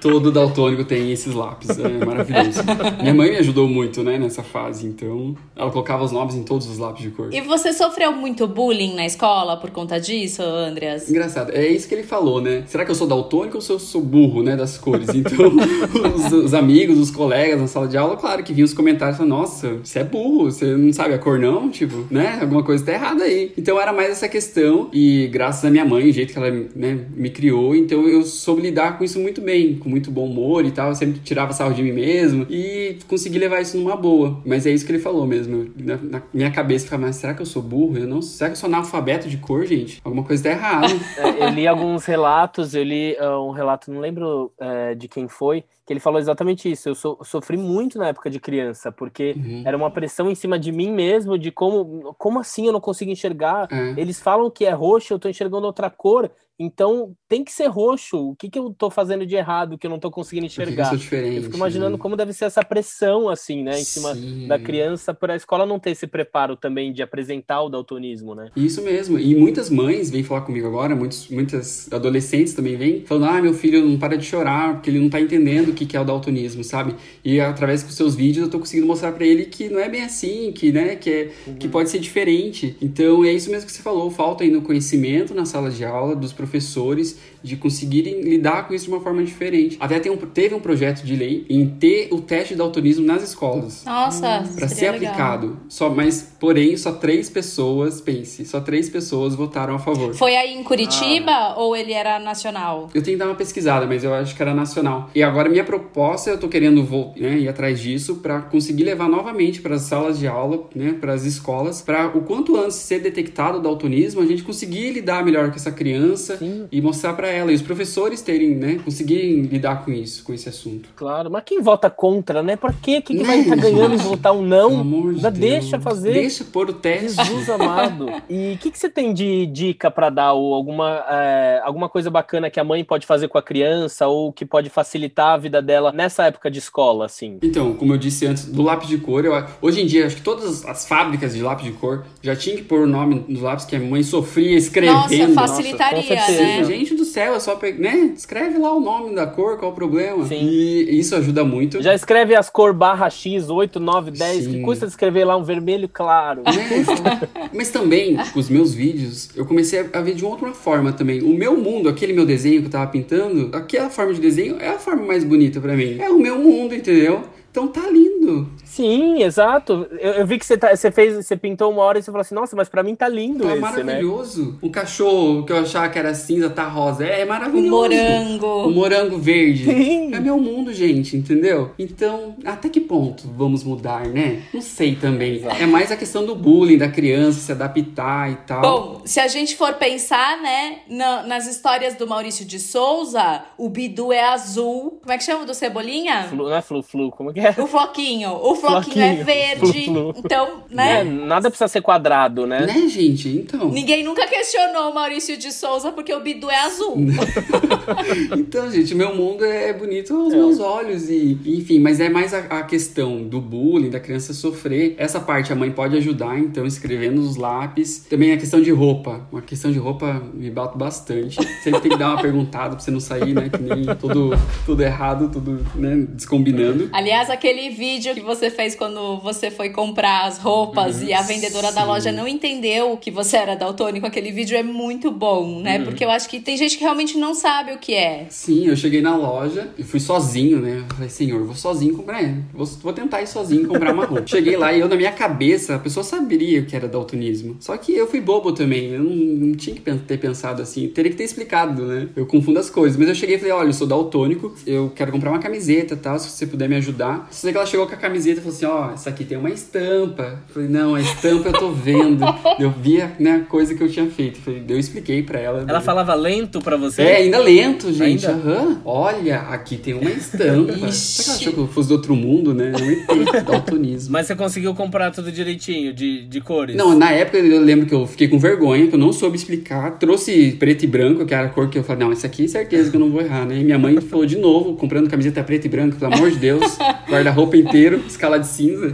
Todo 0.00 0.30
daltônico 0.30 0.84
tem 0.84 1.12
esses 1.12 1.34
lápis, 1.34 1.78
é 1.78 2.04
maravilhoso. 2.04 2.60
Minha 3.00 3.14
mãe 3.14 3.30
me 3.30 3.36
ajudou 3.38 3.68
muito, 3.68 4.02
né, 4.02 4.18
nessa 4.18 4.42
fase, 4.42 4.86
então 4.86 5.36
ela 5.56 5.70
colocava 5.70 6.04
os 6.04 6.12
nomes 6.12 6.34
em 6.34 6.42
todos 6.42 6.68
os 6.68 6.78
lápis 6.78 7.02
de 7.02 7.10
cor. 7.10 7.32
E 7.32 7.40
você 7.40 7.72
sofreu 7.72 8.12
muito 8.12 8.46
bullying 8.46 8.94
na 8.94 9.06
escola 9.06 9.56
por 9.56 9.70
conta 9.70 10.00
disso, 10.00 10.42
Andreas? 10.42 11.08
Engraçado, 11.10 11.52
é 11.52 11.66
isso 11.66 11.88
que 11.88 11.94
ele 11.94 12.02
falou, 12.02 12.40
né? 12.40 12.64
Será 12.66 12.84
que 12.84 12.90
eu 12.90 12.94
sou 12.94 13.06
daltônico 13.06 13.58
ou 13.58 13.62
eu 13.68 13.78
sou 13.78 14.00
burro, 14.00 14.42
né, 14.42 14.56
das 14.56 14.78
cores? 14.78 15.08
Então, 15.14 15.52
os, 16.14 16.32
os, 16.32 16.54
amigos, 16.54 16.98
os 16.98 17.10
colegas 17.10 17.60
na 17.60 17.66
sala 17.66 17.88
de 17.88 17.96
aula, 17.96 18.16
claro 18.16 18.42
que 18.42 18.52
vinham 18.52 18.64
os 18.64 18.74
comentários 18.74 19.16
falando, 19.16 19.32
nossa, 19.32 19.74
você 19.82 20.00
é 20.00 20.04
burro, 20.04 20.50
você 20.50 20.76
não 20.76 20.92
sabe 20.92 21.14
a 21.14 21.18
cor 21.18 21.38
não? 21.38 21.70
Tipo, 21.70 22.06
né, 22.10 22.38
alguma 22.40 22.62
coisa 22.62 22.84
tá 22.84 22.92
errada 22.92 23.24
aí. 23.24 23.52
Então 23.56 23.80
era 23.80 23.92
mais 23.92 24.10
essa 24.10 24.28
questão 24.28 24.88
e 24.92 25.28
graças 25.28 25.64
à 25.64 25.70
minha 25.70 25.84
mãe, 25.84 26.08
o 26.08 26.12
jeito 26.12 26.32
que 26.32 26.38
ela 26.38 26.50
né, 26.74 27.06
me 27.14 27.30
criou, 27.30 27.74
então 27.74 28.08
eu 28.08 28.22
soube 28.22 28.62
lidar 28.62 28.98
com 28.98 29.04
isso 29.04 29.18
muito 29.18 29.40
bem 29.40 29.67
com 29.76 29.88
muito 29.88 30.10
bom 30.10 30.26
humor 30.26 30.64
e 30.64 30.70
tal. 30.70 30.94
Sempre 30.94 31.20
tirava 31.20 31.52
sarro 31.52 31.74
de 31.74 31.82
mim 31.82 31.92
mesmo 31.92 32.46
e 32.48 32.98
consegui 33.06 33.38
levar 33.38 33.60
isso 33.60 33.76
numa 33.76 33.96
boa. 33.96 34.40
Mas 34.44 34.66
é 34.66 34.70
isso 34.70 34.84
que 34.84 34.92
ele 34.92 34.98
falou 34.98 35.26
mesmo. 35.26 35.70
Na, 35.76 35.96
na 35.96 36.22
minha 36.32 36.50
cabeça 36.50 36.84
ficava, 36.84 37.06
mas 37.06 37.16
será 37.16 37.34
que 37.34 37.42
eu 37.42 37.46
sou 37.46 37.62
burro? 37.62 37.98
Eu 37.98 38.06
não, 38.06 38.22
será 38.22 38.50
que 38.50 38.56
eu 38.56 38.60
sou 38.60 38.68
analfabeto 38.68 39.28
de 39.28 39.36
cor, 39.38 39.64
gente? 39.66 40.00
Alguma 40.04 40.24
coisa 40.24 40.42
tá 40.42 40.50
errada. 40.50 40.86
é, 41.18 41.44
eu 41.44 41.48
li 41.50 41.66
alguns 41.66 42.04
relatos, 42.04 42.74
eu 42.74 42.82
li 42.82 43.16
uh, 43.20 43.46
um 43.46 43.50
relato, 43.50 43.92
não 43.92 44.00
lembro 44.00 44.52
uh, 44.60 44.94
de 44.94 45.08
quem 45.08 45.28
foi, 45.28 45.64
que 45.88 45.92
ele 45.94 46.00
falou 46.00 46.20
exatamente 46.20 46.70
isso. 46.70 46.90
Eu 46.90 46.94
so, 46.94 47.18
sofri 47.24 47.56
muito 47.56 47.98
na 47.98 48.08
época 48.08 48.28
de 48.28 48.38
criança, 48.38 48.92
porque 48.92 49.34
uhum. 49.34 49.62
era 49.64 49.74
uma 49.74 49.90
pressão 49.90 50.30
em 50.30 50.34
cima 50.34 50.58
de 50.58 50.70
mim 50.70 50.92
mesmo, 50.92 51.38
de 51.38 51.50
como, 51.50 52.14
como 52.18 52.38
assim 52.38 52.66
eu 52.66 52.74
não 52.74 52.80
consigo 52.80 53.10
enxergar? 53.10 53.66
É. 53.72 53.94
Eles 53.96 54.20
falam 54.20 54.50
que 54.50 54.66
é 54.66 54.70
roxo, 54.70 55.14
eu 55.14 55.18
tô 55.18 55.30
enxergando 55.30 55.66
outra 55.66 55.88
cor. 55.88 56.30
Então 56.60 57.12
tem 57.28 57.44
que 57.44 57.52
ser 57.52 57.68
roxo. 57.68 58.30
O 58.30 58.34
que, 58.34 58.50
que 58.50 58.58
eu 58.58 58.74
tô 58.76 58.90
fazendo 58.90 59.24
de 59.24 59.36
errado 59.36 59.78
que 59.78 59.86
eu 59.86 59.90
não 59.90 60.00
tô 60.00 60.10
conseguindo 60.10 60.46
enxergar? 60.46 60.92
Eu, 60.92 61.34
eu 61.34 61.42
fico 61.44 61.56
imaginando 61.56 61.96
né? 61.96 61.98
como 62.02 62.16
deve 62.16 62.32
ser 62.32 62.46
essa 62.46 62.64
pressão, 62.64 63.28
assim, 63.28 63.62
né? 63.62 63.78
Em 63.78 63.84
cima 63.84 64.14
Sim. 64.14 64.48
da 64.48 64.58
criança, 64.58 65.14
para 65.14 65.34
a 65.34 65.36
escola 65.36 65.64
não 65.64 65.78
ter 65.78 65.90
esse 65.90 66.06
preparo 66.08 66.56
também 66.56 66.92
de 66.92 67.00
apresentar 67.00 67.62
o 67.62 67.68
daltonismo, 67.68 68.34
né? 68.34 68.50
Isso 68.56 68.82
mesmo. 68.82 69.20
E 69.20 69.36
muitas 69.36 69.70
mães 69.70 70.10
vêm 70.10 70.24
falar 70.24 70.40
comigo 70.40 70.66
agora, 70.66 70.96
muitos, 70.96 71.28
muitas 71.28 71.92
adolescentes 71.92 72.54
também 72.54 72.76
vêm, 72.76 73.04
falando: 73.06 73.30
ah, 73.30 73.40
meu 73.40 73.54
filho 73.54 73.84
não 73.84 73.96
para 73.96 74.16
de 74.16 74.24
chorar, 74.24 74.74
porque 74.74 74.90
ele 74.90 74.98
não 74.98 75.08
tá 75.08 75.20
entendendo 75.20 75.72
que, 75.78 75.86
que 75.86 75.96
é 75.96 76.00
o 76.00 76.04
daltonismo, 76.04 76.64
sabe? 76.64 76.94
E 77.24 77.40
através 77.40 77.82
dos 77.82 77.94
seus 77.94 78.14
vídeos 78.14 78.46
eu 78.46 78.50
tô 78.50 78.58
conseguindo 78.58 78.86
mostrar 78.86 79.12
para 79.12 79.24
ele 79.24 79.46
que 79.46 79.68
não 79.68 79.78
é 79.78 79.88
bem 79.88 80.02
assim, 80.02 80.52
que, 80.52 80.72
né, 80.72 80.96
que, 80.96 81.10
é, 81.10 81.30
uhum. 81.46 81.54
que 81.54 81.68
pode 81.68 81.90
ser 81.90 81.98
diferente. 81.98 82.76
Então 82.80 83.24
é 83.24 83.32
isso 83.32 83.50
mesmo 83.50 83.66
que 83.66 83.72
você 83.72 83.82
falou, 83.82 84.10
falta 84.10 84.44
ainda 84.44 84.60
conhecimento 84.60 85.34
na 85.34 85.44
sala 85.44 85.70
de 85.70 85.84
aula 85.84 86.14
dos 86.16 86.32
professores 86.32 86.48
professores 86.48 87.18
de 87.42 87.56
conseguirem 87.56 88.20
lidar 88.22 88.66
com 88.66 88.74
isso 88.74 88.86
de 88.86 88.90
uma 88.90 89.00
forma 89.00 89.22
diferente. 89.22 89.76
Até 89.78 90.00
tem 90.00 90.10
um, 90.10 90.16
teve 90.16 90.54
um 90.54 90.60
projeto 90.60 91.02
de 91.04 91.14
lei 91.14 91.46
em 91.48 91.66
ter 91.66 92.08
o 92.10 92.20
teste 92.20 92.54
de 92.54 92.56
daltonismo 92.56 93.06
nas 93.06 93.22
escolas. 93.22 93.84
Nossa, 93.84 94.40
hum, 94.40 94.56
para 94.56 94.68
ser 94.68 94.90
legal. 94.90 95.10
aplicado. 95.10 95.60
Só, 95.68 95.88
mas 95.88 96.34
porém 96.40 96.76
só 96.76 96.92
três 96.92 97.30
pessoas, 97.30 98.00
pense, 98.00 98.44
só 98.44 98.60
três 98.60 98.88
pessoas 98.88 99.34
votaram 99.34 99.74
a 99.74 99.78
favor. 99.78 100.14
Foi 100.14 100.34
aí 100.34 100.54
em 100.54 100.64
Curitiba 100.64 101.30
ah. 101.30 101.54
ou 101.58 101.76
ele 101.76 101.92
era 101.92 102.18
nacional? 102.18 102.90
Eu 102.92 103.02
tenho 103.02 103.16
que 103.16 103.24
dar 103.24 103.26
uma 103.26 103.36
pesquisada, 103.36 103.86
mas 103.86 104.02
eu 104.02 104.12
acho 104.12 104.34
que 104.34 104.42
era 104.42 104.52
nacional. 104.52 105.08
E 105.14 105.22
agora 105.22 105.48
minha 105.48 105.64
proposta, 105.68 106.30
eu 106.30 106.40
tô 106.40 106.48
querendo 106.48 106.82
né, 107.14 107.40
ir 107.40 107.48
atrás 107.48 107.78
disso 107.78 108.16
para 108.16 108.40
conseguir 108.40 108.84
levar 108.84 109.06
novamente 109.06 109.60
para 109.60 109.74
as 109.74 109.82
salas 109.82 110.18
de 110.18 110.26
aula, 110.26 110.64
né, 110.74 110.96
para 110.98 111.12
as 111.12 111.24
escolas, 111.24 111.82
para 111.82 112.06
o 112.16 112.22
quanto 112.22 112.56
antes 112.56 112.76
ser 112.76 113.00
detectado 113.00 113.58
o 113.58 113.60
daltonismo, 113.60 114.22
a 114.22 114.26
gente 114.26 114.42
conseguir 114.42 114.92
lidar 114.92 115.22
melhor 115.22 115.50
com 115.50 115.56
essa 115.56 115.70
criança 115.70 116.38
Sim. 116.38 116.66
e 116.72 116.80
mostrar 116.80 117.12
para 117.12 117.28
ela 117.28 117.52
e 117.52 117.54
os 117.54 117.60
professores 117.60 118.22
terem, 118.22 118.54
né, 118.54 118.80
conseguirem 118.82 119.42
lidar 119.42 119.84
com 119.84 119.92
isso, 119.92 120.24
com 120.24 120.32
esse 120.32 120.48
assunto. 120.48 120.88
Claro, 120.96 121.30
mas 121.30 121.42
quem 121.44 121.60
vota 121.60 121.90
contra, 121.90 122.42
né? 122.42 122.56
Por 122.56 122.72
quê? 122.72 123.02
Quem 123.02 123.18
que 123.18 123.24
vai 123.24 123.40
estar 123.40 123.56
tá 123.56 123.62
ganhando 123.62 123.94
em 123.94 123.98
votar 123.98 124.32
um 124.32 124.40
não? 124.40 124.80
Ainda 124.80 125.30
de 125.30 125.40
deixa 125.40 125.78
fazer. 125.78 126.14
Deixa 126.14 126.44
pôr 126.44 126.70
o 126.70 126.72
teste. 126.72 127.22
Jesus 127.22 127.50
amado. 127.50 128.08
E 128.28 128.54
o 128.54 128.58
que, 128.58 128.70
que 128.70 128.78
você 128.78 128.88
tem 128.88 129.12
de 129.12 129.46
dica 129.46 129.90
para 129.90 130.10
dar 130.10 130.32
ou 130.32 130.52
alguma, 130.54 131.04
é, 131.08 131.60
alguma 131.64 131.88
coisa 131.88 132.10
bacana 132.10 132.50
que 132.50 132.60
a 132.60 132.64
mãe 132.64 132.84
pode 132.84 133.06
fazer 133.06 133.28
com 133.28 133.38
a 133.38 133.42
criança 133.42 134.06
ou 134.06 134.32
que 134.32 134.44
pode 134.44 134.68
facilitar 134.68 135.34
a 135.34 135.36
vida 135.36 135.57
vida 135.58 135.62
dela 135.62 135.92
nessa 135.92 136.24
época 136.24 136.50
de 136.50 136.58
escola, 136.58 137.06
assim? 137.06 137.38
Então, 137.42 137.74
como 137.74 137.92
eu 137.92 137.98
disse 137.98 138.26
antes, 138.26 138.44
do 138.46 138.62
lápis 138.62 138.88
de 138.88 138.98
cor, 138.98 139.24
eu, 139.24 139.32
hoje 139.60 139.82
em 139.82 139.86
dia, 139.86 140.06
acho 140.06 140.16
que 140.16 140.22
todas 140.22 140.64
as 140.64 140.86
fábricas 140.86 141.34
de 141.34 141.42
lápis 141.42 141.66
de 141.66 141.72
cor 141.72 142.04
já 142.22 142.34
tinham 142.34 142.56
que 142.56 142.64
pôr 142.64 142.80
o 142.80 142.86
nome 142.86 143.24
nos 143.28 143.40
lápis 143.40 143.64
que 143.64 143.76
a 143.76 143.80
mãe 143.80 144.02
sofria 144.02 144.56
escrevendo. 144.56 145.34
Nossa, 145.34 145.54
facilitaria, 145.54 146.16
Nossa, 146.16 146.32
né? 146.32 146.64
Gente 146.64 146.94
do 146.94 146.97
céu, 147.08 147.34
é 147.34 147.40
só 147.40 147.56
pegar, 147.56 147.78
né? 147.78 148.12
Escreve 148.16 148.58
lá 148.58 148.74
o 148.74 148.80
nome 148.80 149.14
da 149.14 149.26
cor, 149.26 149.58
qual 149.58 149.72
o 149.72 149.74
problema. 149.74 150.24
Sim. 150.26 150.36
E 150.36 150.98
isso 150.98 151.14
ajuda 151.14 151.44
muito. 151.44 151.82
Já 151.82 151.94
escreve 151.94 152.34
as 152.34 152.48
cor 152.48 152.72
barra 152.72 153.10
X, 153.10 153.50
8, 153.50 153.80
9, 153.80 154.10
10, 154.10 154.44
Sim. 154.44 154.52
que 154.52 154.60
custa 154.60 154.86
escrever 154.86 155.24
lá 155.24 155.36
um 155.36 155.42
vermelho 155.42 155.88
claro. 155.88 156.42
É, 156.46 157.48
mas 157.52 157.70
também, 157.70 158.16
com 158.32 158.38
os 158.38 158.48
meus 158.48 158.74
vídeos, 158.74 159.30
eu 159.36 159.44
comecei 159.44 159.86
a 159.92 160.00
ver 160.00 160.14
de 160.14 160.24
outra 160.24 160.52
forma 160.52 160.92
também. 160.92 161.22
O 161.22 161.34
meu 161.34 161.56
mundo, 161.56 161.88
aquele 161.88 162.12
meu 162.12 162.26
desenho 162.26 162.60
que 162.60 162.66
eu 162.66 162.70
tava 162.70 162.90
pintando, 162.90 163.50
aquela 163.56 163.90
forma 163.90 164.12
de 164.14 164.20
desenho 164.20 164.56
é 164.60 164.68
a 164.68 164.78
forma 164.78 165.04
mais 165.04 165.24
bonita 165.24 165.60
para 165.60 165.74
mim. 165.74 165.98
É 165.98 166.08
o 166.08 166.18
meu 166.18 166.38
mundo, 166.38 166.74
entendeu? 166.74 167.24
Então 167.58 167.66
tá 167.66 167.90
lindo. 167.90 168.48
Sim, 168.64 169.24
exato. 169.24 169.88
Eu, 169.98 170.12
eu 170.12 170.26
vi 170.26 170.38
que 170.38 170.46
você, 170.46 170.56
tá, 170.56 170.76
você 170.76 170.92
fez, 170.92 171.16
você 171.16 171.36
pintou 171.36 171.72
uma 171.72 171.82
hora 171.82 171.98
e 171.98 172.02
você 172.02 172.12
falou 172.12 172.20
assim, 172.20 172.34
nossa, 172.36 172.54
mas 172.54 172.68
para 172.68 172.84
mim 172.84 172.94
tá 172.94 173.08
lindo 173.08 173.42
tá 173.42 173.46
esse, 173.46 173.54
né? 173.56 173.60
maravilhoso. 173.60 174.52
Né? 174.52 174.58
O 174.62 174.70
cachorro 174.70 175.44
que 175.44 175.52
eu 175.52 175.58
achava 175.58 175.88
que 175.88 175.98
era 175.98 176.14
cinza 176.14 176.48
tá 176.48 176.68
rosa. 176.68 177.04
É, 177.04 177.22
é 177.22 177.24
maravilhoso. 177.24 177.66
O 177.66 177.70
morango. 177.70 178.46
O 178.68 178.70
morango 178.70 179.18
verde. 179.18 179.64
Sim. 179.64 180.14
É 180.14 180.20
meu 180.20 180.38
mundo, 180.38 180.72
gente, 180.72 181.16
entendeu? 181.16 181.72
Então, 181.76 182.36
até 182.44 182.68
que 182.68 182.80
ponto 182.80 183.26
vamos 183.26 183.64
mudar, 183.64 184.06
né? 184.06 184.44
Não 184.54 184.60
sei 184.60 184.94
também. 184.94 185.42
É 185.58 185.66
mais 185.66 185.90
a 185.90 185.96
questão 185.96 186.24
do 186.24 186.36
bullying, 186.36 186.78
da 186.78 186.88
criança 186.88 187.40
se 187.40 187.50
adaptar 187.50 188.30
e 188.30 188.36
tal. 188.36 188.60
Bom, 188.60 189.02
se 189.04 189.18
a 189.18 189.26
gente 189.26 189.56
for 189.56 189.74
pensar, 189.74 190.40
né, 190.40 190.78
na, 190.88 191.24
nas 191.24 191.48
histórias 191.48 191.96
do 191.96 192.06
Maurício 192.06 192.44
de 192.44 192.60
Souza, 192.60 193.42
o 193.56 193.68
Bidu 193.68 194.12
é 194.12 194.22
azul. 194.22 195.00
Como 195.02 195.12
é 195.12 195.18
que 195.18 195.24
chama 195.24 195.44
do 195.44 195.54
Cebolinha? 195.54 196.28
Flu, 196.28 196.48
não 196.48 196.54
é 196.54 196.62
flu-flu, 196.62 197.10
como 197.10 197.30
é 197.30 197.32
que 197.32 197.40
é? 197.40 197.47
O 197.56 197.66
Floquinho. 197.66 198.30
O 198.30 198.54
Floquinho, 198.54 198.82
floquinho 198.82 199.04
é 199.04 199.14
verde. 199.24 199.84
Flu, 199.88 200.12
flu. 200.12 200.14
Então, 200.18 200.62
né? 200.70 201.00
É, 201.00 201.04
nada 201.04 201.50
precisa 201.50 201.68
ser 201.68 201.80
quadrado, 201.80 202.46
né? 202.46 202.66
Né, 202.66 202.88
gente? 202.88 203.28
Então. 203.28 203.70
Ninguém 203.70 204.04
nunca 204.04 204.26
questionou 204.26 204.90
o 204.90 204.94
Maurício 204.94 205.36
de 205.36 205.52
Souza 205.52 205.92
porque 205.92 206.12
o 206.12 206.20
Bidu 206.20 206.50
é 206.50 206.58
azul. 206.60 206.96
então, 208.36 208.70
gente, 208.70 208.94
meu 208.94 209.14
mundo 209.14 209.44
é 209.44 209.72
bonito 209.72 210.14
aos 210.14 210.32
é. 210.32 210.36
meus 210.36 210.60
olhos. 210.60 211.08
e 211.08 211.38
Enfim, 211.44 211.78
mas 211.78 212.00
é 212.00 212.08
mais 212.08 212.34
a, 212.34 212.38
a, 212.38 212.62
questão 212.62 213.22
do 213.22 213.40
bullying, 213.40 213.90
da 213.90 214.00
criança 214.00 214.32
sofrer. 214.32 214.94
Essa 214.98 215.20
parte 215.20 215.52
a 215.52 215.56
mãe 215.56 215.70
pode 215.70 215.96
ajudar, 215.96 216.38
então, 216.38 216.66
escrevendo 216.66 217.20
nos 217.20 217.36
lápis. 217.36 218.06
Também 218.08 218.32
a 218.32 218.36
questão 218.36 218.60
de 218.60 218.70
roupa. 218.70 219.26
Uma 219.32 219.42
questão 219.42 219.70
de 219.70 219.78
roupa 219.78 220.22
me 220.34 220.50
bato 220.50 220.76
bastante. 220.76 221.38
Sempre 221.62 221.80
tem 221.80 221.90
que 221.90 221.96
dar 221.96 222.10
uma 222.10 222.22
perguntada 222.22 222.70
pra 222.70 222.80
você 222.80 222.90
não 222.90 223.00
sair, 223.00 223.34
né? 223.34 223.48
Que 223.48 223.62
nem 223.62 223.96
tudo, 223.96 224.30
tudo 224.64 224.82
errado, 224.82 225.30
tudo 225.30 225.64
né, 225.74 226.06
descombinando. 226.10 226.88
Aliás, 226.92 227.27
aquele 227.30 227.70
vídeo 227.70 228.14
que 228.14 228.20
você 228.20 228.50
fez 228.50 228.74
quando 228.74 229.18
você 229.18 229.50
foi 229.50 229.70
comprar 229.70 230.26
as 230.26 230.38
roupas 230.38 230.96
uhum, 230.96 231.08
e 231.08 231.12
a 231.12 231.22
vendedora 231.22 231.68
sim. 231.68 231.74
da 231.74 231.84
loja 231.84 232.12
não 232.12 232.26
entendeu 232.26 232.96
que 232.96 233.10
você 233.10 233.36
era 233.36 233.54
daltônico, 233.54 234.06
aquele 234.06 234.30
vídeo 234.32 234.56
é 234.56 234.62
muito 234.62 235.10
bom, 235.10 235.60
né? 235.60 235.78
Uhum. 235.78 235.84
Porque 235.84 236.04
eu 236.04 236.10
acho 236.10 236.28
que 236.28 236.40
tem 236.40 236.56
gente 236.56 236.76
que 236.76 236.84
realmente 236.84 237.18
não 237.18 237.34
sabe 237.34 237.72
o 237.72 237.78
que 237.78 237.94
é. 237.94 238.26
Sim, 238.30 238.66
eu 238.66 238.76
cheguei 238.76 239.00
na 239.00 239.16
loja 239.16 239.68
e 239.78 239.82
fui 239.82 240.00
sozinho, 240.00 240.60
né? 240.60 240.84
Eu 240.88 240.94
falei, 240.94 241.10
senhor, 241.10 241.44
vou 241.44 241.54
sozinho 241.54 241.96
comprar. 241.96 242.22
É, 242.22 242.34
vou, 242.52 242.66
vou 242.66 242.92
tentar 242.92 243.22
ir 243.22 243.26
sozinho 243.26 243.66
comprar 243.66 243.92
uma 243.92 244.04
roupa. 244.04 244.26
cheguei 244.26 244.56
lá 244.56 244.72
e 244.72 244.80
eu, 244.80 244.88
na 244.88 244.96
minha 244.96 245.12
cabeça, 245.12 245.74
a 245.74 245.78
pessoa 245.78 246.04
saberia 246.04 246.60
o 246.60 246.66
que 246.66 246.76
era 246.76 246.88
daltonismo. 246.88 247.56
Só 247.60 247.76
que 247.76 247.92
eu 247.92 248.06
fui 248.06 248.20
bobo 248.20 248.52
também. 248.52 248.92
Eu 248.92 249.02
não, 249.02 249.14
não 249.14 249.54
tinha 249.54 249.74
que 249.74 249.82
ter 249.82 250.18
pensado 250.18 250.62
assim. 250.62 250.88
Teria 250.88 251.10
que 251.10 251.16
ter 251.16 251.24
explicado, 251.24 251.86
né? 251.86 252.08
Eu 252.16 252.26
confundo 252.26 252.58
as 252.58 252.70
coisas. 252.70 252.98
Mas 252.98 253.08
eu 253.08 253.14
cheguei 253.14 253.36
e 253.36 253.38
falei, 253.38 253.52
olha, 253.52 253.68
eu 253.68 253.72
sou 253.72 253.86
daltônico, 253.86 254.54
eu 254.66 254.92
quero 254.94 255.12
comprar 255.12 255.30
uma 255.30 255.38
camiseta 255.38 255.94
e 255.94 255.96
tal, 255.96 256.18
se 256.18 256.28
você 256.28 256.46
puder 256.46 256.68
me 256.68 256.76
ajudar. 256.76 257.17
Só 257.30 257.50
que 257.50 257.56
ela 257.56 257.66
chegou 257.66 257.86
com 257.86 257.94
a 257.94 257.96
camiseta 257.96 258.40
e 258.40 258.42
falou 258.42 258.56
assim: 258.56 258.66
ó, 258.66 258.90
oh, 258.90 258.94
isso 258.94 259.08
aqui 259.08 259.24
tem 259.24 259.38
uma 259.38 259.50
estampa. 259.50 260.38
Eu 260.48 260.54
falei, 260.54 260.68
não, 260.68 260.94
a 260.94 261.00
estampa 261.00 261.48
eu 261.48 261.52
tô 261.52 261.70
vendo. 261.70 262.24
eu 262.58 262.70
vi 262.70 263.02
né, 263.18 263.36
a 263.36 263.40
coisa 263.40 263.74
que 263.74 263.82
eu 263.82 263.88
tinha 263.88 264.06
feito. 264.06 264.38
Eu, 264.38 264.42
falei, 264.42 264.64
eu 264.68 264.78
expliquei 264.78 265.22
pra 265.22 265.38
ela. 265.38 265.64
Ela 265.66 265.80
falava 265.80 266.14
lento 266.14 266.60
pra 266.60 266.76
você? 266.76 267.02
É, 267.02 267.16
ainda 267.16 267.38
lento, 267.38 267.92
gente. 267.92 268.26
Aham. 268.26 268.80
Olha, 268.84 269.40
aqui 269.40 269.76
tem 269.76 269.94
uma 269.94 270.10
estampa. 270.10 270.72
Será 270.92 271.24
que 271.24 271.30
ela 271.30 271.36
achou 271.36 271.52
que 271.52 271.58
eu 271.58 271.68
fosse 271.68 271.88
do 271.88 271.94
outro 271.94 272.14
mundo, 272.14 272.54
né? 272.54 272.72
Não 272.72 272.92
entendo, 272.92 273.44
daltonismo. 273.44 274.12
Mas 274.12 274.26
você 274.26 274.34
conseguiu 274.34 274.74
comprar 274.74 275.10
tudo 275.10 275.30
direitinho, 275.30 275.92
de, 275.92 276.26
de 276.26 276.40
cores? 276.40 276.76
Não, 276.76 276.96
na 276.96 277.10
época 277.12 277.38
eu 277.38 277.60
lembro 277.60 277.86
que 277.86 277.94
eu 277.94 278.06
fiquei 278.06 278.28
com 278.28 278.38
vergonha, 278.38 278.86
que 278.86 278.94
eu 278.94 278.98
não 278.98 279.12
soube 279.12 279.36
explicar. 279.36 279.98
Trouxe 279.98 280.52
preto 280.52 280.84
e 280.84 280.86
branco, 280.86 281.24
que 281.24 281.34
era 281.34 281.46
a 281.46 281.50
cor 281.50 281.68
que 281.68 281.78
eu 281.78 281.84
falei, 281.84 282.04
não, 282.04 282.12
isso 282.12 282.26
aqui 282.26 282.44
é 282.44 282.48
certeza 282.48 282.90
que 282.90 282.96
eu 282.96 283.00
não 283.00 283.10
vou 283.10 283.20
errar, 283.20 283.46
né? 283.46 283.58
E 283.58 283.64
minha 283.64 283.78
mãe 283.78 283.98
falou 284.00 284.26
de 284.26 284.36
novo, 284.36 284.74
comprando 284.74 285.08
camiseta 285.08 285.42
preta 285.42 285.66
e 285.66 285.70
branca, 285.70 285.96
pelo 285.98 286.14
amor 286.14 286.30
de 286.30 286.36
Deus. 286.36 286.78
Guarda-roupa 287.08 287.56
inteiro, 287.56 288.04
escala 288.06 288.38
de 288.38 288.46
cinza. 288.46 288.92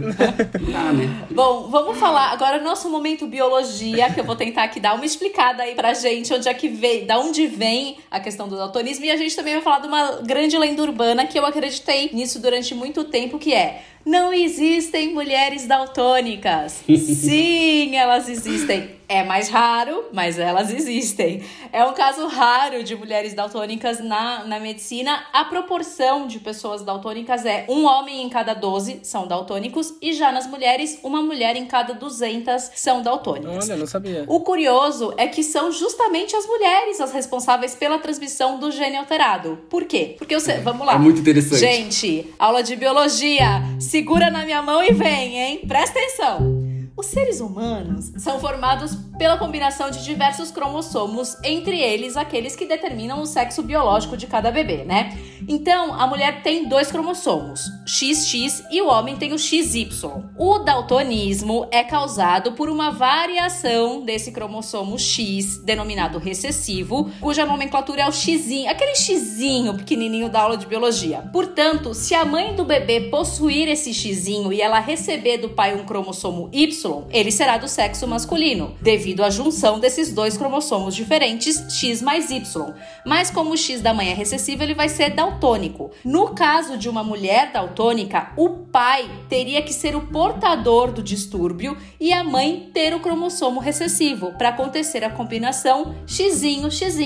Ah, 0.73 0.93
né? 0.93 1.27
Bom, 1.31 1.67
vamos 1.69 1.97
falar 1.97 2.31
agora 2.31 2.63
nosso 2.63 2.89
momento 2.89 3.27
biologia, 3.27 4.09
que 4.09 4.19
eu 4.19 4.23
vou 4.23 4.35
tentar 4.35 4.63
aqui 4.63 4.79
dar 4.79 4.95
uma 4.95 5.05
explicada 5.05 5.63
aí 5.63 5.75
pra 5.75 5.93
gente 5.93 6.33
onde 6.33 6.47
é 6.47 6.53
que 6.53 6.69
vem, 6.69 7.05
da 7.05 7.19
onde 7.19 7.45
vem 7.47 7.97
a 8.09 8.19
questão 8.19 8.47
do 8.47 8.55
daltonismo. 8.55 9.05
E 9.05 9.11
a 9.11 9.17
gente 9.17 9.35
também 9.35 9.53
vai 9.53 9.61
falar 9.61 9.79
de 9.79 9.87
uma 9.87 10.21
grande 10.21 10.57
lenda 10.57 10.81
urbana 10.81 11.25
que 11.25 11.37
eu 11.37 11.45
acreditei 11.45 12.09
nisso 12.13 12.41
durante 12.41 12.73
muito 12.73 13.03
tempo, 13.03 13.37
que 13.37 13.53
é 13.53 13.81
não 14.05 14.31
existem 14.31 15.13
mulheres 15.13 15.65
daltônicas. 15.65 16.83
Sim, 16.87 17.95
elas 17.95 18.29
existem. 18.29 18.91
É 19.07 19.23
mais 19.23 19.49
raro, 19.49 20.05
mas 20.11 20.39
elas 20.39 20.73
existem. 20.73 21.43
É 21.71 21.83
um 21.85 21.93
caso 21.93 22.27
raro 22.27 22.83
de 22.83 22.95
mulheres 22.95 23.33
daltônicas 23.33 23.99
na, 23.99 24.43
na 24.45 24.59
medicina. 24.59 25.25
A 25.31 25.45
proporção 25.45 26.27
de 26.27 26.39
pessoas 26.39 26.81
daltônicas 26.81 27.45
é 27.45 27.65
um 27.69 27.85
homem 27.85 28.23
em 28.23 28.29
cada 28.29 28.53
12 28.53 29.01
são 29.03 29.27
daltônicos 29.27 29.93
e 30.01 30.13
já 30.13 30.31
nas 30.31 30.47
mulheres, 30.47 30.99
uma 31.03 31.21
mulher 31.21 31.55
em 31.55 31.65
cada 31.65 31.93
200 31.93 32.71
são 32.75 33.01
daltônicas. 33.01 33.69
Olha, 33.69 33.77
não 33.77 33.87
sabia. 33.87 34.25
O 34.27 34.39
curioso 34.39 35.13
é 35.17 35.27
que 35.27 35.43
são 35.43 35.71
justamente 35.71 36.35
as 36.35 36.45
mulheres 36.47 36.99
as 36.99 37.11
responsáveis 37.11 37.75
pela 37.75 37.99
transmissão 37.99 38.59
do 38.59 38.71
gene 38.71 38.97
alterado. 38.97 39.59
Por 39.69 39.85
quê? 39.85 40.15
Porque 40.17 40.39
você, 40.39 40.57
vamos 40.59 40.85
lá. 40.85 40.93
É 40.93 40.99
muito 40.99 41.19
interessante. 41.19 41.59
Gente, 41.59 42.33
aula 42.39 42.63
de 42.63 42.75
biologia 42.75 43.61
segura 43.79 44.31
na 44.31 44.43
minha 44.45 44.61
mão 44.61 44.83
e 44.83 44.91
vem, 44.91 45.37
hein? 45.37 45.61
Presta 45.67 45.99
atenção. 45.99 46.74
Os 46.97 47.07
seres 47.07 47.41
humanos 47.41 48.13
são 48.17 48.39
formados 48.39 48.95
pela 49.17 49.37
combinação 49.37 49.91
de 49.91 50.01
diversos 50.01 50.49
cromossomos, 50.49 51.35
entre 51.43 51.77
eles 51.77 52.15
aqueles 52.15 52.55
que 52.55 52.65
determinam 52.65 53.21
o 53.21 53.25
sexo 53.25 53.61
biológico 53.61 54.15
de 54.15 54.27
cada 54.27 54.49
bebê, 54.49 54.85
né? 54.85 55.17
Então, 55.45 55.93
a 55.93 56.07
mulher 56.07 56.41
tem 56.41 56.69
dois 56.69 56.89
cromossomos, 56.89 57.69
XX, 57.85 58.63
e 58.71 58.81
o 58.81 58.87
homem 58.87 59.17
tem 59.17 59.33
o 59.33 59.37
XY. 59.37 59.89
O 60.37 60.59
daltonismo 60.59 61.67
é 61.69 61.83
causado 61.83 62.53
por 62.53 62.69
uma 62.69 62.91
variação 62.91 64.01
desse 64.01 64.31
cromossomo 64.31 64.97
X, 64.97 65.57
denominado 65.63 66.17
recessivo, 66.17 67.11
cuja 67.19 67.45
nomenclatura 67.45 68.03
é 68.03 68.07
o 68.07 68.11
X, 68.11 68.45
aquele 68.69 68.95
X 68.95 69.37
pequenininho 69.77 70.29
da 70.29 70.41
aula 70.41 70.57
de 70.57 70.65
biologia. 70.65 71.29
Portanto, 71.33 71.93
se 71.93 72.15
a 72.15 72.23
mãe 72.23 72.55
do 72.55 72.63
bebê 72.63 73.01
possuir 73.01 73.67
esse 73.67 73.93
X 73.93 74.27
e 74.27 74.61
ela 74.61 74.79
receber 74.79 75.37
do 75.37 75.49
pai 75.49 75.75
um 75.75 75.85
cromossomo 75.85 76.49
Y, 76.53 76.84
ele 77.11 77.31
será 77.31 77.57
do 77.57 77.67
sexo 77.67 78.07
masculino, 78.07 78.75
devido 78.81 79.23
à 79.23 79.29
junção 79.29 79.79
desses 79.79 80.13
dois 80.13 80.37
cromossomos 80.37 80.95
diferentes, 80.95 81.63
X 81.69 82.01
mais 82.01 82.29
Y. 82.29 82.73
Mas 83.05 83.29
como 83.29 83.51
o 83.51 83.57
X 83.57 83.81
da 83.81 83.93
mãe 83.93 84.09
é 84.09 84.13
recessivo, 84.13 84.63
ele 84.63 84.73
vai 84.73 84.89
ser 84.89 85.11
daltônico. 85.11 85.91
No 86.03 86.29
caso 86.29 86.77
de 86.77 86.89
uma 86.89 87.03
mulher 87.03 87.51
daltônica, 87.51 88.31
o 88.37 88.49
pai 88.49 89.09
teria 89.29 89.61
que 89.61 89.73
ser 89.73 89.95
o 89.95 90.07
portador 90.07 90.91
do 90.91 91.01
distúrbio 91.01 91.77
e 91.99 92.11
a 92.13 92.23
mãe 92.23 92.69
ter 92.73 92.93
o 92.93 92.99
cromossomo 92.99 93.59
recessivo 93.59 94.33
para 94.37 94.49
acontecer 94.49 95.03
a 95.03 95.09
combinação 95.09 95.95
X, 96.07 96.41
X, 96.43 96.97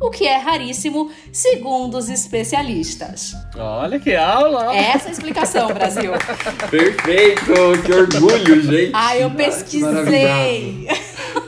o 0.00 0.10
que 0.10 0.26
é 0.26 0.36
raríssimo, 0.36 1.10
segundo 1.32 1.96
os 1.96 2.08
especialistas. 2.08 3.32
Olha 3.56 3.98
que 3.98 4.14
aula! 4.14 4.74
Essa 4.76 5.06
é 5.06 5.08
a 5.08 5.12
explicação, 5.12 5.68
Brasil. 5.68 6.12
Perfeito! 6.70 7.52
Que 7.84 7.92
orgulho, 7.92 8.62
gente! 8.62 8.90
Ah, 9.16 9.20
eu 9.20 9.30
pesquisei! 9.30 10.86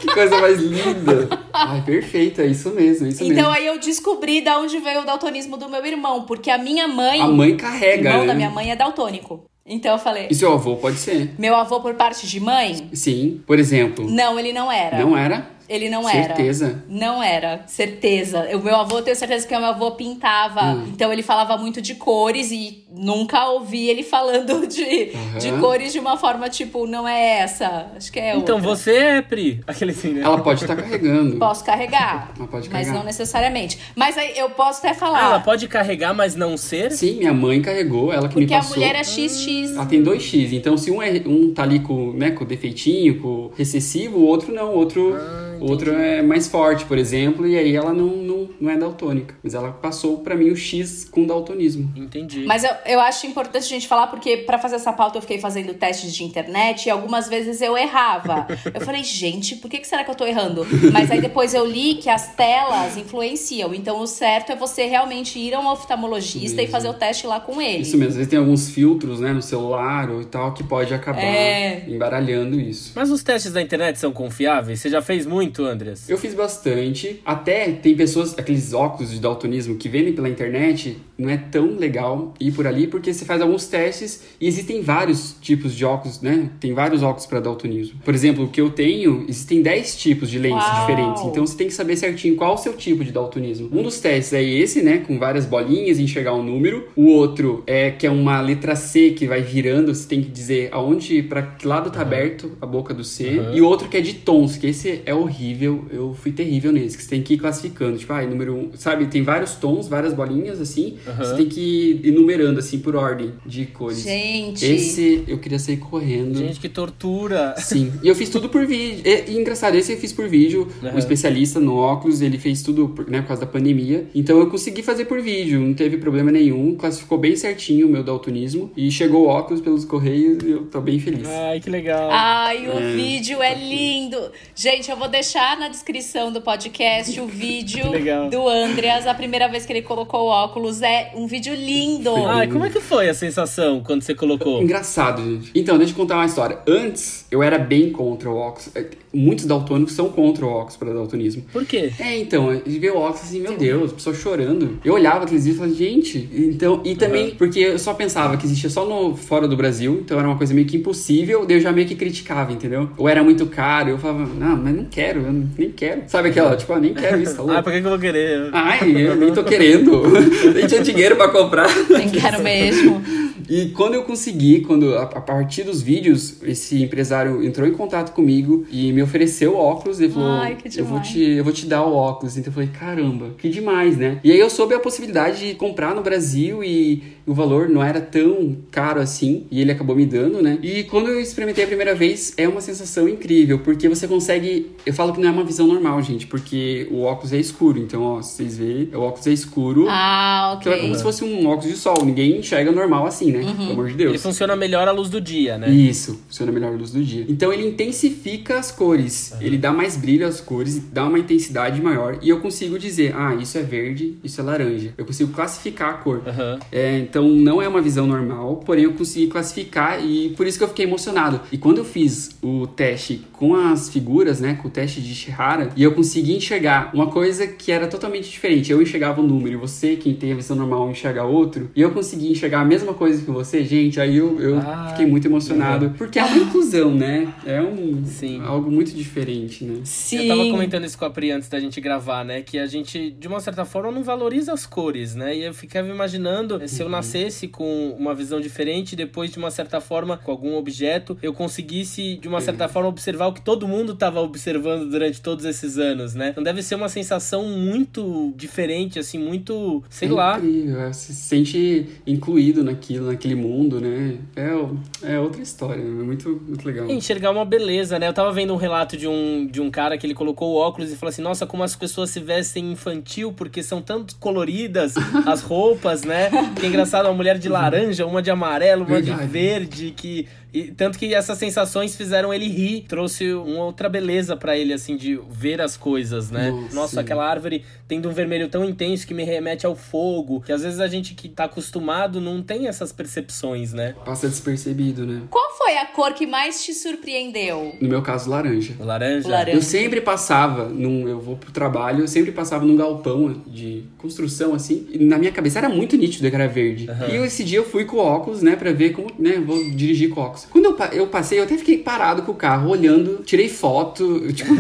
Que 0.00 0.06
coisa 0.06 0.40
mais 0.40 0.58
linda! 0.58 1.28
Ai, 1.52 1.82
perfeito, 1.82 2.40
é 2.40 2.46
isso 2.46 2.70
mesmo, 2.70 3.06
é 3.06 3.10
isso 3.10 3.24
então, 3.24 3.36
mesmo. 3.36 3.50
aí 3.50 3.66
eu 3.66 3.78
descobri 3.78 4.40
de 4.40 4.50
onde 4.50 4.78
veio 4.78 5.02
o 5.02 5.04
daltonismo 5.04 5.56
do 5.56 5.68
meu 5.68 5.84
irmão, 5.84 6.22
porque 6.22 6.50
a 6.50 6.58
minha 6.58 6.86
mãe. 6.88 7.20
A 7.20 7.26
mãe 7.26 7.56
carrega. 7.56 8.02
O 8.02 8.12
irmão 8.12 8.20
né? 8.20 8.26
da 8.26 8.34
minha 8.34 8.50
mãe 8.50 8.70
é 8.70 8.76
daltônico. 8.76 9.44
Então 9.66 9.92
eu 9.92 9.98
falei. 9.98 10.28
E 10.30 10.34
seu 10.34 10.52
avô 10.52 10.76
pode 10.76 10.96
ser? 10.96 11.34
Meu 11.38 11.54
avô 11.54 11.80
por 11.80 11.94
parte 11.94 12.26
de 12.26 12.40
mãe? 12.40 12.88
Sim, 12.94 13.42
por 13.46 13.58
exemplo. 13.58 14.08
Não, 14.08 14.38
ele 14.38 14.52
não 14.52 14.72
era. 14.72 14.98
Não 14.98 15.16
era? 15.16 15.58
Ele 15.68 15.90
não 15.90 16.04
certeza. 16.04 16.24
era. 16.24 16.34
Certeza? 16.36 16.84
Não 16.88 17.22
era, 17.22 17.64
certeza. 17.66 18.56
O 18.56 18.62
meu 18.62 18.74
avô, 18.74 18.98
eu 18.98 19.02
tenho 19.02 19.16
certeza 19.16 19.46
que 19.46 19.54
o 19.54 19.58
meu 19.58 19.68
avô 19.68 19.90
pintava. 19.90 20.62
Hum. 20.62 20.84
Então 20.88 21.12
ele 21.12 21.22
falava 21.22 21.58
muito 21.58 21.82
de 21.82 21.94
cores 21.94 22.50
e 22.50 22.86
nunca 22.98 23.46
ouvi 23.50 23.88
ele 23.88 24.02
falando 24.02 24.66
de, 24.68 25.12
uhum. 25.14 25.38
de 25.38 25.52
cores 25.60 25.92
de 25.92 25.98
uma 25.98 26.16
forma 26.16 26.48
tipo, 26.48 26.86
não 26.86 27.06
é 27.06 27.38
essa, 27.40 27.92
acho 27.96 28.12
que 28.12 28.18
é 28.18 28.36
Então 28.36 28.56
outra. 28.56 28.70
você 28.70 28.96
é 28.96 29.22
Pri, 29.22 29.60
aquele 29.66 29.92
assim, 29.92 30.12
né? 30.14 30.22
Ela 30.22 30.40
pode 30.40 30.62
estar 30.62 30.76
tá 30.76 30.82
carregando. 30.82 31.36
Posso 31.36 31.64
carregar. 31.64 32.32
Ela 32.36 32.48
pode 32.48 32.68
carregar. 32.68 32.92
Mas 32.92 32.98
não 32.98 33.04
necessariamente. 33.04 33.78
Mas 33.94 34.18
aí 34.18 34.36
eu 34.36 34.50
posso 34.50 34.80
até 34.80 34.94
falar. 34.94 35.18
Ah, 35.18 35.26
ela 35.26 35.40
pode 35.40 35.68
carregar, 35.68 36.12
mas 36.14 36.34
não 36.34 36.56
ser? 36.56 36.90
Sim, 36.92 37.18
minha 37.18 37.32
mãe 37.32 37.62
carregou, 37.62 38.12
ela 38.12 38.28
que 38.28 38.34
Porque 38.34 38.40
me 38.40 38.48
passou. 38.48 38.74
Porque 38.74 38.84
a 38.84 38.88
mulher 38.88 39.00
é 39.00 39.04
XX. 39.04 39.74
Ela 39.74 39.86
tem 39.86 40.02
dois 40.02 40.22
X. 40.22 40.52
Então, 40.52 40.76
se 40.76 40.90
um, 40.90 41.02
é, 41.02 41.22
um 41.26 41.52
tá 41.52 41.62
ali 41.62 41.80
com, 41.80 42.12
né, 42.12 42.30
com 42.30 42.44
defeitinho, 42.44 43.20
com 43.20 43.50
recessivo, 43.56 44.18
o 44.18 44.26
outro 44.26 44.52
não. 44.52 44.74
O 44.74 44.78
outro, 44.78 45.14
ah, 45.14 45.58
outro 45.60 45.92
é 45.92 46.22
mais 46.22 46.48
forte, 46.48 46.84
por 46.84 46.98
exemplo, 46.98 47.46
e 47.46 47.56
aí 47.56 47.74
ela 47.74 47.92
não, 47.92 48.08
não, 48.08 48.48
não 48.60 48.70
é 48.70 48.76
daltônica. 48.76 49.34
Mas 49.42 49.54
ela 49.54 49.70
passou 49.70 50.18
para 50.18 50.34
mim 50.34 50.50
o 50.50 50.56
X 50.56 51.04
com 51.04 51.26
daltonismo. 51.26 51.92
Entendi. 51.96 52.44
Mas 52.46 52.64
eu, 52.64 52.70
eu 52.88 53.00
acho 53.00 53.26
importante 53.26 53.64
a 53.64 53.68
gente 53.68 53.86
falar, 53.86 54.06
porque 54.06 54.38
para 54.38 54.58
fazer 54.58 54.76
essa 54.76 54.92
pauta 54.92 55.18
eu 55.18 55.22
fiquei 55.22 55.38
fazendo 55.38 55.74
testes 55.74 56.14
de 56.14 56.24
internet 56.24 56.86
e 56.86 56.90
algumas 56.90 57.28
vezes 57.28 57.60
eu 57.60 57.76
errava. 57.76 58.46
Eu 58.72 58.80
falei, 58.80 59.02
gente, 59.02 59.56
por 59.56 59.68
que, 59.68 59.78
que 59.78 59.86
será 59.86 60.04
que 60.04 60.10
eu 60.10 60.14
tô 60.14 60.24
errando? 60.24 60.66
Mas 60.92 61.10
aí 61.10 61.20
depois 61.20 61.52
eu 61.52 61.66
li 61.66 61.96
que 61.96 62.08
as 62.08 62.34
telas 62.34 62.96
influenciam. 62.96 63.74
Então 63.74 64.00
o 64.00 64.06
certo 64.06 64.52
é 64.52 64.56
você 64.56 64.84
realmente 64.84 65.38
ir 65.38 65.54
a 65.54 65.60
um 65.60 65.66
oftalmologista 65.66 66.62
e 66.62 66.68
fazer 66.68 66.88
o 66.88 66.94
teste 66.94 67.26
lá 67.26 67.40
com 67.40 67.60
ele. 67.60 67.82
Isso 67.82 67.96
mesmo. 67.96 68.10
Às 68.10 68.16
vezes 68.16 68.30
tem 68.30 68.38
alguns 68.38 68.70
filtros, 68.70 69.20
né, 69.20 69.32
no 69.32 69.42
celular 69.42 70.10
ou 70.10 70.24
tal, 70.24 70.54
que 70.54 70.62
pode 70.62 70.94
acabar 70.94 71.22
é... 71.22 71.84
embaralhando 71.88 72.60
isso. 72.60 72.92
Mas 72.94 73.10
os 73.10 73.22
testes 73.22 73.52
da 73.52 73.60
internet 73.60 73.98
são 73.98 74.12
confiáveis? 74.12 74.80
Você 74.80 74.88
já 74.88 75.02
fez 75.02 75.26
muito, 75.26 75.64
Andreas? 75.64 76.08
Eu 76.08 76.18
fiz 76.18 76.34
bastante. 76.34 77.20
Até 77.24 77.72
tem 77.72 77.96
pessoas, 77.96 78.38
aqueles 78.38 78.72
óculos 78.72 79.10
de 79.10 79.18
daltonismo 79.18 79.76
que 79.76 79.88
vendem 79.88 80.12
pela 80.12 80.28
internet, 80.28 80.98
não 81.18 81.28
é 81.28 81.36
tão 81.36 81.76
legal 81.76 82.32
ir 82.38 82.52
por 82.52 82.66
ali, 82.66 82.86
porque 82.86 83.12
você 83.12 83.24
faz 83.24 83.42
alguns 83.42 83.66
testes 83.66 84.22
e 84.40 84.46
existem 84.46 84.80
vários 84.80 85.34
tipos 85.40 85.74
de 85.74 85.84
óculos, 85.84 86.22
né? 86.22 86.48
Tem 86.60 86.72
vários 86.72 87.02
óculos 87.02 87.26
para 87.26 87.40
daltonismo. 87.40 87.98
Por 88.04 88.14
exemplo, 88.14 88.44
o 88.44 88.48
que 88.48 88.60
eu 88.60 88.70
tenho, 88.70 89.24
existem 89.28 89.60
10 89.60 89.96
tipos 89.96 90.30
de 90.30 90.38
lentes 90.38 90.64
Uau. 90.64 90.80
diferentes. 90.80 91.24
Então 91.24 91.44
você 91.44 91.56
tem 91.56 91.66
que 91.66 91.74
saber 91.74 91.96
certinho 91.96 92.36
qual 92.36 92.54
o 92.54 92.56
seu 92.56 92.74
tipo 92.74 93.04
de 93.04 93.10
daltonismo. 93.10 93.68
Um 93.72 93.82
dos 93.82 93.98
testes 93.98 94.32
é 94.32 94.42
esse, 94.42 94.80
né? 94.80 94.98
Com 94.98 95.18
várias 95.18 95.44
bolinhas 95.44 95.98
e 95.98 96.02
enxergar 96.02 96.34
um 96.34 96.42
número. 96.42 96.86
O 96.94 97.06
outro 97.06 97.64
é 97.66 97.90
que 97.90 98.06
é 98.06 98.10
uma 98.10 98.40
letra 98.40 98.76
C 98.76 99.10
que 99.10 99.26
vai 99.26 99.42
virando, 99.42 99.92
você 99.92 100.06
tem 100.06 100.22
que 100.22 100.30
dizer 100.30 100.68
aonde, 100.70 101.22
para 101.22 101.42
que 101.42 101.66
lado 101.66 101.90
tá 101.90 101.98
uhum. 101.98 102.06
aberto 102.06 102.52
a 102.60 102.66
boca 102.66 102.94
do 102.94 103.02
C. 103.02 103.38
Uhum. 103.38 103.54
E 103.56 103.60
outro 103.60 103.88
que 103.88 103.96
é 103.96 104.00
de 104.00 104.14
tons, 104.14 104.56
que 104.56 104.68
esse 104.68 105.02
é 105.04 105.12
horrível. 105.12 105.84
Eu 105.90 106.14
fui 106.14 106.30
terrível 106.30 106.70
nesse, 106.70 106.96
que 106.96 107.02
você 107.02 107.10
tem 107.10 107.22
que 107.22 107.34
ir 107.34 107.38
classificando. 107.38 107.98
Tipo, 107.98 108.12
ah, 108.12 108.22
número 108.22 108.54
um, 108.54 108.70
sabe? 108.74 109.06
Tem 109.06 109.22
vários 109.22 109.56
tons, 109.56 109.88
várias 109.88 110.14
bolinhas 110.14 110.60
assim. 110.60 110.96
Uhum. 111.08 111.16
Você 111.16 111.36
tem 111.36 111.48
que 111.48 112.00
ir 112.02 112.10
numerando 112.12 112.58
assim 112.58 112.78
por 112.78 112.96
ordem 112.96 113.32
de 113.44 113.66
cores. 113.66 114.02
Gente! 114.02 114.64
Esse 114.64 115.24
eu 115.26 115.38
queria 115.38 115.58
sair 115.58 115.76
correndo. 115.76 116.38
Gente, 116.38 116.60
que 116.60 116.68
tortura! 116.68 117.54
Sim. 117.58 117.92
E 118.02 118.08
eu 118.08 118.14
fiz 118.14 118.28
tudo 118.28 118.48
por 118.48 118.66
vídeo. 118.66 119.02
E, 119.04 119.32
e 119.32 119.38
engraçado, 119.38 119.74
esse 119.76 119.92
eu 119.92 119.98
fiz 119.98 120.12
por 120.12 120.28
vídeo. 120.28 120.68
Uhum. 120.82 120.94
Um 120.94 120.98
especialista 120.98 121.60
no 121.60 121.76
óculos, 121.76 122.20
ele 122.20 122.38
fez 122.38 122.62
tudo 122.62 122.88
por, 122.88 123.08
né, 123.08 123.20
por 123.20 123.28
causa 123.28 123.44
da 123.44 123.50
pandemia. 123.50 124.06
Então 124.14 124.38
eu 124.38 124.50
consegui 124.50 124.82
fazer 124.82 125.04
por 125.04 125.20
vídeo, 125.20 125.60
não 125.60 125.74
teve 125.74 125.96
problema 125.96 126.30
nenhum. 126.30 126.74
Classificou 126.74 127.18
bem 127.18 127.36
certinho 127.36 127.86
o 127.86 127.90
meu 127.90 128.02
daltonismo. 128.02 128.70
E 128.76 128.90
chegou 128.90 129.26
o 129.26 129.28
óculos 129.28 129.60
pelos 129.60 129.84
correios 129.84 130.42
e 130.42 130.50
eu 130.50 130.66
tô 130.66 130.80
bem 130.80 130.98
feliz. 130.98 131.28
Ai, 131.28 131.60
que 131.60 131.70
legal. 131.70 132.08
Ai, 132.10 132.68
o 132.68 132.78
é, 132.78 132.92
vídeo 132.92 133.42
é 133.42 133.54
lindo. 133.54 134.30
Gente, 134.54 134.90
eu 134.90 134.96
vou 134.96 135.08
deixar 135.08 135.58
na 135.58 135.68
descrição 135.68 136.32
do 136.32 136.40
podcast 136.40 137.20
o 137.20 137.26
vídeo 137.28 137.84
do 138.30 138.48
Andreas. 138.48 139.06
A 139.06 139.14
primeira 139.14 139.48
vez 139.48 139.64
que 139.64 139.72
ele 139.72 139.82
colocou 139.82 140.26
o 140.26 140.26
óculos 140.26 140.82
é 140.82 140.97
um 141.14 141.26
vídeo 141.26 141.54
lindo. 141.54 142.14
Ai, 142.26 142.48
como 142.48 142.64
é 142.64 142.70
que 142.70 142.80
foi 142.80 143.08
a 143.08 143.14
sensação 143.14 143.82
quando 143.84 144.02
você 144.02 144.14
colocou? 144.14 144.62
Engraçado, 144.62 145.22
gente. 145.22 145.50
Então, 145.54 145.78
deixa 145.78 145.92
eu 145.92 145.96
contar 145.96 146.16
uma 146.16 146.26
história. 146.26 146.58
Antes, 146.66 147.26
eu 147.30 147.42
era 147.42 147.58
bem 147.58 147.90
contra 147.90 148.30
o 148.30 148.36
óculos. 148.36 148.70
É, 148.74 148.86
muitos 149.12 149.44
daltônicos 149.46 149.94
são 149.94 150.08
contra 150.10 150.44
o 150.44 150.48
óculos 150.48 150.76
para 150.76 150.92
daltonismo. 150.92 151.42
Por 151.52 151.64
quê? 151.64 151.92
É, 151.98 152.18
então, 152.18 152.52
eu 152.52 152.62
vi 152.64 152.90
o 152.90 152.96
óculos 152.96 153.22
assim, 153.22 153.40
meu 153.40 153.56
Deus, 153.56 153.92
pessoa 153.92 154.14
chorando. 154.14 154.78
Eu 154.84 154.94
olhava 154.94 155.24
aqueles 155.24 155.44
vídeos 155.44 155.56
e 155.56 155.58
falava, 155.58 155.74
gente, 155.74 156.28
então, 156.32 156.82
e 156.84 156.94
também 156.94 157.28
uhum. 157.28 157.34
porque 157.36 157.60
eu 157.60 157.78
só 157.78 157.94
pensava 157.94 158.36
que 158.36 158.46
existia 158.46 158.70
só 158.70 158.86
no 158.86 159.16
fora 159.16 159.48
do 159.48 159.56
Brasil, 159.56 160.00
então 160.04 160.18
era 160.18 160.28
uma 160.28 160.36
coisa 160.36 160.54
meio 160.54 160.66
que 160.66 160.76
impossível, 160.76 161.44
daí 161.46 161.56
eu 161.56 161.60
já 161.60 161.72
meio 161.72 161.86
que 161.86 161.94
criticava, 161.94 162.52
entendeu? 162.52 162.90
Ou 162.96 163.08
era 163.08 163.22
muito 163.22 163.46
caro, 163.46 163.90
eu 163.90 163.98
falava, 163.98 164.26
não, 164.34 164.56
mas 164.56 164.74
não 164.74 164.84
quero, 164.84 165.20
eu 165.20 165.32
nem 165.56 165.70
quero. 165.70 166.02
Sabe 166.06 166.28
aquela, 166.28 166.56
tipo, 166.56 166.72
ah, 166.72 166.80
nem 166.80 166.94
quero 166.94 167.20
isso, 167.20 167.34
tá 167.34 167.42
ah, 167.58 167.62
por 167.62 167.72
que, 167.72 167.80
que 167.80 167.86
eu 167.86 167.90
vou 167.90 167.98
querer? 167.98 168.50
Ai, 168.52 169.06
eu 169.06 169.16
nem 169.16 169.32
tô 169.32 169.42
querendo. 169.44 170.02
dinheiro 170.92 171.16
para 171.16 171.28
comprar. 171.28 171.68
Nem 171.90 172.08
quero 172.10 172.40
mesmo. 172.42 173.02
E 173.48 173.70
quando 173.70 173.94
eu 173.94 174.04
consegui, 174.04 174.60
quando 174.60 174.94
a, 174.94 175.02
a, 175.02 175.20
partir 175.20 175.64
dos 175.64 175.82
vídeos, 175.82 176.42
esse 176.42 176.82
empresário 176.82 177.44
entrou 177.44 177.66
em 177.66 177.72
contato 177.72 178.14
comigo 178.14 178.66
e 178.70 178.92
me 178.92 179.02
ofereceu 179.02 179.56
óculos, 179.56 180.00
ele 180.00 180.12
falou: 180.12 180.30
Ai, 180.30 180.56
eu, 180.76 180.84
vou 180.84 181.00
te, 181.00 181.20
eu 181.20 181.44
vou 181.44 181.52
te 181.52 181.66
dar 181.66 181.84
o 181.84 181.94
óculos. 181.94 182.36
Então 182.36 182.50
eu 182.50 182.54
falei: 182.54 182.68
caramba, 182.68 183.30
que 183.38 183.48
demais, 183.48 183.96
né? 183.96 184.20
E 184.22 184.32
aí 184.32 184.38
eu 184.38 184.50
soube 184.50 184.74
a 184.74 184.80
possibilidade 184.80 185.48
de 185.48 185.54
comprar 185.54 185.94
no 185.94 186.02
Brasil 186.02 186.62
e 186.62 187.02
o 187.28 187.34
valor 187.34 187.68
não 187.68 187.84
era 187.84 188.00
tão 188.00 188.56
caro 188.70 189.00
assim, 189.00 189.46
e 189.50 189.60
ele 189.60 189.70
acabou 189.70 189.94
me 189.94 190.06
dando, 190.06 190.42
né? 190.42 190.58
E 190.62 190.84
quando 190.84 191.08
eu 191.08 191.20
experimentei 191.20 191.64
a 191.64 191.66
primeira 191.66 191.94
vez, 191.94 192.32
é 192.38 192.48
uma 192.48 192.62
sensação 192.62 193.06
incrível, 193.06 193.58
porque 193.58 193.88
você 193.88 194.08
consegue. 194.08 194.70
Eu 194.86 194.94
falo 194.94 195.12
que 195.12 195.20
não 195.20 195.28
é 195.28 195.30
uma 195.30 195.44
visão 195.44 195.66
normal, 195.66 196.00
gente, 196.02 196.26
porque 196.26 196.88
o 196.90 197.02
óculos 197.02 197.32
é 197.32 197.38
escuro. 197.38 197.78
Então, 197.78 198.02
ó, 198.02 198.22
vocês 198.22 198.56
veem, 198.56 198.88
o 198.94 199.00
óculos 199.00 199.26
é 199.26 199.30
escuro. 199.30 199.86
Ah, 199.88 200.54
ok. 200.56 200.60
Então 200.60 200.72
é 200.72 200.82
como 200.82 200.94
se 200.94 201.02
fosse 201.02 201.22
um 201.22 201.46
óculos 201.46 201.66
de 201.70 201.76
sol. 201.76 202.02
Ninguém 202.04 202.38
enxerga 202.38 202.72
normal 202.72 203.06
assim, 203.06 203.27
né? 203.32 203.40
Uhum. 203.40 203.56
Pelo 203.56 203.72
amor 203.72 203.88
de 203.88 203.94
Deus. 203.94 204.10
Ele 204.10 204.18
funciona 204.18 204.56
melhor 204.56 204.88
à 204.88 204.90
luz 204.90 205.08
do 205.08 205.20
dia, 205.20 205.58
né? 205.58 205.70
Isso, 205.70 206.20
funciona 206.26 206.52
melhor 206.52 206.72
à 206.72 206.76
luz 206.76 206.90
do 206.90 207.02
dia. 207.02 207.26
Então 207.28 207.52
ele 207.52 207.66
intensifica 207.66 208.58
as 208.58 208.70
cores. 208.70 209.32
Uhum. 209.32 209.42
Ele 209.42 209.58
dá 209.58 209.72
mais 209.72 209.96
brilho 209.96 210.26
às 210.26 210.40
cores, 210.40 210.80
dá 210.92 211.04
uma 211.04 211.18
intensidade 211.18 211.80
maior. 211.80 212.18
E 212.22 212.28
eu 212.28 212.40
consigo 212.40 212.78
dizer, 212.78 213.14
ah, 213.16 213.34
isso 213.34 213.58
é 213.58 213.62
verde, 213.62 214.16
isso 214.22 214.40
é 214.40 214.44
laranja. 214.44 214.94
Eu 214.96 215.04
consigo 215.04 215.32
classificar 215.32 215.90
a 215.90 215.94
cor. 215.94 216.22
Uhum. 216.26 216.58
É, 216.70 216.98
então 216.98 217.28
não 217.28 217.60
é 217.60 217.68
uma 217.68 217.80
visão 217.80 218.06
normal, 218.06 218.62
porém 218.64 218.84
eu 218.84 218.92
consegui 218.92 219.26
classificar 219.28 220.04
e 220.04 220.30
por 220.30 220.46
isso 220.46 220.58
que 220.58 220.64
eu 220.64 220.68
fiquei 220.68 220.84
emocionado. 220.84 221.40
E 221.52 221.58
quando 221.58 221.78
eu 221.78 221.84
fiz 221.84 222.30
o 222.42 222.66
teste 222.66 223.22
com 223.32 223.54
as 223.54 223.88
figuras, 223.88 224.40
né, 224.40 224.58
com 224.60 224.68
o 224.68 224.70
teste 224.70 225.00
de 225.00 225.14
Shihara, 225.14 225.70
e 225.76 225.82
eu 225.82 225.92
consegui 225.92 226.36
enxergar 226.36 226.90
uma 226.92 227.06
coisa 227.06 227.46
que 227.46 227.70
era 227.70 227.86
totalmente 227.86 228.28
diferente. 228.30 228.70
Eu 228.70 228.82
enxergava 228.82 229.20
um 229.20 229.26
número 229.26 229.54
e 229.54 229.56
você, 229.56 229.96
quem 229.96 230.14
tem 230.14 230.32
a 230.32 230.36
visão 230.36 230.56
normal, 230.56 230.90
enxerga 230.90 231.24
outro, 231.24 231.70
e 231.74 231.80
eu 231.80 231.90
consegui 231.90 232.30
enxergar 232.30 232.60
a 232.60 232.64
mesma 232.64 232.94
coisa 232.94 233.17
que 233.24 233.30
você, 233.30 233.64
gente, 233.64 234.00
aí 234.00 234.16
eu, 234.16 234.40
eu 234.40 234.58
ah, 234.58 234.88
fiquei 234.90 235.06
muito 235.06 235.26
emocionado. 235.26 235.86
Uhum. 235.86 235.92
Porque 235.94 236.18
é 236.18 236.24
uma 236.24 236.36
inclusão, 236.36 236.94
né? 236.94 237.32
É 237.46 237.60
um 237.60 238.04
Sim. 238.04 238.40
algo 238.42 238.70
muito 238.70 238.94
diferente, 238.94 239.64
né? 239.64 239.80
Sim. 239.84 240.28
Eu 240.28 240.36
tava 240.36 240.50
comentando 240.50 240.84
isso 240.84 240.98
com 240.98 241.04
a 241.04 241.10
Pri 241.10 241.30
antes 241.30 241.48
da 241.48 241.60
gente 241.60 241.80
gravar, 241.80 242.24
né? 242.24 242.42
Que 242.42 242.58
a 242.58 242.66
gente, 242.66 243.10
de 243.10 243.28
uma 243.28 243.40
certa 243.40 243.64
forma, 243.64 243.90
não 243.90 244.02
valoriza 244.02 244.52
as 244.52 244.66
cores, 244.66 245.14
né? 245.14 245.36
E 245.36 245.44
eu 245.44 245.54
ficava 245.54 245.88
imaginando 245.88 246.60
se 246.68 246.80
eu 246.80 246.86
uhum. 246.86 246.92
nascesse 246.92 247.48
com 247.48 247.96
uma 247.98 248.14
visão 248.14 248.40
diferente, 248.40 248.94
depois, 248.96 249.30
de 249.30 249.38
uma 249.38 249.50
certa 249.50 249.80
forma, 249.80 250.16
com 250.16 250.30
algum 250.30 250.56
objeto, 250.56 251.16
eu 251.22 251.32
conseguisse, 251.32 252.18
de 252.20 252.28
uma 252.28 252.40
certa 252.40 252.68
forma, 252.68 252.88
observar 252.88 253.26
o 253.26 253.32
que 253.32 253.40
todo 253.40 253.66
mundo 253.66 253.92
estava 253.92 254.20
observando 254.20 254.88
durante 254.90 255.20
todos 255.20 255.44
esses 255.44 255.78
anos, 255.78 256.14
né? 256.14 256.30
Então 256.30 256.42
deve 256.42 256.62
ser 256.62 256.74
uma 256.74 256.88
sensação 256.88 257.44
muito 257.44 258.32
diferente, 258.36 258.98
assim, 258.98 259.18
muito, 259.18 259.82
sei 259.88 260.08
é 260.08 260.12
lá. 260.12 260.38
Incrível, 260.38 260.80
é, 260.82 260.92
se 260.92 261.14
sente 261.14 261.86
incluído 262.06 262.62
naquilo, 262.64 263.07
naquele 263.08 263.34
mundo, 263.34 263.80
né? 263.80 264.16
É, 264.36 265.14
é 265.14 265.18
outra 265.20 265.42
história, 265.42 265.80
é 265.80 265.84
muito, 265.84 266.40
muito 266.46 266.66
legal. 266.66 266.88
enxergar 266.90 267.30
uma 267.30 267.44
beleza, 267.44 267.98
né? 267.98 268.08
Eu 268.08 268.12
tava 268.12 268.32
vendo 268.32 268.52
um 268.52 268.56
relato 268.56 268.96
de 268.96 269.08
um, 269.08 269.46
de 269.46 269.60
um 269.60 269.70
cara 269.70 269.98
que 269.98 270.06
ele 270.06 270.14
colocou 270.14 270.54
o 270.54 270.56
óculos 270.56 270.92
e 270.92 270.96
falou 270.96 271.10
assim: 271.10 271.22
Nossa, 271.22 271.46
como 271.46 271.62
as 271.62 271.74
pessoas 271.74 272.10
se 272.10 272.20
vestem 272.20 272.72
infantil 272.72 273.32
porque 273.32 273.62
são 273.62 273.82
tanto 273.82 274.16
coloridas 274.16 274.94
as 275.26 275.42
roupas, 275.42 276.02
né? 276.02 276.30
Que 276.58 276.66
é 276.66 276.68
engraçado, 276.68 277.06
uma 277.06 277.14
mulher 277.14 277.38
de 277.38 277.48
laranja, 277.48 278.06
uma 278.06 278.22
de 278.22 278.30
amarelo, 278.30 278.84
uma 278.84 279.00
Verdade. 279.00 279.22
de 279.22 279.26
verde, 279.28 279.94
que 279.96 280.26
e 280.52 280.64
tanto 280.72 280.98
que 280.98 281.14
essas 281.14 281.38
sensações 281.38 281.96
fizeram 281.96 282.32
ele 282.32 282.48
rir, 282.48 282.84
trouxe 282.88 283.32
uma 283.32 283.64
outra 283.64 283.88
beleza 283.88 284.36
para 284.36 284.56
ele, 284.56 284.72
assim, 284.72 284.96
de 284.96 285.20
ver 285.30 285.60
as 285.60 285.76
coisas, 285.76 286.30
né? 286.30 286.50
Nossa, 286.50 286.74
Nossa 286.74 287.00
aquela 287.00 287.28
árvore 287.28 287.64
tendo 287.86 288.08
um 288.08 288.12
vermelho 288.12 288.48
tão 288.48 288.64
intenso 288.64 289.06
que 289.06 289.14
me 289.14 289.24
remete 289.24 289.66
ao 289.66 289.74
fogo, 289.74 290.40
que 290.40 290.52
às 290.52 290.62
vezes 290.62 290.80
a 290.80 290.86
gente 290.86 291.14
que 291.14 291.28
tá 291.28 291.44
acostumado 291.44 292.20
não 292.20 292.42
tem 292.42 292.66
essas 292.66 292.92
percepções, 292.92 293.72
né? 293.72 293.94
Passa 294.04 294.28
despercebido, 294.28 295.06
né? 295.06 295.22
Qual 295.30 295.56
foi 295.56 295.76
a 295.78 295.86
cor 295.86 296.12
que 296.12 296.26
mais 296.26 296.62
te 296.64 296.74
surpreendeu? 296.74 297.74
No 297.80 297.88
meu 297.88 298.02
caso, 298.02 298.30
laranja. 298.30 298.74
Laranja? 298.78 299.28
laranja. 299.28 299.56
Eu 299.56 299.62
sempre 299.62 300.00
passava, 300.00 300.68
num, 300.68 301.08
eu 301.08 301.20
vou 301.20 301.36
pro 301.36 301.50
trabalho, 301.50 302.04
eu 302.04 302.08
sempre 302.08 302.32
passava 302.32 302.64
num 302.64 302.76
galpão 302.76 303.42
de 303.46 303.84
construção, 303.96 304.54
assim, 304.54 304.86
e 304.90 304.98
na 304.98 305.18
minha 305.18 305.32
cabeça 305.32 305.58
era 305.58 305.68
muito 305.68 305.96
nítido 305.96 306.28
que 306.28 306.34
era 306.34 306.48
verde. 306.48 306.88
Uhum. 306.88 307.22
E 307.22 307.26
esse 307.26 307.42
dia 307.44 307.58
eu 307.58 307.64
fui 307.64 307.84
com 307.84 307.98
óculos, 307.98 308.42
né, 308.42 308.54
pra 308.56 308.72
ver 308.72 308.90
como, 308.90 309.08
né, 309.18 309.38
vou 309.38 309.58
dirigir 309.70 310.10
com 310.10 310.20
óculos. 310.20 310.37
Quando 310.50 310.66
eu, 310.66 310.76
eu 310.92 311.06
passei, 311.06 311.38
eu 311.38 311.44
até 311.44 311.56
fiquei 311.56 311.78
parado 311.78 312.22
com 312.22 312.32
o 312.32 312.34
carro, 312.34 312.70
olhando, 312.70 313.22
tirei 313.24 313.48
foto, 313.48 314.20
tipo, 314.32 314.54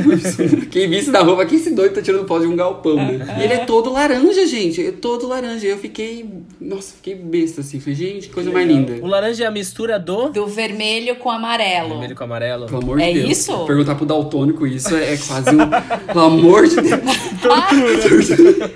quem 0.66 0.88
visse 0.88 1.10
da 1.10 1.20
roupa, 1.20 1.44
que 1.46 1.56
esse 1.56 1.70
doido 1.70 1.94
tá 1.94 2.02
tirando 2.02 2.26
foto 2.26 2.42
de 2.42 2.48
um 2.48 2.56
galpão, 2.56 2.96
né? 2.96 3.36
E 3.38 3.44
ele 3.44 3.54
é 3.54 3.64
todo 3.64 3.92
laranja, 3.92 4.46
gente, 4.46 4.84
é 4.84 4.92
todo 4.92 5.26
laranja. 5.26 5.66
Eu 5.66 5.78
fiquei, 5.78 6.28
nossa, 6.60 6.94
fiquei 6.94 7.14
besta, 7.14 7.60
assim, 7.60 7.80
falei, 7.80 7.94
gente, 7.94 8.28
coisa 8.28 8.50
mais 8.50 8.66
linda. 8.66 8.98
O 9.02 9.06
laranja 9.06 9.44
é 9.44 9.46
a 9.46 9.50
mistura 9.50 9.98
do... 9.98 10.28
Do 10.30 10.46
vermelho 10.46 11.16
com 11.16 11.30
amarelo. 11.30 11.90
Vermelho 11.90 12.16
com 12.16 12.24
amarelo. 12.24 12.66
Pelo 12.66 12.82
amor 12.82 13.00
é 13.00 13.12
de 13.12 13.20
Deus. 13.20 13.30
isso? 13.30 13.66
Perguntar 13.66 13.94
pro 13.94 14.06
daltônico 14.06 14.66
isso 14.66 14.94
é, 14.94 15.14
é 15.14 15.16
quase 15.16 15.50
um... 15.50 16.06
Pelo 16.06 16.20
amor 16.20 16.66
de 16.66 16.76
Deus. 16.76 16.98
Ah, 17.50 17.70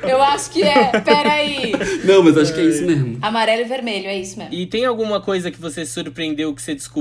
eu 0.09 0.23
acho 0.23 0.51
que 0.51 0.63
é, 0.63 1.01
peraí. 1.01 1.73
Não, 2.05 2.23
mas 2.23 2.39
acho 2.39 2.55
que 2.55 2.61
é 2.61 2.65
isso 2.65 2.85
mesmo. 2.85 3.19
Amarelo 3.21 3.63
e 3.63 3.65
vermelho, 3.65 4.07
é 4.07 4.19
isso 4.19 4.39
mesmo. 4.39 4.55
E 4.55 4.67
tem 4.67 4.85
alguma 4.85 5.21
coisa 5.21 5.51
que 5.51 5.61
você 5.61 5.85
surpreendeu, 5.85 6.55
que 6.55 6.63
você 6.63 6.75
descobriu 6.75 6.92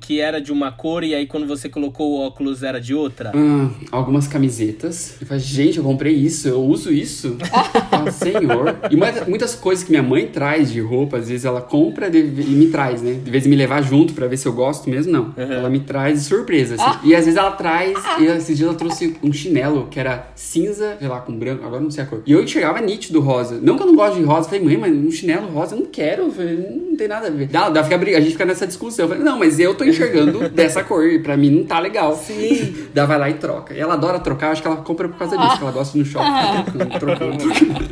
que 0.00 0.20
era 0.20 0.40
de 0.40 0.52
uma 0.52 0.70
cor 0.70 1.02
e 1.02 1.14
aí 1.14 1.26
quando 1.26 1.46
você 1.46 1.68
colocou 1.68 2.12
o 2.12 2.26
óculos 2.26 2.62
era 2.62 2.80
de 2.80 2.94
outra? 2.94 3.32
Ah, 3.34 3.70
algumas 3.90 4.26
camisetas. 4.26 5.16
Eu 5.20 5.26
falei, 5.26 5.42
gente, 5.42 5.78
eu 5.78 5.84
comprei 5.84 6.14
isso, 6.14 6.48
eu 6.48 6.60
uso 6.60 6.92
isso. 6.92 7.36
ah, 7.90 8.10
senhor. 8.10 8.76
E 8.90 8.96
muitas 9.28 9.54
coisas 9.54 9.84
que 9.84 9.90
minha 9.90 10.02
mãe 10.02 10.26
traz 10.26 10.72
de 10.72 10.80
roupa, 10.80 11.18
às 11.18 11.28
vezes 11.28 11.44
ela 11.44 11.60
compra 11.60 12.08
e 12.08 12.22
me 12.22 12.68
traz, 12.68 13.02
né? 13.02 13.14
De 13.14 13.30
vez 13.30 13.46
em 13.46 13.50
me 13.50 13.56
levar 13.56 13.82
junto 13.82 14.12
pra 14.12 14.26
ver 14.26 14.36
se 14.36 14.46
eu 14.46 14.52
gosto 14.52 14.88
mesmo, 14.88 15.12
não. 15.12 15.24
Uhum. 15.36 15.52
Ela 15.52 15.70
me 15.70 15.80
traz 15.80 16.20
de 16.20 16.24
surpresa, 16.26 16.76
assim. 16.76 17.08
E 17.08 17.14
às 17.14 17.24
vezes 17.24 17.38
ela 17.38 17.52
traz, 17.52 17.98
e 18.18 18.24
esses 18.26 18.56
dias 18.56 18.68
ela 18.68 18.78
trouxe 18.78 19.16
um 19.22 19.32
chinelo 19.32 19.88
que 19.90 19.98
era 19.98 20.30
cinza, 20.34 20.96
sei 20.98 21.08
lá, 21.08 21.20
com 21.20 21.36
branco, 21.36 21.64
agora 21.64 21.82
não 21.82 21.90
sei 21.90 22.04
a 22.04 22.06
cor. 22.06 22.22
E 22.26 22.32
eu 22.32 22.42
enxergava 22.42 22.80
nítido 22.80 23.20
rosa. 23.20 23.58
Não 23.60 23.76
que 23.76 23.82
eu 23.82 23.86
não 23.86 23.96
gosto 23.96 24.16
de 24.16 24.22
rosa, 24.22 24.46
eu 24.46 24.50
falei, 24.50 24.64
mãe, 24.64 24.76
mas 24.76 24.94
um 24.94 25.10
chinelo 25.10 25.48
rosa 25.48 25.74
eu 25.74 25.80
não 25.80 25.86
quero, 25.86 26.24
eu 26.24 26.32
falei, 26.32 26.56
não 26.56 26.96
tem 26.96 27.08
nada 27.08 27.26
a 27.26 27.30
ver. 27.30 27.48
Dá, 27.48 27.68
dá, 27.68 27.82
fica, 27.82 27.96
a 27.96 28.20
gente 28.20 28.32
fica 28.32 28.44
nessa 28.44 28.66
discussão. 28.66 29.04
Eu 29.04 29.08
falei, 29.08 29.24
não, 29.24 29.38
mas 29.40 29.58
eu 29.58 29.74
tô 29.74 29.84
enxergando 29.84 30.48
dessa 30.50 30.84
cor, 30.84 31.06
e 31.06 31.18
pra 31.18 31.36
mim 31.36 31.50
não 31.50 31.64
tá 31.64 31.78
legal. 31.78 32.14
Sim. 32.14 32.88
Daí 32.94 33.06
vai 33.06 33.18
lá 33.18 33.30
e 33.30 33.34
troca. 33.34 33.74
E 33.74 33.80
ela 33.80 33.94
adora 33.94 34.20
trocar, 34.20 34.52
acho 34.52 34.60
que 34.60 34.68
ela 34.68 34.76
compra 34.76 35.08
por 35.08 35.18
causa 35.18 35.36
disso, 35.36 35.56
que 35.58 35.62
ela 35.62 35.72
gosta 35.72 35.98
no 35.98 36.04
shopping, 36.04 36.26
ah. 36.26 36.64
trocando, 36.98 37.38
trocando. 37.38 37.90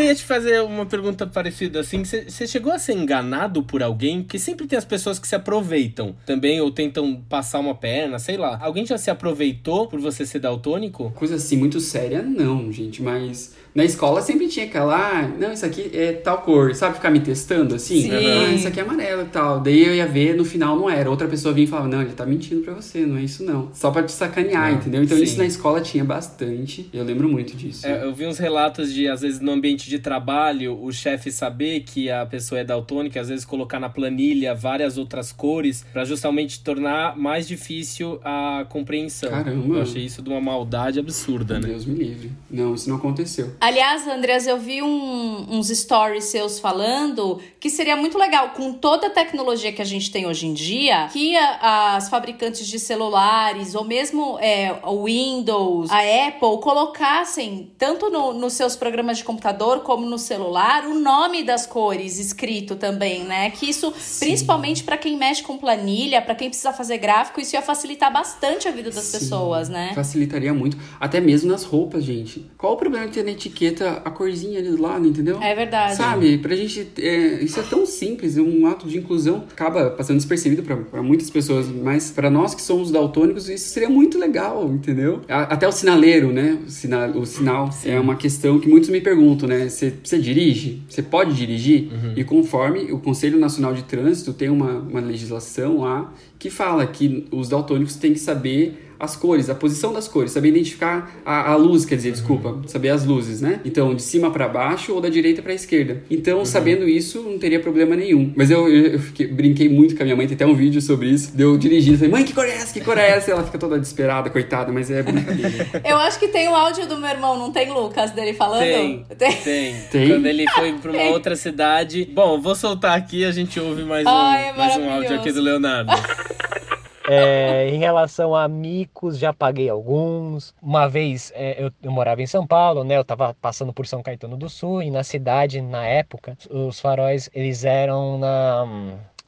Eu 0.00 0.06
ia 0.06 0.14
te 0.14 0.24
fazer 0.24 0.62
uma 0.62 0.86
pergunta 0.86 1.26
parecida 1.26 1.80
assim. 1.80 2.02
Você 2.04 2.46
chegou 2.46 2.72
a 2.72 2.78
ser 2.78 2.94
enganado 2.94 3.62
por 3.62 3.82
alguém? 3.82 4.22
Que 4.22 4.38
sempre 4.38 4.66
tem 4.66 4.78
as 4.78 4.84
pessoas 4.84 5.18
que 5.18 5.28
se 5.28 5.34
aproveitam 5.34 6.16
também, 6.24 6.58
ou 6.58 6.70
tentam 6.70 7.16
passar 7.28 7.58
uma 7.58 7.74
perna, 7.74 8.18
sei 8.18 8.38
lá. 8.38 8.58
Alguém 8.62 8.86
já 8.86 8.96
se 8.96 9.10
aproveitou 9.10 9.86
por 9.88 10.00
você 10.00 10.24
ser 10.24 10.38
daltônico? 10.38 11.10
Coisa 11.14 11.34
assim, 11.34 11.58
muito 11.58 11.80
séria, 11.80 12.22
não, 12.22 12.72
gente, 12.72 13.02
mas 13.02 13.54
na 13.74 13.84
escola 13.84 14.20
sempre 14.20 14.48
tinha 14.48 14.66
aquela, 14.66 14.96
ah, 14.96 15.28
não, 15.38 15.52
isso 15.52 15.64
aqui 15.64 15.90
é 15.94 16.12
tal 16.12 16.38
cor, 16.38 16.74
sabe? 16.74 16.96
Ficar 16.96 17.10
me 17.10 17.20
testando 17.20 17.74
assim? 17.74 18.02
Sim. 18.02 18.10
Ah, 18.10 18.52
isso 18.52 18.66
aqui 18.66 18.80
é 18.80 18.82
amarelo 18.82 19.22
e 19.22 19.26
tal. 19.26 19.60
Daí 19.60 19.86
eu 19.86 19.94
ia 19.94 20.06
ver, 20.06 20.34
no 20.34 20.44
final 20.44 20.76
não 20.76 20.88
era. 20.88 21.10
Outra 21.10 21.28
pessoa 21.28 21.52
vinha 21.52 21.66
e 21.66 21.68
falava, 21.68 21.88
não, 21.88 22.00
ele 22.00 22.12
tá 22.12 22.24
mentindo 22.24 22.62
pra 22.62 22.72
você, 22.72 23.06
não 23.06 23.18
é 23.18 23.22
isso 23.22 23.44
não. 23.44 23.70
Só 23.74 23.90
pra 23.90 24.02
te 24.02 24.12
sacanear, 24.12 24.64
ah, 24.64 24.72
entendeu? 24.72 25.02
Então 25.02 25.16
sim. 25.16 25.24
isso 25.24 25.36
na 25.36 25.44
escola 25.44 25.80
tinha 25.80 26.04
bastante. 26.04 26.88
Eu 26.92 27.04
lembro 27.04 27.28
muito 27.28 27.54
disso. 27.54 27.86
É, 27.86 28.02
eu 28.02 28.14
vi 28.14 28.26
uns 28.26 28.38
relatos 28.38 28.92
de, 28.92 29.06
às 29.06 29.20
vezes, 29.20 29.40
no 29.40 29.52
ambiente 29.52 29.89
de 29.90 29.98
trabalho, 29.98 30.82
o 30.82 30.92
chefe 30.92 31.30
saber 31.30 31.80
que 31.80 32.10
a 32.10 32.24
pessoa 32.24 32.60
é 32.60 32.64
daltônica, 32.64 33.20
às 33.20 33.28
vezes 33.28 33.44
colocar 33.44 33.80
na 33.80 33.88
planilha 33.88 34.54
várias 34.54 34.96
outras 34.96 35.32
cores 35.32 35.84
para 35.92 36.04
justamente 36.04 36.60
tornar 36.62 37.16
mais 37.16 37.46
difícil 37.46 38.20
a 38.24 38.64
compreensão. 38.68 39.30
Caramba. 39.30 39.76
Eu 39.76 39.82
achei 39.82 40.04
isso 40.04 40.22
de 40.22 40.30
uma 40.30 40.40
maldade 40.40 40.98
absurda, 40.98 41.54
Meu 41.54 41.62
né? 41.62 41.68
Deus 41.74 41.84
me 41.84 41.94
livre. 41.94 42.30
Não, 42.50 42.74
isso 42.74 42.88
não 42.88 42.96
aconteceu. 42.96 43.54
Aliás, 43.60 44.06
Andreas, 44.06 44.46
eu 44.46 44.58
vi 44.58 44.80
um, 44.82 45.46
uns 45.50 45.68
stories 45.68 46.24
seus 46.24 46.58
falando 46.60 47.40
que 47.58 47.68
seria 47.68 47.96
muito 47.96 48.16
legal, 48.16 48.50
com 48.50 48.72
toda 48.72 49.08
a 49.08 49.10
tecnologia 49.10 49.72
que 49.72 49.82
a 49.82 49.84
gente 49.84 50.10
tem 50.10 50.26
hoje 50.26 50.46
em 50.46 50.54
dia, 50.54 51.08
que 51.12 51.36
a, 51.36 51.96
as 51.96 52.08
fabricantes 52.08 52.66
de 52.66 52.78
celulares, 52.78 53.74
ou 53.74 53.84
mesmo 53.84 54.38
é, 54.40 54.78
o 54.82 55.04
Windows, 55.04 55.90
a 55.90 55.98
Apple, 56.28 56.60
colocassem, 56.62 57.70
tanto 57.76 58.08
no, 58.08 58.32
nos 58.32 58.54
seus 58.54 58.76
programas 58.76 59.18
de 59.18 59.24
computador 59.24 59.69
como 59.78 60.04
no 60.04 60.18
celular, 60.18 60.84
o 60.84 60.98
nome 60.98 61.44
das 61.44 61.66
cores 61.66 62.18
escrito 62.18 62.74
também, 62.74 63.24
né? 63.24 63.50
Que 63.50 63.70
isso, 63.70 63.94
Sim. 63.96 64.26
principalmente 64.26 64.82
para 64.82 64.96
quem 64.96 65.16
mexe 65.16 65.42
com 65.42 65.56
planilha, 65.56 66.20
para 66.20 66.34
quem 66.34 66.48
precisa 66.48 66.72
fazer 66.72 66.98
gráfico, 66.98 67.40
isso 67.40 67.54
ia 67.54 67.62
facilitar 67.62 68.12
bastante 68.12 68.66
a 68.66 68.72
vida 68.72 68.90
das 68.90 69.04
Sim. 69.04 69.18
pessoas, 69.18 69.68
né? 69.68 69.92
Facilitaria 69.94 70.52
muito. 70.52 70.76
Até 70.98 71.20
mesmo 71.20 71.50
nas 71.50 71.62
roupas, 71.62 72.02
gente. 72.02 72.50
Qual 72.58 72.72
o 72.72 72.76
problema 72.76 73.06
de 73.06 73.12
ter 73.12 73.22
na 73.22 73.30
etiqueta 73.30 74.02
a 74.04 74.10
corzinha 74.10 74.58
ali 74.58 74.70
do 74.70 74.82
lado, 74.82 75.06
entendeu? 75.06 75.40
É 75.40 75.54
verdade. 75.54 75.96
Sabe? 75.96 76.38
Pra 76.38 76.56
gente. 76.56 76.88
É, 76.98 77.42
isso 77.42 77.60
é 77.60 77.62
tão 77.62 77.86
simples, 77.86 78.36
é 78.36 78.42
um 78.42 78.66
ato 78.66 78.88
de 78.88 78.98
inclusão. 78.98 79.44
Acaba 79.50 79.90
passando 79.90 80.16
despercebido 80.16 80.62
para 80.62 81.02
muitas 81.02 81.30
pessoas, 81.30 81.68
mas 81.68 82.10
para 82.10 82.28
nós 82.28 82.54
que 82.54 82.62
somos 82.62 82.90
daltônicos, 82.90 83.48
isso 83.48 83.68
seria 83.68 83.88
muito 83.88 84.18
legal, 84.18 84.66
entendeu? 84.66 85.20
Até 85.28 85.68
o 85.68 85.72
sinaleiro, 85.72 86.32
né? 86.32 86.58
O 86.66 86.70
sinal, 86.70 87.10
o 87.10 87.26
sinal 87.26 87.70
é 87.84 87.98
uma 87.98 88.16
questão 88.16 88.58
que 88.58 88.68
muitos 88.68 88.90
me 88.90 89.00
perguntam, 89.00 89.48
né? 89.48 89.59
Você, 89.68 89.92
você 90.02 90.18
dirige? 90.18 90.82
Você 90.88 91.02
pode 91.02 91.34
dirigir? 91.34 91.90
Uhum. 91.92 92.12
E 92.16 92.24
conforme 92.24 92.92
o 92.92 92.98
Conselho 92.98 93.38
Nacional 93.38 93.74
de 93.74 93.82
Trânsito 93.84 94.32
tem 94.32 94.48
uma, 94.48 94.78
uma 94.78 95.00
legislação 95.00 95.80
lá 95.80 96.12
que 96.38 96.50
fala 96.50 96.86
que 96.86 97.26
os 97.30 97.48
daltônicos 97.48 97.96
têm 97.96 98.12
que 98.12 98.18
saber 98.18 98.89
as 99.00 99.16
cores, 99.16 99.48
a 99.48 99.54
posição 99.54 99.92
das 99.92 100.06
cores, 100.06 100.30
saber 100.30 100.48
identificar 100.48 101.10
a, 101.24 101.52
a 101.52 101.56
luz, 101.56 101.86
quer 101.86 101.96
dizer, 101.96 102.12
desculpa, 102.12 102.50
uhum. 102.50 102.62
saber 102.66 102.90
as 102.90 103.04
luzes, 103.04 103.40
né? 103.40 103.60
Então, 103.64 103.94
de 103.94 104.02
cima 104.02 104.30
para 104.30 104.46
baixo 104.46 104.94
ou 104.94 105.00
da 105.00 105.08
direita 105.08 105.40
para 105.40 105.54
esquerda. 105.54 106.02
Então, 106.10 106.40
uhum. 106.40 106.44
sabendo 106.44 106.86
isso, 106.86 107.22
não 107.22 107.38
teria 107.38 107.58
problema 107.58 107.96
nenhum. 107.96 108.32
Mas 108.36 108.50
eu, 108.50 108.68
eu, 108.68 108.98
fiquei, 108.98 109.26
brinquei 109.26 109.68
muito 109.68 109.96
com 109.96 110.02
a 110.02 110.04
minha 110.04 110.14
mãe, 110.14 110.26
tem 110.26 110.34
até 110.34 110.46
um 110.46 110.54
vídeo 110.54 110.82
sobre 110.82 111.08
isso. 111.08 111.34
Deu 111.34 111.56
dirigindo, 111.56 111.96
falei, 111.96 112.12
mãe, 112.12 112.24
que 112.24 112.34
cor 112.34 112.44
é 112.44 112.50
essa? 112.50 112.74
Que 112.74 112.80
cor 112.80 112.98
é 112.98 113.08
essa? 113.08 113.30
E 113.30 113.32
ela 113.32 113.42
fica 113.42 113.58
toda 113.58 113.78
desesperada, 113.78 114.28
coitada, 114.28 114.70
mas 114.70 114.90
é 114.90 115.02
brincadeira. 115.02 115.66
eu 115.82 115.96
acho 115.96 116.18
que 116.18 116.28
tem 116.28 116.48
o 116.48 116.54
áudio 116.54 116.86
do 116.86 116.98
meu 116.98 117.08
irmão, 117.08 117.38
não 117.38 117.50
tem, 117.50 117.70
Lucas, 117.72 118.10
dele 118.10 118.34
falando? 118.34 118.60
Tem, 118.60 119.06
tem. 119.16 119.36
Tem. 119.36 119.74
tem? 119.90 120.08
Quando 120.08 120.26
ele 120.26 120.44
foi 120.50 120.72
pra 120.74 120.92
uma 120.92 121.02
outra 121.04 121.34
cidade. 121.36 122.08
Bom, 122.12 122.40
vou 122.40 122.54
soltar 122.54 122.96
aqui 122.96 123.24
a 123.24 123.32
gente 123.32 123.58
ouve 123.58 123.82
mais, 123.84 124.06
Ai, 124.06 124.44
um, 124.44 124.48
é 124.48 124.52
mais 124.52 124.76
um 124.76 124.90
áudio 124.90 125.16
aqui 125.16 125.32
do 125.32 125.40
Leonardo. 125.40 125.90
É, 127.12 127.68
em 127.68 127.78
relação 127.78 128.36
a 128.36 128.46
micos, 128.46 129.18
já 129.18 129.32
paguei 129.32 129.68
alguns. 129.68 130.54
Uma 130.62 130.88
vez 130.88 131.32
é, 131.34 131.60
eu, 131.60 131.72
eu, 131.82 131.90
morava 131.90 132.22
em 132.22 132.26
São 132.26 132.46
Paulo, 132.46 132.84
né? 132.84 132.96
Eu 132.96 133.04
tava 133.04 133.34
passando 133.34 133.72
por 133.72 133.84
São 133.84 134.00
Caetano 134.00 134.36
do 134.36 134.48
Sul 134.48 134.80
e 134.80 134.92
na 134.92 135.02
cidade, 135.02 135.60
na 135.60 135.84
época, 135.84 136.38
os 136.48 136.78
faróis 136.78 137.28
eles 137.34 137.64
eram 137.64 138.16
na, 138.16 138.64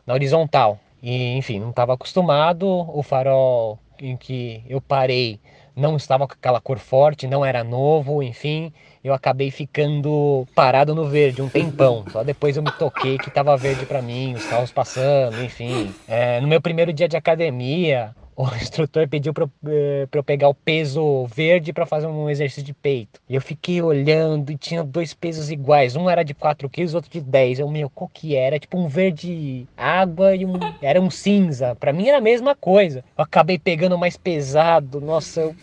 na 0.06 0.14
horizontal. 0.14 0.78
E, 1.02 1.36
enfim, 1.36 1.58
não 1.58 1.70
estava 1.70 1.94
acostumado. 1.94 2.68
O 2.68 3.02
farol 3.02 3.80
em 3.98 4.16
que 4.16 4.62
eu 4.68 4.80
parei 4.80 5.40
não 5.74 5.96
estava 5.96 6.28
com 6.28 6.34
aquela 6.34 6.60
cor 6.60 6.78
forte, 6.78 7.26
não 7.26 7.44
era 7.44 7.64
novo, 7.64 8.22
enfim 8.22 8.72
eu 9.02 9.12
acabei 9.12 9.50
ficando 9.50 10.46
parado 10.54 10.94
no 10.94 11.06
verde 11.06 11.42
um 11.42 11.48
tempão. 11.48 12.04
Só 12.10 12.22
depois 12.22 12.56
eu 12.56 12.62
me 12.62 12.70
toquei 12.72 13.18
que 13.18 13.30
tava 13.30 13.56
verde 13.56 13.84
para 13.84 14.00
mim, 14.00 14.34
os 14.34 14.44
carros 14.46 14.70
passando, 14.70 15.42
enfim. 15.42 15.92
É, 16.06 16.40
no 16.40 16.48
meu 16.48 16.60
primeiro 16.60 16.92
dia 16.92 17.08
de 17.08 17.16
academia, 17.16 18.14
o 18.36 18.46
instrutor 18.56 19.08
pediu 19.08 19.32
para 19.32 19.48
eh, 19.66 20.08
eu 20.10 20.24
pegar 20.24 20.48
o 20.48 20.54
peso 20.54 21.26
verde 21.26 21.72
para 21.72 21.86
fazer 21.86 22.06
um 22.06 22.30
exercício 22.30 22.62
de 22.62 22.72
peito. 22.72 23.20
E 23.28 23.34
eu 23.34 23.40
fiquei 23.40 23.82
olhando 23.82 24.50
e 24.50 24.56
tinha 24.56 24.82
dois 24.82 25.14
pesos 25.14 25.50
iguais. 25.50 25.96
Um 25.96 26.08
era 26.08 26.22
de 26.22 26.34
4 26.34 26.68
quilos, 26.68 26.94
outro 26.94 27.10
de 27.10 27.20
10. 27.20 27.60
Eu, 27.60 27.68
meu, 27.68 27.90
qual 27.90 28.10
que 28.12 28.34
era? 28.34 28.58
Tipo 28.58 28.78
um 28.78 28.88
verde 28.88 29.66
água 29.76 30.34
e 30.34 30.44
um... 30.46 30.54
Era 30.80 31.00
um 31.00 31.10
cinza. 31.10 31.74
Para 31.74 31.92
mim 31.92 32.08
era 32.08 32.18
a 32.18 32.22
mesma 32.22 32.54
coisa. 32.54 33.04
Eu 33.16 33.24
acabei 33.24 33.58
pegando 33.58 33.98
mais 33.98 34.16
pesado. 34.16 35.00
Nossa, 35.00 35.40
eu 35.40 35.56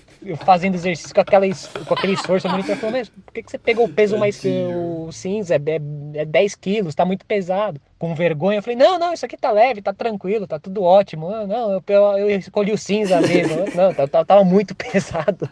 fazendo 0.45 0.75
exercício 0.75 1.13
com, 1.13 1.21
aquela, 1.21 1.45
com 1.87 1.93
aquele 1.93 2.13
esforço, 2.13 2.47
o 2.47 2.51
monitor 2.51 2.75
falou, 2.75 2.97
mas 2.97 3.09
por 3.09 3.33
que, 3.33 3.43
que 3.43 3.51
você 3.51 3.57
pegou 3.57 3.85
o 3.85 3.89
peso 3.89 4.17
mais 4.17 4.41
o 4.75 5.11
cinza? 5.11 5.55
É, 5.55 5.57
é, 5.57 6.21
é 6.21 6.25
10 6.25 6.55
quilos, 6.55 6.95
tá 6.95 7.05
muito 7.05 7.25
pesado. 7.25 7.79
Com 7.97 8.15
vergonha, 8.15 8.59
eu 8.59 8.63
falei, 8.63 8.77
não, 8.77 8.97
não, 8.97 9.13
isso 9.13 9.25
aqui 9.25 9.37
tá 9.37 9.51
leve, 9.51 9.81
tá 9.81 9.93
tranquilo, 9.93 10.47
tá 10.47 10.59
tudo 10.59 10.83
ótimo. 10.83 11.29
Não, 11.29 11.47
não 11.47 11.71
eu, 11.73 11.83
eu, 11.87 12.29
eu 12.29 12.39
escolhi 12.39 12.71
o 12.71 12.77
cinza 12.77 13.19
mesmo. 13.21 13.65
Não, 13.75 13.93
tá, 13.93 14.07
tá, 14.07 14.25
tava 14.25 14.43
muito 14.43 14.75
pesado. 14.75 15.49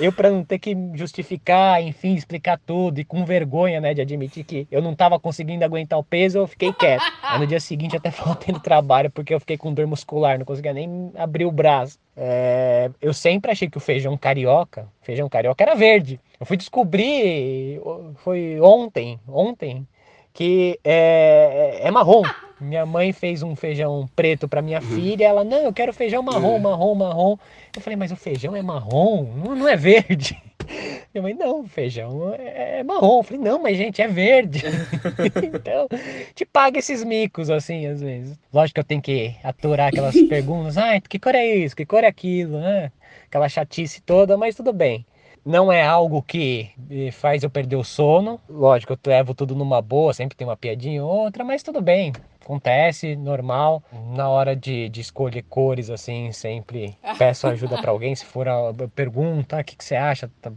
Eu, 0.00 0.12
para 0.12 0.30
não 0.30 0.44
ter 0.44 0.58
que 0.58 0.76
justificar, 0.94 1.82
enfim, 1.82 2.14
explicar 2.14 2.58
tudo 2.64 3.00
e 3.00 3.04
com 3.04 3.24
vergonha, 3.24 3.80
né, 3.80 3.94
de 3.94 4.00
admitir 4.00 4.44
que 4.44 4.68
eu 4.70 4.80
não 4.80 4.92
estava 4.92 5.18
conseguindo 5.18 5.64
aguentar 5.64 5.98
o 5.98 6.04
peso, 6.04 6.38
eu 6.38 6.46
fiquei 6.46 6.72
quieto. 6.72 7.02
Aí 7.22 7.38
no 7.38 7.46
dia 7.46 7.60
seguinte 7.60 7.96
até 7.96 8.10
faltei 8.12 8.52
no 8.52 8.60
trabalho 8.60 9.10
porque 9.10 9.34
eu 9.34 9.40
fiquei 9.40 9.56
com 9.56 9.72
dor 9.72 9.86
muscular, 9.86 10.38
não 10.38 10.46
conseguia 10.46 10.72
nem 10.72 11.12
abrir 11.16 11.44
o 11.44 11.52
braço. 11.52 11.98
É, 12.16 12.90
eu 13.00 13.12
sempre 13.14 13.50
achei 13.50 13.68
que 13.68 13.76
o 13.76 13.80
feijão 13.80 14.16
carioca, 14.16 14.88
feijão 15.02 15.28
carioca 15.28 15.62
era 15.62 15.74
verde. 15.74 16.20
Eu 16.38 16.46
fui 16.46 16.56
descobrir, 16.56 17.80
foi 18.16 18.60
ontem, 18.60 19.18
ontem, 19.26 19.86
que 20.32 20.78
é, 20.84 21.80
é 21.82 21.90
marrom. 21.90 22.22
Minha 22.60 22.84
mãe 22.84 23.12
fez 23.12 23.42
um 23.42 23.54
feijão 23.54 24.08
preto 24.16 24.48
para 24.48 24.60
minha 24.60 24.80
uhum. 24.80 24.86
filha. 24.86 25.26
Ela, 25.26 25.44
não, 25.44 25.58
eu 25.58 25.72
quero 25.72 25.92
feijão 25.92 26.22
marrom, 26.22 26.54
uhum. 26.54 26.58
marrom, 26.60 26.94
marrom. 26.94 27.36
Eu 27.74 27.80
falei, 27.80 27.96
mas 27.96 28.10
o 28.10 28.16
feijão 28.16 28.56
é 28.56 28.62
marrom, 28.62 29.24
não, 29.36 29.54
não 29.54 29.68
é 29.68 29.76
verde. 29.76 30.40
Minha 31.14 31.22
mãe, 31.22 31.34
não, 31.34 31.66
feijão 31.66 32.34
é, 32.34 32.80
é 32.80 32.82
marrom. 32.82 33.18
Eu 33.18 33.22
falei, 33.22 33.42
não, 33.42 33.62
mas 33.62 33.76
gente, 33.76 34.02
é 34.02 34.08
verde. 34.08 34.62
então, 35.42 35.88
te 36.34 36.44
paga 36.44 36.78
esses 36.78 37.04
micos, 37.04 37.48
assim, 37.48 37.86
às 37.86 38.00
vezes. 38.00 38.38
Lógico 38.52 38.74
que 38.74 38.80
eu 38.80 38.84
tenho 38.84 39.00
que 39.00 39.34
aturar 39.42 39.88
aquelas 39.88 40.20
perguntas. 40.28 40.76
Ah, 40.76 41.00
que 41.00 41.18
cor 41.18 41.34
é 41.34 41.46
isso? 41.46 41.76
Que 41.76 41.86
cor 41.86 42.04
é 42.04 42.08
aquilo? 42.08 42.58
Ah, 42.58 42.90
aquela 43.26 43.48
chatice 43.48 44.02
toda, 44.02 44.36
mas 44.36 44.54
tudo 44.54 44.72
bem. 44.72 45.06
Não 45.46 45.72
é 45.72 45.82
algo 45.82 46.20
que 46.20 46.70
faz 47.12 47.42
eu 47.42 47.48
perder 47.48 47.76
o 47.76 47.84
sono. 47.84 48.38
Lógico, 48.50 48.92
eu 48.92 48.98
levo 49.06 49.32
tudo 49.32 49.54
numa 49.54 49.80
boa, 49.80 50.12
sempre 50.12 50.36
tem 50.36 50.46
uma 50.46 50.56
piadinha 50.56 51.02
ou 51.02 51.10
outra, 51.10 51.42
mas 51.42 51.62
tudo 51.62 51.80
bem 51.80 52.12
acontece, 52.48 53.14
normal. 53.14 53.82
Na 54.16 54.28
hora 54.28 54.56
de, 54.56 54.88
de 54.88 55.02
escolher 55.02 55.44
cores, 55.48 55.90
assim, 55.90 56.32
sempre 56.32 56.96
peço 57.18 57.46
ajuda 57.46 57.76
para 57.76 57.90
alguém. 57.90 58.14
Se 58.14 58.24
for 58.24 58.48
a 58.48 58.72
pergunta, 58.94 59.56
o 59.56 59.58
ah, 59.58 59.62
que, 59.62 59.76
que 59.76 59.84
você 59.84 59.94
acha? 59.94 60.30
Tá, 60.40 60.50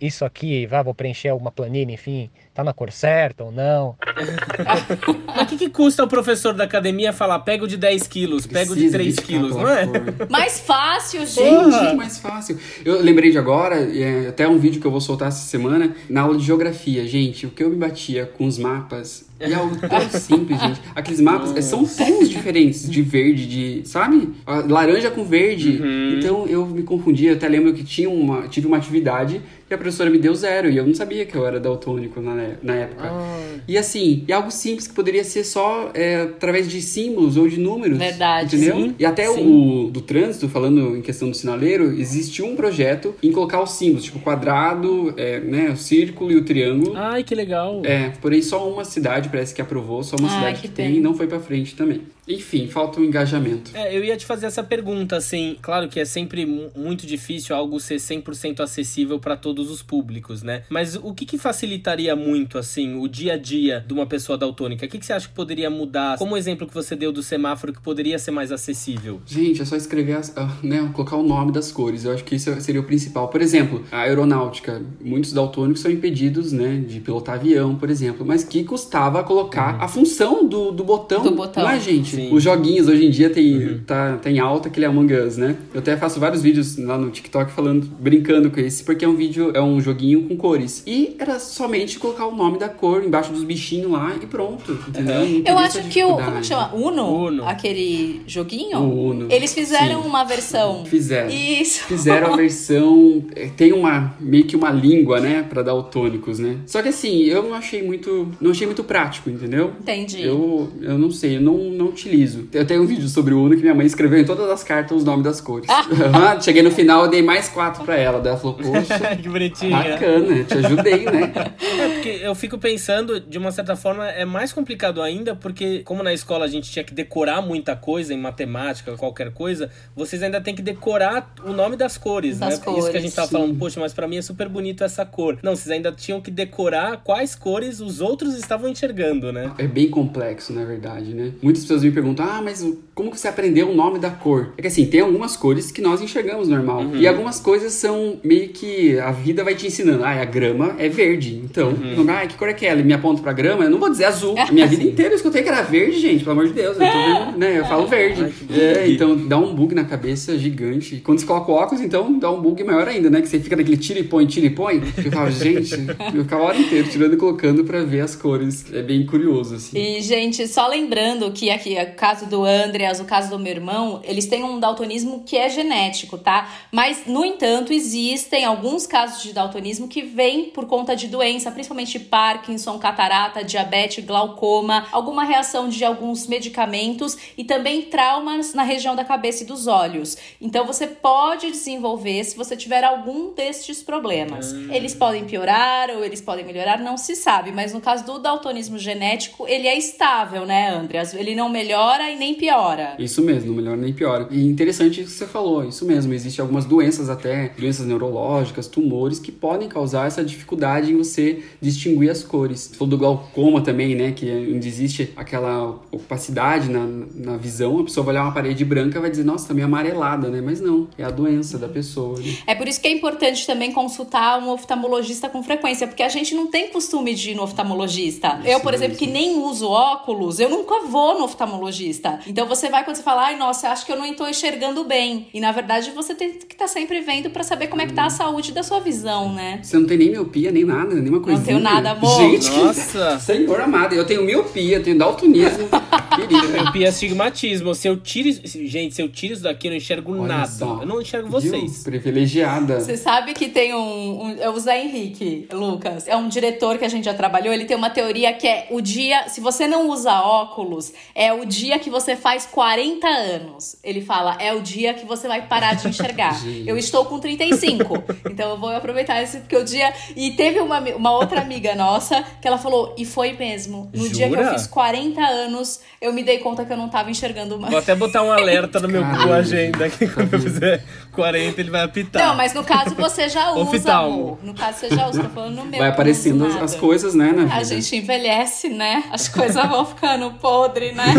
isso 0.00 0.24
aqui, 0.24 0.66
vá, 0.66 0.82
vou 0.82 0.94
preencher 0.94 1.28
alguma 1.28 1.52
planilha, 1.52 1.92
enfim, 1.92 2.28
tá 2.52 2.64
na 2.64 2.72
cor 2.72 2.90
certa 2.90 3.44
ou 3.44 3.52
não. 3.52 3.96
Mas 5.26 5.42
o 5.42 5.46
que, 5.46 5.56
que 5.56 5.70
custa 5.70 6.02
o 6.02 6.08
professor 6.08 6.52
da 6.52 6.64
academia 6.64 7.12
falar, 7.12 7.38
pego 7.40 7.68
de 7.68 7.76
10 7.76 8.08
quilos, 8.08 8.46
pego 8.46 8.74
de 8.74 8.90
3 8.90 9.20
quilos, 9.20 9.54
não 9.54 9.68
é? 9.68 9.86
Mais 10.28 10.58
fácil, 10.58 11.24
gente. 11.24 11.94
Mais 11.94 12.18
fácil. 12.18 12.58
Eu 12.84 13.00
lembrei 13.00 13.30
de 13.30 13.38
agora, 13.38 13.76
é, 13.76 14.28
até 14.28 14.48
um 14.48 14.58
vídeo 14.58 14.80
que 14.80 14.86
eu 14.86 14.90
vou 14.90 15.00
soltar 15.00 15.28
essa 15.28 15.46
semana, 15.46 15.94
na 16.08 16.22
aula 16.22 16.36
de 16.36 16.44
geografia. 16.44 17.06
Gente, 17.06 17.46
o 17.46 17.50
que 17.50 17.62
eu 17.62 17.70
me 17.70 17.76
batia 17.76 18.26
com 18.26 18.46
os 18.46 18.58
mapas 18.58 19.27
e 19.40 19.52
é 19.52 19.54
algo 19.54 19.76
tão 19.76 20.10
simples, 20.10 20.60
gente. 20.60 20.80
Aqueles 20.94 21.20
mapas 21.20 21.56
é, 21.56 21.62
são 21.62 21.84
tons 21.84 22.28
diferentes 22.28 22.90
de 22.90 23.02
verde, 23.02 23.46
de. 23.46 23.88
Sabe? 23.88 24.30
Laranja 24.68 25.10
com 25.10 25.24
verde. 25.24 25.80
Uhum. 25.80 26.18
Então 26.18 26.46
eu 26.46 26.66
me 26.66 26.82
confundi. 26.82 27.26
Eu 27.26 27.34
até 27.34 27.48
lembro 27.48 27.72
que 27.72 27.84
tinha 27.84 28.10
uma, 28.10 28.48
tive 28.48 28.66
uma 28.66 28.76
atividade 28.76 29.40
e 29.70 29.74
a 29.74 29.78
professora 29.78 30.10
me 30.10 30.18
deu 30.18 30.34
zero. 30.34 30.70
E 30.70 30.76
eu 30.76 30.86
não 30.86 30.94
sabia 30.94 31.24
que 31.26 31.34
eu 31.34 31.46
era 31.46 31.60
daltônico 31.60 32.20
na, 32.20 32.34
na 32.62 32.74
época. 32.74 33.10
Ah. 33.10 33.58
E 33.66 33.76
assim, 33.76 34.24
é 34.26 34.32
algo 34.32 34.50
simples 34.50 34.86
que 34.86 34.94
poderia 34.94 35.24
ser 35.24 35.44
só 35.44 35.90
é, 35.94 36.22
através 36.22 36.68
de 36.68 36.80
símbolos 36.80 37.36
ou 37.36 37.48
de 37.48 37.58
números. 37.58 37.98
Verdade. 37.98 38.56
Entendeu? 38.56 38.76
Sim. 38.76 38.94
E 38.98 39.04
até 39.04 39.26
sim. 39.26 39.86
o 39.86 39.90
do 39.90 40.00
trânsito, 40.00 40.48
falando 40.48 40.96
em 40.96 41.02
questão 41.02 41.28
do 41.28 41.36
sinaleiro, 41.36 41.92
existe 41.92 42.42
um 42.42 42.56
projeto 42.56 43.14
em 43.22 43.30
colocar 43.30 43.62
os 43.62 43.72
símbolos, 43.72 44.04
tipo 44.04 44.18
o 44.18 44.22
quadrado, 44.22 45.12
é, 45.16 45.40
né, 45.40 45.70
o 45.70 45.76
círculo 45.76 46.32
e 46.32 46.36
o 46.36 46.44
triângulo. 46.44 46.96
Ai, 46.96 47.22
que 47.22 47.34
legal. 47.34 47.82
É, 47.84 48.10
porém 48.20 48.40
só 48.42 48.70
uma 48.70 48.84
cidade 48.84 49.28
parece 49.28 49.54
que 49.54 49.60
aprovou, 49.60 50.02
só 50.02 50.16
uma 50.16 50.28
Ai, 50.28 50.34
cidade 50.34 50.60
que, 50.62 50.68
que 50.68 50.74
tem 50.74 50.96
e 50.96 51.00
não 51.00 51.14
foi 51.14 51.26
para 51.26 51.40
frente 51.40 51.74
também. 51.74 52.02
Enfim, 52.28 52.68
falta 52.68 53.00
um 53.00 53.04
engajamento. 53.04 53.70
É, 53.74 53.96
eu 53.96 54.04
ia 54.04 54.16
te 54.16 54.26
fazer 54.26 54.46
essa 54.46 54.62
pergunta, 54.62 55.16
assim, 55.16 55.56
claro 55.62 55.88
que 55.88 55.98
é 55.98 56.04
sempre 56.04 56.44
muito 56.76 57.06
difícil 57.06 57.56
algo 57.56 57.80
ser 57.80 57.96
100% 57.96 58.60
acessível 58.60 59.18
para 59.18 59.36
todos 59.36 59.70
os 59.70 59.82
públicos, 59.82 60.42
né? 60.42 60.62
Mas 60.68 60.96
o 60.96 61.14
que, 61.14 61.24
que 61.24 61.38
facilitaria 61.38 62.14
muito, 62.14 62.58
assim, 62.58 62.98
o 62.98 63.08
dia 63.08 63.34
a 63.34 63.36
dia 63.36 63.84
de 63.86 63.94
uma 63.94 64.06
pessoa 64.06 64.36
daltônica? 64.36 64.84
O 64.84 64.88
que, 64.88 64.98
que 64.98 65.06
você 65.06 65.12
acha 65.12 65.28
que 65.28 65.34
poderia 65.34 65.70
mudar? 65.70 66.18
Como 66.18 66.34
o 66.34 66.36
exemplo 66.36 66.66
que 66.66 66.74
você 66.74 66.94
deu 66.94 67.10
do 67.10 67.22
semáforo 67.22 67.72
que 67.72 67.80
poderia 67.80 68.18
ser 68.18 68.30
mais 68.30 68.52
acessível? 68.52 69.20
Gente, 69.26 69.62
é 69.62 69.64
só 69.64 69.76
escrever, 69.76 70.16
as, 70.16 70.28
uh, 70.28 70.48
né, 70.62 70.88
colocar 70.92 71.16
o 71.16 71.22
nome 71.22 71.52
das 71.52 71.72
cores. 71.72 72.04
Eu 72.04 72.12
acho 72.12 72.24
que 72.24 72.34
isso 72.34 72.60
seria 72.60 72.80
o 72.80 72.84
principal. 72.84 73.28
Por 73.28 73.40
exemplo, 73.40 73.84
a 73.90 74.00
aeronáutica. 74.00 74.82
Muitos 75.00 75.32
daltônicos 75.32 75.80
são 75.80 75.90
impedidos, 75.90 76.52
né, 76.52 76.84
de 76.86 77.00
pilotar 77.00 77.36
avião, 77.36 77.76
por 77.76 77.88
exemplo. 77.88 78.26
Mas 78.26 78.44
que 78.44 78.64
custava 78.64 79.24
colocar 79.24 79.76
uhum. 79.76 79.82
a 79.82 79.88
função 79.88 80.46
do, 80.46 80.72
do 80.72 80.84
botão, 80.84 81.22
do 81.22 81.30
botão. 81.32 81.62
não 81.62 81.70
é, 81.70 81.80
gente? 81.80 82.17
Sim. 82.18 82.34
Os 82.34 82.42
joguinhos 82.42 82.88
hoje 82.88 83.06
em 83.06 83.10
dia 83.10 83.30
tem, 83.30 83.56
uhum. 83.56 83.80
tá, 83.86 84.16
tá 84.16 84.30
em 84.30 84.38
alta 84.38 84.68
aquele 84.68 84.86
Among 84.86 85.14
Us, 85.14 85.36
né? 85.36 85.56
Eu 85.72 85.80
até 85.80 85.96
faço 85.96 86.18
vários 86.18 86.42
vídeos 86.42 86.76
lá 86.76 86.98
no 86.98 87.10
TikTok 87.10 87.52
falando, 87.52 87.86
brincando 87.98 88.50
com 88.50 88.60
esse, 88.60 88.82
porque 88.82 89.04
é 89.04 89.08
um 89.08 89.14
vídeo, 89.14 89.52
é 89.54 89.62
um 89.62 89.80
joguinho 89.80 90.22
com 90.22 90.36
cores. 90.36 90.82
E 90.86 91.16
era 91.18 91.38
somente 91.38 91.98
colocar 91.98 92.26
o 92.26 92.34
nome 92.34 92.58
da 92.58 92.68
cor 92.68 93.04
embaixo 93.04 93.32
dos 93.32 93.44
bichinhos 93.44 93.90
lá 93.90 94.16
e 94.20 94.26
pronto, 94.26 94.78
entendeu? 94.88 95.20
Uhum. 95.20 95.42
Eu 95.46 95.58
acho 95.58 95.82
que 95.84 96.02
o, 96.02 96.16
como 96.16 96.42
chama? 96.42 96.74
Uno? 96.74 97.26
Uno? 97.26 97.48
Aquele 97.48 98.22
joguinho? 98.26 98.78
O 98.78 99.10
Uno. 99.10 99.26
Eles 99.30 99.54
fizeram 99.54 100.02
Sim. 100.02 100.08
uma 100.08 100.24
versão. 100.24 100.84
Fizeram. 100.84 101.30
Isso. 101.30 101.84
Fizeram 101.84 102.34
a 102.34 102.36
versão, 102.36 103.24
é, 103.34 103.48
tem 103.48 103.72
uma, 103.72 104.14
meio 104.18 104.44
que 104.44 104.56
uma 104.56 104.70
língua, 104.70 105.20
né, 105.20 105.44
pra 105.48 105.62
dar 105.62 105.78
tônicos, 105.84 106.38
né? 106.38 106.58
Só 106.66 106.82
que 106.82 106.88
assim, 106.88 107.22
eu 107.22 107.42
não 107.42 107.54
achei 107.54 107.82
muito, 107.82 108.28
não 108.40 108.50
achei 108.50 108.66
muito 108.66 108.82
prático, 108.82 109.30
entendeu? 109.30 109.72
Entendi. 109.80 110.22
Eu, 110.22 110.70
eu 110.80 110.98
não 110.98 111.10
sei, 111.10 111.36
eu 111.36 111.40
não, 111.40 111.56
não 111.56 111.92
utilizo. 112.08 112.48
Eu 112.52 112.66
tenho 112.66 112.82
um 112.82 112.86
vídeo 112.86 113.08
sobre 113.08 113.34
o 113.34 113.42
Uno 113.42 113.54
que 113.54 113.62
minha 113.62 113.74
mãe 113.74 113.86
escreveu 113.86 114.18
em 114.18 114.24
todas 114.24 114.48
as 114.50 114.64
cartas 114.64 114.96
os 114.96 115.04
nomes 115.04 115.24
das 115.24 115.40
cores. 115.40 115.68
Cheguei 116.42 116.62
no 116.62 116.70
final, 116.70 117.04
eu 117.04 117.10
dei 117.10 117.22
mais 117.22 117.48
quatro 117.48 117.84
pra 117.84 117.96
ela. 117.96 118.20
Daí 118.20 118.32
ela 118.32 118.40
falou, 118.40 118.56
poxa. 118.56 119.16
que 119.16 119.28
bonitinha. 119.28 119.76
Bacana, 119.76 120.44
te 120.44 120.54
ajudei, 120.54 121.04
né? 121.04 121.32
É, 121.78 121.88
porque 121.94 122.20
eu 122.22 122.34
fico 122.34 122.58
pensando, 122.58 123.20
de 123.20 123.38
uma 123.38 123.52
certa 123.52 123.76
forma, 123.76 124.08
é 124.08 124.24
mais 124.24 124.52
complicado 124.52 125.02
ainda, 125.02 125.36
porque 125.36 125.80
como 125.80 126.02
na 126.02 126.12
escola 126.12 126.44
a 126.44 126.48
gente 126.48 126.70
tinha 126.70 126.84
que 126.84 126.94
decorar 126.94 127.42
muita 127.42 127.76
coisa, 127.76 128.14
em 128.14 128.18
matemática, 128.18 128.96
qualquer 128.96 129.32
coisa, 129.32 129.70
vocês 129.94 130.22
ainda 130.22 130.40
tem 130.40 130.54
que 130.54 130.62
decorar 130.62 131.34
o 131.44 131.52
nome 131.52 131.76
das 131.76 131.98
cores, 131.98 132.38
das 132.38 132.58
né? 132.58 132.64
Cores, 132.64 132.84
Isso 132.84 132.90
que 132.90 132.96
a 132.96 133.00
gente 133.00 133.14
tava 133.14 133.28
sim. 133.28 133.34
falando, 133.34 133.58
poxa, 133.58 133.80
mas 133.80 133.92
pra 133.92 134.08
mim 134.08 134.16
é 134.16 134.22
super 134.22 134.48
bonito 134.48 134.82
essa 134.82 135.04
cor. 135.04 135.38
Não, 135.42 135.54
vocês 135.54 135.70
ainda 135.70 135.92
tinham 135.92 136.20
que 136.20 136.30
decorar 136.30 136.98
quais 136.98 137.34
cores 137.34 137.80
os 137.80 138.00
outros 138.00 138.34
estavam 138.36 138.68
enxergando, 138.68 139.32
né? 139.32 139.52
É 139.58 139.66
bem 139.66 139.90
complexo, 139.90 140.52
na 140.52 140.64
verdade, 140.64 141.14
né? 141.14 141.32
Muitas 141.42 141.62
pessoas 141.62 141.82
me 141.88 141.94
perguntam, 141.94 142.26
ah, 142.28 142.42
mas 142.42 142.62
como 142.98 143.12
que 143.12 143.20
você 143.20 143.28
aprendeu 143.28 143.70
o 143.70 143.74
nome 143.76 144.00
da 144.00 144.10
cor? 144.10 144.54
É 144.58 144.60
que 144.60 144.66
assim, 144.66 144.84
tem 144.84 145.00
algumas 145.00 145.36
cores 145.36 145.70
que 145.70 145.80
nós 145.80 146.02
enxergamos 146.02 146.48
normal. 146.48 146.80
Uhum. 146.80 146.96
E 146.96 147.06
algumas 147.06 147.38
coisas 147.38 147.72
são 147.72 148.18
meio 148.24 148.48
que 148.48 148.98
a 148.98 149.12
vida 149.12 149.44
vai 149.44 149.54
te 149.54 149.68
ensinando. 149.68 150.02
Ah, 150.02 150.20
a 150.20 150.24
grama 150.24 150.74
é 150.80 150.88
verde. 150.88 151.40
Então, 151.44 151.68
uhum. 151.68 152.04
ah, 152.08 152.26
que 152.26 152.36
cor 152.36 152.48
é 152.48 152.50
aquela? 152.50 152.80
Ele 152.80 152.82
me 152.82 152.92
aponta 152.92 153.22
pra 153.22 153.32
grama, 153.32 153.62
eu 153.62 153.70
não 153.70 153.78
vou 153.78 153.88
dizer 153.88 154.06
azul. 154.06 154.34
A 154.36 154.50
minha 154.50 154.66
vida 154.66 154.82
inteira 154.82 155.12
eu 155.12 155.16
escutei 155.16 155.44
que 155.44 155.48
era 155.48 155.62
verde, 155.62 156.00
gente, 156.00 156.24
pelo 156.24 156.32
amor 156.32 156.48
de 156.48 156.54
Deus. 156.54 156.76
Eu, 156.76 156.86
tô 156.88 156.92
vendo, 156.92 157.38
né, 157.38 157.60
eu 157.60 157.66
falo 157.66 157.86
verde. 157.86 158.34
Ai, 158.50 158.60
é, 158.60 158.90
então 158.90 159.16
dá 159.28 159.38
um 159.38 159.54
bug 159.54 159.76
na 159.76 159.84
cabeça 159.84 160.36
gigante. 160.36 160.96
E 160.96 161.00
quando 161.00 161.20
você 161.20 161.26
coloca 161.26 161.52
o 161.52 161.54
óculos, 161.54 161.80
então 161.80 162.18
dá 162.18 162.32
um 162.32 162.42
bug 162.42 162.64
maior 162.64 162.88
ainda, 162.88 163.08
né? 163.08 163.20
Que 163.20 163.28
você 163.28 163.38
fica 163.38 163.54
naquele 163.54 163.76
tira 163.76 164.00
e 164.00 164.04
põe, 164.04 164.26
tira 164.26 164.46
e 164.46 164.50
põe. 164.50 164.82
Eu 165.04 165.12
falo, 165.12 165.30
gente, 165.30 165.86
eu 166.16 166.24
ficava 166.24 166.42
a 166.42 166.46
hora 166.46 166.58
inteira 166.58 166.88
tirando 166.88 167.14
e 167.14 167.16
colocando 167.16 167.62
pra 167.62 167.84
ver 167.84 168.00
as 168.00 168.16
cores. 168.16 168.64
É 168.72 168.82
bem 168.82 169.06
curioso, 169.06 169.54
assim. 169.54 169.78
E, 169.78 170.00
gente, 170.00 170.48
só 170.48 170.66
lembrando 170.66 171.30
que 171.30 171.48
aqui, 171.48 171.76
o 171.80 171.94
caso 171.94 172.26
do 172.26 172.44
Andreas, 172.44 172.87
o 173.00 173.04
caso 173.04 173.30
do 173.30 173.38
meu 173.38 173.52
irmão, 173.52 174.00
eles 174.04 174.26
têm 174.26 174.42
um 174.42 174.58
daltonismo 174.58 175.22
que 175.24 175.36
é 175.36 175.48
genético, 175.48 176.16
tá? 176.16 176.48
Mas, 176.72 177.06
no 177.06 177.24
entanto, 177.24 177.72
existem 177.72 178.44
alguns 178.44 178.86
casos 178.86 179.22
de 179.22 179.32
daltonismo 179.32 179.86
que 179.86 180.02
vêm 180.02 180.50
por 180.50 180.66
conta 180.66 180.96
de 180.96 181.06
doença, 181.06 181.50
principalmente 181.50 181.98
Parkinson, 181.98 182.78
catarata, 182.78 183.44
diabetes, 183.44 184.04
glaucoma, 184.04 184.86
alguma 184.90 185.24
reação 185.24 185.68
de 185.68 185.84
alguns 185.84 186.26
medicamentos 186.26 187.16
e 187.36 187.44
também 187.44 187.82
traumas 187.82 188.54
na 188.54 188.62
região 188.62 188.96
da 188.96 189.04
cabeça 189.04 189.42
e 189.42 189.46
dos 189.46 189.66
olhos. 189.66 190.16
Então, 190.40 190.66
você 190.66 190.86
pode 190.86 191.50
desenvolver 191.50 192.24
se 192.24 192.36
você 192.36 192.56
tiver 192.56 192.84
algum 192.84 193.34
destes 193.34 193.82
problemas. 193.82 194.52
Hum. 194.52 194.68
Eles 194.72 194.94
podem 194.94 195.24
piorar 195.24 195.90
ou 195.90 196.04
eles 196.04 196.20
podem 196.20 196.44
melhorar, 196.44 196.78
não 196.78 196.96
se 196.96 197.14
sabe, 197.14 197.52
mas 197.52 197.72
no 197.72 197.80
caso 197.80 198.04
do 198.04 198.18
daltonismo 198.18 198.78
genético, 198.78 199.46
ele 199.46 199.66
é 199.66 199.76
estável, 199.76 200.46
né, 200.46 200.70
Andreas? 200.70 201.14
Ele 201.14 201.34
não 201.34 201.48
melhora 201.48 202.10
e 202.10 202.16
nem 202.16 202.34
piora. 202.34 202.77
Isso 202.98 203.22
mesmo, 203.22 203.48
não 203.48 203.56
melhora 203.56 203.76
nem 203.76 203.92
piora. 203.92 204.28
E 204.30 204.46
interessante 204.46 205.00
isso 205.00 205.12
que 205.12 205.18
você 205.18 205.26
falou, 205.26 205.64
isso 205.64 205.84
mesmo. 205.84 206.12
Existem 206.12 206.42
algumas 206.42 206.64
doenças 206.64 207.08
até, 207.08 207.50
doenças 207.58 207.86
neurológicas, 207.86 208.66
tumores, 208.66 209.18
que 209.18 209.32
podem 209.32 209.68
causar 209.68 210.06
essa 210.06 210.24
dificuldade 210.24 210.92
em 210.92 210.96
você 210.96 211.42
distinguir 211.60 212.10
as 212.10 212.22
cores. 212.22 212.60
Você 212.60 212.74
falou 212.74 212.90
do 212.90 212.98
glaucoma 212.98 213.60
também, 213.60 213.94
né? 213.94 214.12
Que 214.12 214.30
onde 214.54 214.68
existe 214.68 215.12
aquela 215.16 215.78
opacidade 215.90 216.68
na, 216.68 216.86
na 217.14 217.36
visão, 217.36 217.80
a 217.80 217.84
pessoa 217.84 218.04
vai 218.04 218.14
olhar 218.14 218.24
uma 218.24 218.32
parede 218.32 218.64
branca 218.64 218.98
e 218.98 219.00
vai 219.00 219.10
dizer, 219.10 219.24
nossa, 219.24 219.48
tá 219.48 219.54
meio 219.54 219.66
amarelada, 219.66 220.28
né? 220.28 220.40
Mas 220.40 220.60
não, 220.60 220.88
é 220.96 221.04
a 221.04 221.10
doença 221.10 221.58
da 221.58 221.68
pessoa. 221.68 222.18
Né? 222.18 222.36
É 222.46 222.54
por 222.54 222.68
isso 222.68 222.80
que 222.80 222.88
é 222.88 222.92
importante 222.92 223.46
também 223.46 223.72
consultar 223.72 224.38
um 224.38 224.50
oftalmologista 224.50 225.28
com 225.28 225.42
frequência, 225.42 225.86
porque 225.86 226.02
a 226.02 226.08
gente 226.08 226.34
não 226.34 226.48
tem 226.48 226.68
costume 226.68 227.14
de 227.14 227.30
ir 227.30 227.34
no 227.34 227.42
oftalmologista. 227.42 228.38
Isso 228.40 228.48
eu, 228.48 228.60
por 228.60 228.74
exemplo, 228.74 228.96
que 228.96 229.06
nem 229.06 229.38
uso 229.38 229.68
óculos, 229.68 230.40
eu 230.40 230.48
nunca 230.48 230.80
vou 230.86 231.18
no 231.18 231.24
oftalmologista. 231.24 232.20
Então 232.26 232.46
você 232.46 232.67
vai 232.68 232.84
quando 232.84 232.96
você 232.96 233.02
fala, 233.02 233.26
ai, 233.26 233.36
nossa, 233.36 233.68
acho 233.68 233.84
que 233.84 233.92
eu 233.92 233.96
não 233.96 234.06
estou 234.06 234.28
enxergando 234.28 234.84
bem. 234.84 235.28
E 235.32 235.40
na 235.40 235.52
verdade 235.52 235.90
você 235.90 236.14
tem 236.14 236.32
que 236.32 236.54
estar 236.54 236.64
tá 236.64 236.68
sempre 236.68 237.00
vendo 237.00 237.30
para 237.30 237.42
saber 237.42 237.68
como 237.68 237.82
é 237.82 237.86
que 237.86 237.92
tá 237.92 238.06
a 238.06 238.10
saúde 238.10 238.52
da 238.52 238.62
sua 238.62 238.80
visão, 238.80 239.32
né? 239.32 239.60
Você 239.62 239.78
não 239.78 239.86
tem 239.86 239.98
nem 239.98 240.10
miopia, 240.10 240.50
nem 240.50 240.64
nada, 240.64 240.94
nenhuma 240.94 241.20
coisa. 241.20 241.38
Não 241.38 241.46
tenho 241.46 241.60
nada, 241.60 241.90
amor. 241.92 242.20
Gente, 242.20 242.50
nossa. 242.50 243.18
Senhor 243.20 243.60
amado, 243.60 243.94
eu 243.94 244.06
tenho 244.06 244.22
miopia, 244.24 244.76
eu 244.76 244.82
tenho 244.82 244.98
daltonismo. 244.98 245.68
Querida. 246.18 246.48
Miopia 246.48 246.86
é 246.86 246.88
astigmatismo. 246.88 247.74
Se 247.74 247.88
eu 247.88 247.96
tiro. 247.96 248.28
Gente, 248.44 248.94
se 248.94 249.02
eu 249.02 249.08
tiro 249.08 249.34
isso 249.34 249.42
daqui, 249.42 249.68
eu 249.68 249.70
não 249.70 249.76
enxergo 249.76 250.12
Olha 250.12 250.26
nada. 250.26 250.48
Só. 250.48 250.78
Eu 250.80 250.86
não 250.86 251.00
enxergo 251.00 251.28
vocês. 251.28 251.84
Viu? 251.84 251.84
Privilegiada. 251.84 252.80
Você 252.80 252.96
sabe 252.96 253.32
que 253.34 253.48
tem 253.48 253.74
um, 253.74 254.22
um. 254.22 254.36
É 254.38 254.50
o 254.50 254.58
Zé 254.58 254.82
Henrique, 254.82 255.48
Lucas. 255.52 256.08
É 256.08 256.16
um 256.16 256.28
diretor 256.28 256.78
que 256.78 256.84
a 256.84 256.88
gente 256.88 257.04
já 257.04 257.14
trabalhou. 257.14 257.52
Ele 257.52 257.64
tem 257.64 257.76
uma 257.76 257.90
teoria 257.90 258.32
que 258.32 258.46
é 258.46 258.66
o 258.70 258.80
dia. 258.80 259.28
Se 259.28 259.40
você 259.40 259.66
não 259.66 259.88
usa 259.88 260.20
óculos, 260.20 260.92
é 261.14 261.32
o 261.32 261.44
dia 261.44 261.78
que 261.78 261.90
você 261.90 262.16
faz 262.16 262.46
40 262.58 263.06
anos. 263.06 263.76
Ele 263.84 264.00
fala: 264.00 264.36
é 264.40 264.52
o 264.52 264.60
dia 264.60 264.92
que 264.92 265.06
você 265.06 265.28
vai 265.28 265.46
parar 265.46 265.74
de 265.74 265.86
enxergar. 265.86 266.36
eu 266.66 266.76
estou 266.76 267.04
com 267.04 267.20
35. 267.20 268.02
Então 268.28 268.50
eu 268.50 268.58
vou 268.58 268.70
aproveitar 268.70 269.22
esse, 269.22 269.38
porque 269.38 269.56
o 269.56 269.64
dia. 269.64 269.94
E 270.16 270.32
teve 270.32 270.58
uma, 270.58 270.80
uma 270.80 271.12
outra 271.12 271.40
amiga 271.40 271.76
nossa 271.76 272.20
que 272.42 272.48
ela 272.48 272.58
falou: 272.58 272.96
e 272.98 273.04
foi 273.04 273.34
mesmo. 273.34 273.88
No 273.94 274.08
Jura? 274.08 274.12
dia 274.12 274.28
que 274.28 274.34
eu 274.34 274.50
fiz 274.50 274.66
40 274.66 275.20
anos, 275.20 275.82
eu 276.00 276.12
me 276.12 276.24
dei 276.24 276.38
conta 276.38 276.64
que 276.64 276.72
eu 276.72 276.76
não 276.76 276.88
tava 276.88 277.12
enxergando 277.12 277.60
mais. 277.60 277.70
Vou 277.70 277.78
até 277.78 277.94
botar 277.94 278.24
um 278.24 278.32
alerta 278.32 278.80
no 278.80 278.88
meu 278.88 279.04
Google 279.04 279.34
Agenda 279.34 279.88
que 279.88 280.08
quando 280.08 280.34
eu 280.34 280.40
fizer 280.40 280.84
40 281.12 281.60
ele 281.60 281.70
vai 281.70 281.84
apitar. 281.84 282.26
Não, 282.26 282.34
mas 282.34 282.54
no 282.54 282.64
caso 282.64 282.92
você 282.96 283.28
já 283.28 283.52
usa, 283.54 283.94
amor. 283.94 284.36
No 284.42 284.52
caso 284.52 284.78
você 284.78 284.88
já 284.88 285.08
usa, 285.08 285.22
tô 285.22 285.28
falando 285.30 285.54
no 285.54 285.64
meu. 285.64 285.78
Vai 285.78 285.90
aparecendo 285.90 286.44
as, 286.44 286.56
as, 286.56 286.74
coisas, 286.74 287.14
né, 287.14 287.32
A 287.52 287.62
gente 287.62 287.94
envelhece, 287.94 288.68
né? 288.68 289.04
As 289.12 289.28
coisas 289.28 289.64
vão 289.68 289.86
ficando 289.86 290.32
podre, 290.40 290.90
né? 290.90 291.14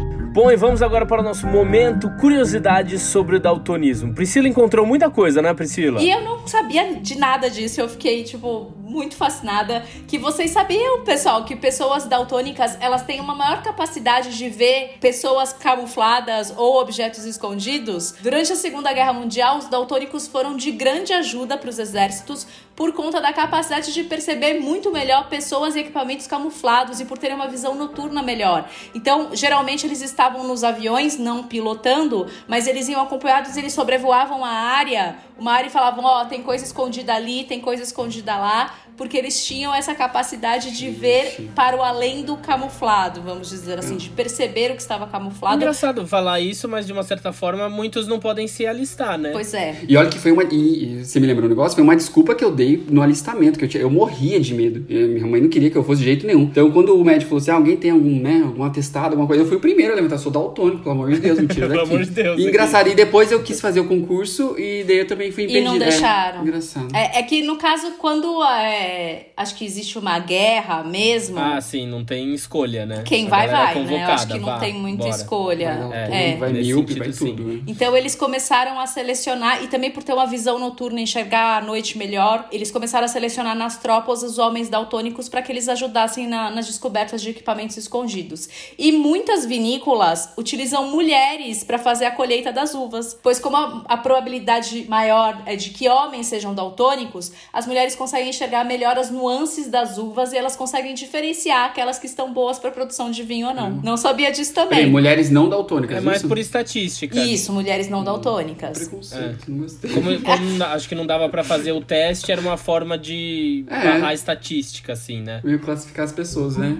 Bom, 0.32 0.48
e 0.48 0.56
vamos 0.56 0.80
agora 0.80 1.04
para 1.04 1.20
o 1.20 1.24
nosso 1.24 1.44
momento 1.44 2.08
curiosidades 2.20 3.02
sobre 3.02 3.34
o 3.34 3.40
daltonismo. 3.40 4.14
Priscila 4.14 4.46
encontrou 4.46 4.86
muita 4.86 5.10
coisa, 5.10 5.42
né, 5.42 5.52
Priscila? 5.52 6.00
E 6.00 6.08
eu 6.08 6.22
não 6.22 6.46
sabia 6.46 6.94
de 6.94 7.18
nada 7.18 7.50
disso, 7.50 7.80
eu 7.80 7.88
fiquei, 7.88 8.22
tipo, 8.22 8.72
muito 8.90 9.14
fascinada. 9.14 9.86
Que 10.08 10.18
vocês 10.18 10.50
sabiam, 10.50 11.04
pessoal, 11.04 11.44
que 11.44 11.54
pessoas 11.54 12.04
daltônicas, 12.06 12.76
elas 12.80 13.04
têm 13.04 13.20
uma 13.20 13.34
maior 13.34 13.62
capacidade 13.62 14.36
de 14.36 14.48
ver 14.50 14.98
pessoas 15.00 15.52
camufladas 15.52 16.52
ou 16.56 16.80
objetos 16.80 17.24
escondidos? 17.24 18.12
Durante 18.20 18.52
a 18.52 18.56
Segunda 18.56 18.92
Guerra 18.92 19.12
Mundial, 19.12 19.58
os 19.58 19.68
daltônicos 19.68 20.26
foram 20.26 20.56
de 20.56 20.72
grande 20.72 21.12
ajuda 21.12 21.56
para 21.56 21.70
os 21.70 21.78
exércitos 21.78 22.46
por 22.80 22.94
conta 22.94 23.20
da 23.20 23.30
capacidade 23.30 23.92
de 23.92 24.04
perceber 24.04 24.58
muito 24.58 24.90
melhor 24.90 25.28
pessoas 25.28 25.76
e 25.76 25.80
equipamentos 25.80 26.26
camuflados 26.26 26.98
e 26.98 27.04
por 27.04 27.18
terem 27.18 27.36
uma 27.36 27.46
visão 27.46 27.74
noturna 27.74 28.22
melhor. 28.22 28.66
Então, 28.94 29.30
geralmente 29.34 29.86
eles 29.86 30.00
estavam 30.00 30.44
nos 30.44 30.64
aviões, 30.64 31.18
não 31.18 31.42
pilotando, 31.42 32.26
mas 32.48 32.66
eles 32.66 32.88
iam 32.88 33.02
acompanhados, 33.02 33.54
eles 33.58 33.74
sobrevoavam 33.74 34.42
a 34.42 34.48
área, 34.48 35.18
área 35.48 35.68
e 35.68 35.70
falavam: 35.70 36.04
Ó, 36.04 36.22
oh, 36.22 36.26
tem 36.26 36.42
coisa 36.42 36.64
escondida 36.64 37.14
ali, 37.14 37.44
tem 37.44 37.60
coisa 37.60 37.82
escondida 37.82 38.36
lá 38.36 38.74
porque 39.00 39.16
eles 39.16 39.42
tinham 39.46 39.74
essa 39.74 39.94
capacidade 39.94 40.76
de 40.76 40.90
ver 40.90 41.48
para 41.54 41.74
o 41.74 41.82
além 41.82 42.22
do 42.22 42.36
camuflado, 42.36 43.22
vamos 43.22 43.48
dizer 43.48 43.78
assim, 43.78 43.96
de 43.96 44.10
perceber 44.10 44.72
o 44.72 44.74
que 44.74 44.82
estava 44.82 45.06
camuflado. 45.06 45.56
Engraçado 45.56 46.06
falar 46.06 46.38
isso, 46.38 46.68
mas 46.68 46.86
de 46.86 46.92
uma 46.92 47.02
certa 47.02 47.32
forma 47.32 47.66
muitos 47.70 48.06
não 48.06 48.20
podem 48.20 48.46
se 48.46 48.66
alistar, 48.66 49.16
né? 49.16 49.30
Pois 49.32 49.54
é. 49.54 49.74
E 49.88 49.96
olha 49.96 50.10
que 50.10 50.18
foi 50.18 50.30
uma. 50.32 50.44
E, 50.44 51.02
você 51.02 51.18
me 51.18 51.26
lembrou 51.26 51.46
um 51.46 51.48
negócio? 51.48 51.76
Foi 51.76 51.82
uma 51.82 51.96
desculpa 51.96 52.34
que 52.34 52.44
eu 52.44 52.50
dei 52.50 52.84
no 52.90 53.00
alistamento, 53.00 53.58
que 53.58 53.64
eu, 53.64 53.68
tinha, 53.70 53.82
eu 53.82 53.88
morria 53.88 54.38
de 54.38 54.52
medo. 54.52 54.84
Eu, 54.86 55.08
minha 55.08 55.26
mãe 55.26 55.40
não 55.40 55.48
queria 55.48 55.70
que 55.70 55.78
eu 55.78 55.82
fosse 55.82 56.00
de 56.00 56.04
jeito 56.04 56.26
nenhum. 56.26 56.42
Então, 56.42 56.70
quando 56.70 56.94
o 56.94 57.02
médico 57.02 57.30
falou 57.30 57.40
assim: 57.40 57.52
ah, 57.52 57.54
alguém 57.54 57.78
tem 57.78 57.92
algum, 57.92 58.20
né, 58.20 58.42
algum 58.44 58.64
atestado, 58.64 59.12
alguma 59.12 59.26
coisa, 59.26 59.44
eu 59.44 59.46
fui 59.46 59.56
o 59.56 59.60
primeiro 59.60 59.94
a 59.94 59.96
levantar. 59.96 60.18
Sou 60.18 60.30
daltônico, 60.30 60.82
pelo 60.82 60.94
amor 60.94 61.10
de 61.10 61.20
Deus, 61.20 61.40
mentira 61.40 61.68
daqui. 61.68 61.80
pelo 61.80 61.94
amor 61.94 62.04
de 62.04 62.10
Deus. 62.10 62.38
E 62.38 62.46
engraçado, 62.46 62.90
e 62.90 62.94
depois 62.94 63.32
eu 63.32 63.42
quis 63.42 63.62
fazer 63.62 63.80
o 63.80 63.86
concurso 63.86 64.56
e 64.58 64.84
daí 64.84 64.98
eu 64.98 65.06
também 65.06 65.29
fui 65.32 65.44
impedido. 65.44 65.66
E 65.66 65.70
não 65.70 65.78
deixaram. 65.78 66.40
É, 66.40 66.42
engraçado. 66.42 66.96
É, 66.96 67.18
é 67.18 67.22
que 67.22 67.42
no 67.42 67.56
caso, 67.56 67.92
quando. 67.92 68.42
É, 68.44 69.26
acho 69.36 69.54
que 69.54 69.64
existe 69.64 69.98
uma 69.98 70.18
guerra 70.18 70.82
mesmo. 70.82 71.38
Ah, 71.38 71.60
sim, 71.60 71.86
não 71.86 72.04
tem 72.04 72.34
escolha, 72.34 72.86
né? 72.86 73.02
Quem 73.04 73.28
vai, 73.28 73.48
vai, 73.48 73.78
é 73.78 73.82
né? 73.82 74.04
Eu 74.04 74.08
acho 74.12 74.26
que 74.26 74.38
não 74.38 74.46
vá, 74.46 74.58
tem 74.58 74.74
muita 74.74 75.04
bora. 75.04 75.16
escolha. 75.16 75.74
Não, 75.74 75.92
é, 75.92 76.32
é. 76.32 76.36
Vai 76.36 76.52
míope, 76.52 76.94
vai 76.94 77.10
tudo. 77.12 77.42
Né? 77.42 77.62
Então 77.66 77.96
eles 77.96 78.14
começaram 78.14 78.78
a 78.78 78.86
selecionar, 78.86 79.62
e 79.62 79.68
também 79.68 79.90
por 79.90 80.02
ter 80.02 80.12
uma 80.12 80.26
visão 80.26 80.58
noturna, 80.58 81.00
enxergar 81.00 81.58
a 81.58 81.60
noite 81.60 81.96
melhor, 81.96 82.48
eles 82.52 82.70
começaram 82.70 83.04
a 83.04 83.08
selecionar 83.08 83.56
nas 83.56 83.78
tropas 83.78 84.22
os 84.22 84.38
homens 84.38 84.68
daltônicos 84.68 85.28
para 85.28 85.42
que 85.42 85.52
eles 85.52 85.68
ajudassem 85.68 86.26
na, 86.26 86.50
nas 86.50 86.66
descobertas 86.66 87.22
de 87.22 87.30
equipamentos 87.30 87.76
escondidos. 87.76 88.48
E 88.78 88.92
muitas 88.92 89.44
vinícolas 89.44 90.32
utilizam 90.36 90.90
mulheres 90.90 91.64
para 91.64 91.78
fazer 91.78 92.06
a 92.06 92.10
colheita 92.10 92.52
das 92.52 92.74
uvas, 92.74 93.18
pois 93.22 93.38
como 93.38 93.56
a, 93.56 93.84
a 93.88 93.96
probabilidade 93.96 94.86
maior 94.88 95.19
é 95.46 95.56
de 95.56 95.70
que 95.70 95.88
homens 95.88 96.26
sejam 96.26 96.54
daltônicos, 96.54 97.32
as 97.52 97.66
mulheres 97.66 97.94
conseguem 97.94 98.30
enxergar 98.30 98.64
melhor 98.64 98.98
as 98.98 99.10
nuances 99.10 99.68
das 99.68 99.98
uvas 99.98 100.32
e 100.32 100.36
elas 100.36 100.56
conseguem 100.56 100.94
diferenciar 100.94 101.66
aquelas 101.66 101.98
que 101.98 102.06
estão 102.06 102.32
boas 102.32 102.58
para 102.58 102.70
produção 102.70 103.10
de 103.10 103.22
vinho 103.22 103.48
ou 103.48 103.54
não. 103.54 103.70
Hum. 103.70 103.80
Não 103.82 103.96
sabia 103.96 104.30
disso 104.30 104.54
também. 104.54 104.78
Peraí, 104.78 104.90
mulheres 104.90 105.30
não 105.30 105.48
daltônicas. 105.48 105.98
É 105.98 106.00
mais 106.00 106.18
isso? 106.18 106.28
por 106.28 106.38
estatística. 106.38 107.18
Isso, 107.18 107.52
mulheres 107.52 107.88
não 107.88 108.04
daltônicas. 108.04 108.78
Preconceito, 108.78 109.44
é. 109.46 109.50
não 109.50 109.58
gostei. 109.58 109.90
Como, 109.90 110.10
como 110.22 110.64
acho 110.64 110.88
que 110.88 110.94
não 110.94 111.06
dava 111.06 111.28
para 111.28 111.44
fazer 111.44 111.72
o 111.72 111.80
teste, 111.80 112.30
era 112.30 112.40
uma 112.40 112.56
forma 112.56 112.98
de 112.98 113.64
é. 113.68 113.84
barrar 113.84 114.14
estatística, 114.14 114.92
assim, 114.92 115.20
né? 115.20 115.40
Meio 115.44 115.60
classificar 115.60 116.04
as 116.04 116.12
pessoas, 116.12 116.56
né? 116.56 116.76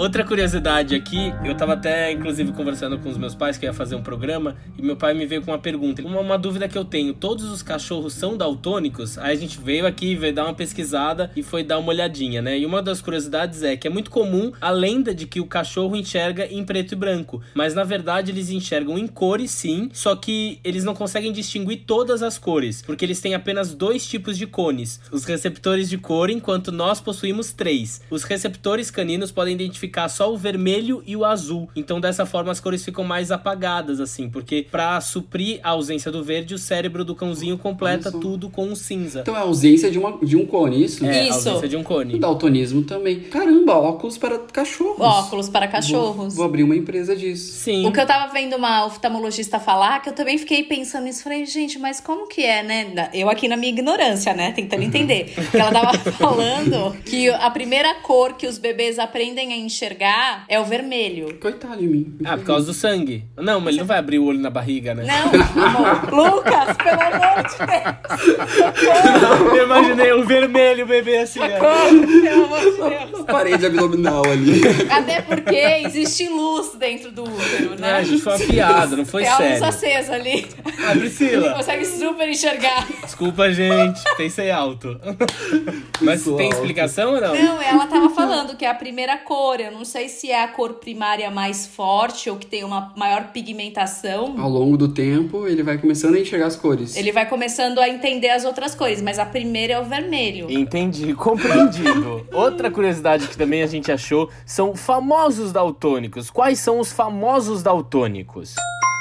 Outra 0.00 0.24
curiosidade 0.24 0.94
aqui, 0.94 1.30
eu 1.44 1.54
tava 1.54 1.74
até 1.74 2.10
inclusive 2.10 2.52
conversando 2.52 2.98
com 2.98 3.10
os 3.10 3.18
meus 3.18 3.34
pais 3.34 3.58
que 3.58 3.66
ia 3.66 3.72
fazer 3.74 3.96
um 3.96 4.02
programa 4.02 4.56
e 4.78 4.80
meu 4.80 4.96
pai 4.96 5.12
me 5.12 5.26
veio 5.26 5.42
com 5.42 5.50
uma 5.50 5.58
pergunta, 5.58 6.00
uma, 6.00 6.20
uma 6.20 6.38
dúvida 6.38 6.66
que 6.66 6.78
eu 6.78 6.86
tenho, 6.86 7.12
todos 7.12 7.44
os 7.44 7.62
cachorros 7.62 8.14
são 8.14 8.34
daltônicos? 8.34 9.18
Aí 9.18 9.36
a 9.36 9.38
gente 9.38 9.60
veio 9.60 9.86
aqui, 9.86 10.14
veio 10.14 10.32
dar 10.32 10.44
uma 10.46 10.54
pesquisada 10.54 11.30
e 11.36 11.42
foi 11.42 11.62
dar 11.62 11.78
uma 11.78 11.90
olhadinha, 11.90 12.40
né? 12.40 12.58
E 12.58 12.64
uma 12.64 12.80
das 12.80 13.02
curiosidades 13.02 13.62
é 13.62 13.76
que 13.76 13.86
é 13.86 13.90
muito 13.90 14.10
comum 14.10 14.52
a 14.58 14.70
lenda 14.70 15.14
de 15.14 15.26
que 15.26 15.38
o 15.38 15.44
cachorro 15.44 15.94
enxerga 15.94 16.46
em 16.46 16.64
preto 16.64 16.92
e 16.92 16.96
branco, 16.96 17.42
mas 17.54 17.74
na 17.74 17.84
verdade 17.84 18.30
eles 18.30 18.48
enxergam 18.48 18.96
em 18.96 19.06
cores 19.06 19.50
sim, 19.50 19.90
só 19.92 20.16
que 20.16 20.58
eles 20.64 20.82
não 20.82 20.94
conseguem 20.94 21.30
distinguir 21.30 21.82
todas 21.86 22.22
as 22.22 22.38
cores, 22.38 22.80
porque 22.80 23.04
eles 23.04 23.20
têm 23.20 23.34
apenas 23.34 23.74
dois 23.74 24.06
tipos 24.06 24.38
de 24.38 24.46
cones, 24.46 24.98
os 25.12 25.26
receptores 25.26 25.90
de 25.90 25.98
cor, 25.98 26.30
enquanto 26.30 26.72
nós 26.72 27.02
possuímos 27.02 27.52
três. 27.52 28.00
Os 28.10 28.22
receptores 28.24 28.90
caninos 28.90 29.30
podem 29.30 29.52
identificar 29.52 29.89
identificar 29.90 30.08
só 30.08 30.32
o 30.32 30.36
vermelho 30.36 31.02
e 31.04 31.16
o 31.16 31.24
azul. 31.24 31.68
Então 31.74 32.00
dessa 32.00 32.24
forma 32.24 32.52
as 32.52 32.60
cores 32.60 32.84
ficam 32.84 33.04
mais 33.04 33.30
apagadas 33.30 34.00
assim, 34.00 34.28
porque 34.30 34.66
para 34.70 35.00
suprir 35.00 35.60
a 35.62 35.70
ausência 35.70 36.10
do 36.10 36.22
verde, 36.22 36.54
o 36.54 36.58
cérebro 36.58 37.04
do 37.04 37.14
cãozinho 37.14 37.58
completa 37.58 38.08
isso. 38.08 38.20
tudo 38.20 38.48
com 38.48 38.70
o 38.70 38.76
cinza. 38.76 39.20
Então 39.20 39.34
é 39.34 39.38
a 39.38 39.42
ausência 39.42 39.90
de, 39.90 39.98
uma, 39.98 40.16
de 40.24 40.36
um 40.36 40.46
cone, 40.46 40.84
isso? 40.84 41.04
É, 41.04 41.24
isso. 41.28 41.48
a 41.48 41.52
ausência 41.52 41.68
de 41.68 41.76
um 41.76 41.82
cone. 41.82 42.14
O 42.14 42.18
daltonismo 42.18 42.82
também. 42.82 43.20
Caramba, 43.20 43.74
óculos 43.74 44.16
para 44.16 44.38
cachorros. 44.38 45.00
Óculos 45.00 45.48
para 45.48 45.66
cachorros. 45.66 46.16
Vou, 46.16 46.30
vou, 46.30 46.44
abrir 46.44 46.62
uma 46.62 46.76
empresa 46.76 47.16
disso. 47.16 47.52
Sim. 47.52 47.86
O 47.86 47.92
que 47.92 48.00
eu 48.00 48.06
tava 48.06 48.32
vendo 48.32 48.56
uma 48.56 48.86
oftalmologista 48.86 49.58
falar, 49.58 50.00
que 50.00 50.08
eu 50.08 50.14
também 50.14 50.38
fiquei 50.38 50.62
pensando 50.62 51.04
nisso, 51.04 51.22
falei, 51.22 51.44
gente, 51.46 51.78
mas 51.78 52.00
como 52.00 52.28
que 52.28 52.42
é, 52.42 52.62
né? 52.62 53.10
Eu 53.12 53.28
aqui 53.28 53.48
na 53.48 53.56
minha 53.56 53.72
ignorância, 53.72 54.32
né, 54.32 54.52
tentando 54.52 54.82
entender. 54.84 55.32
Porque 55.34 55.56
ela 55.56 55.72
tava 55.72 55.98
falando 56.12 56.96
que 57.04 57.28
a 57.28 57.50
primeira 57.50 57.94
cor 57.96 58.34
que 58.34 58.46
os 58.46 58.58
bebês 58.58 58.98
aprendem 58.98 59.52
a 59.52 59.56
enxergar 59.70 60.44
é 60.48 60.58
o 60.60 60.64
vermelho. 60.64 61.38
Coitado 61.40 61.78
de 61.78 61.86
mim. 61.86 62.18
Ah, 62.24 62.36
por 62.36 62.44
causa 62.44 62.66
do 62.66 62.74
sangue. 62.74 63.24
Não, 63.36 63.60
mas 63.60 63.70
ele 63.70 63.78
não 63.78 63.86
vai 63.86 63.98
abrir 63.98 64.18
o 64.18 64.24
olho 64.24 64.38
na 64.38 64.50
barriga, 64.50 64.94
né? 64.94 65.04
Não, 65.06 65.64
amor. 65.64 66.12
Lucas, 66.12 66.76
pelo 66.76 67.00
amor 67.00 67.42
de 67.48 67.56
Deus. 67.66 69.56
Eu 69.56 69.64
imaginei 69.64 70.12
o 70.12 70.24
vermelho 70.24 70.86
bebê 70.86 71.18
assim, 71.18 71.40
ó. 71.40 71.48
Pelo 71.48 72.44
amor 72.44 72.60
de 72.60 72.76
Deus. 72.76 73.24
Parede 73.26 73.66
abdominal 73.66 74.24
ali. 74.26 74.60
Até 74.90 75.22
porque 75.22 75.56
existe 75.86 76.28
luz 76.28 76.74
dentro 76.78 77.10
do 77.12 77.24
útero, 77.24 77.78
né? 77.78 77.90
É, 77.90 77.92
a 77.94 78.02
gente 78.02 78.22
foi 78.22 78.36
uma 78.36 78.46
piada, 78.46 78.96
não 78.96 79.06
foi 79.06 79.22
Tem 79.22 79.30
sério. 79.32 79.46
Tem 79.46 79.62
a 79.62 79.66
luz 79.66 79.76
acesa 79.76 80.14
ali. 80.14 80.46
Ah, 80.86 80.92
Priscila. 80.96 81.54
consegue 81.54 81.84
super 81.84 82.28
enxergar. 82.28 82.86
Desculpa, 83.02 83.50
gente. 83.52 84.00
Pensei 84.16 84.50
alto. 84.50 85.00
Mas 86.00 86.24
tem 86.24 86.48
explicação 86.48 87.14
ou 87.14 87.20
não? 87.20 87.34
Não, 87.34 87.62
ela 87.62 87.86
tava 87.86 88.10
falando 88.10 88.56
que 88.56 88.64
é 88.64 88.70
a 88.70 88.74
primeira 88.74 89.18
cor 89.18 89.60
eu 89.60 89.72
não 89.72 89.84
sei 89.84 90.08
se 90.08 90.30
é 90.30 90.42
a 90.42 90.48
cor 90.48 90.74
primária 90.74 91.30
mais 91.30 91.66
forte 91.66 92.30
ou 92.30 92.36
que 92.36 92.46
tem 92.46 92.62
uma 92.62 92.92
maior 92.96 93.32
pigmentação. 93.32 94.36
Ao 94.38 94.48
longo 94.48 94.76
do 94.76 94.88
tempo, 94.88 95.46
ele 95.46 95.62
vai 95.62 95.78
começando 95.78 96.14
a 96.14 96.20
enxergar 96.20 96.46
as 96.46 96.56
cores. 96.56 96.96
Ele 96.96 97.10
vai 97.10 97.26
começando 97.26 97.78
a 97.78 97.88
entender 97.88 98.30
as 98.30 98.44
outras 98.44 98.74
cores, 98.74 99.02
mas 99.02 99.18
a 99.18 99.26
primeira 99.26 99.74
é 99.74 99.80
o 99.80 99.84
vermelho. 99.84 100.50
Entendi, 100.50 101.12
compreendido. 101.14 102.26
Outra 102.32 102.70
curiosidade 102.70 103.28
que 103.28 103.36
também 103.36 103.62
a 103.62 103.66
gente 103.66 103.90
achou 103.90 104.30
são 104.44 104.74
famosos 104.74 105.52
daltônicos. 105.52 106.30
Quais 106.30 106.58
são 106.58 106.78
os 106.78 106.92
famosos 106.92 107.62
daltônicos? 107.62 108.54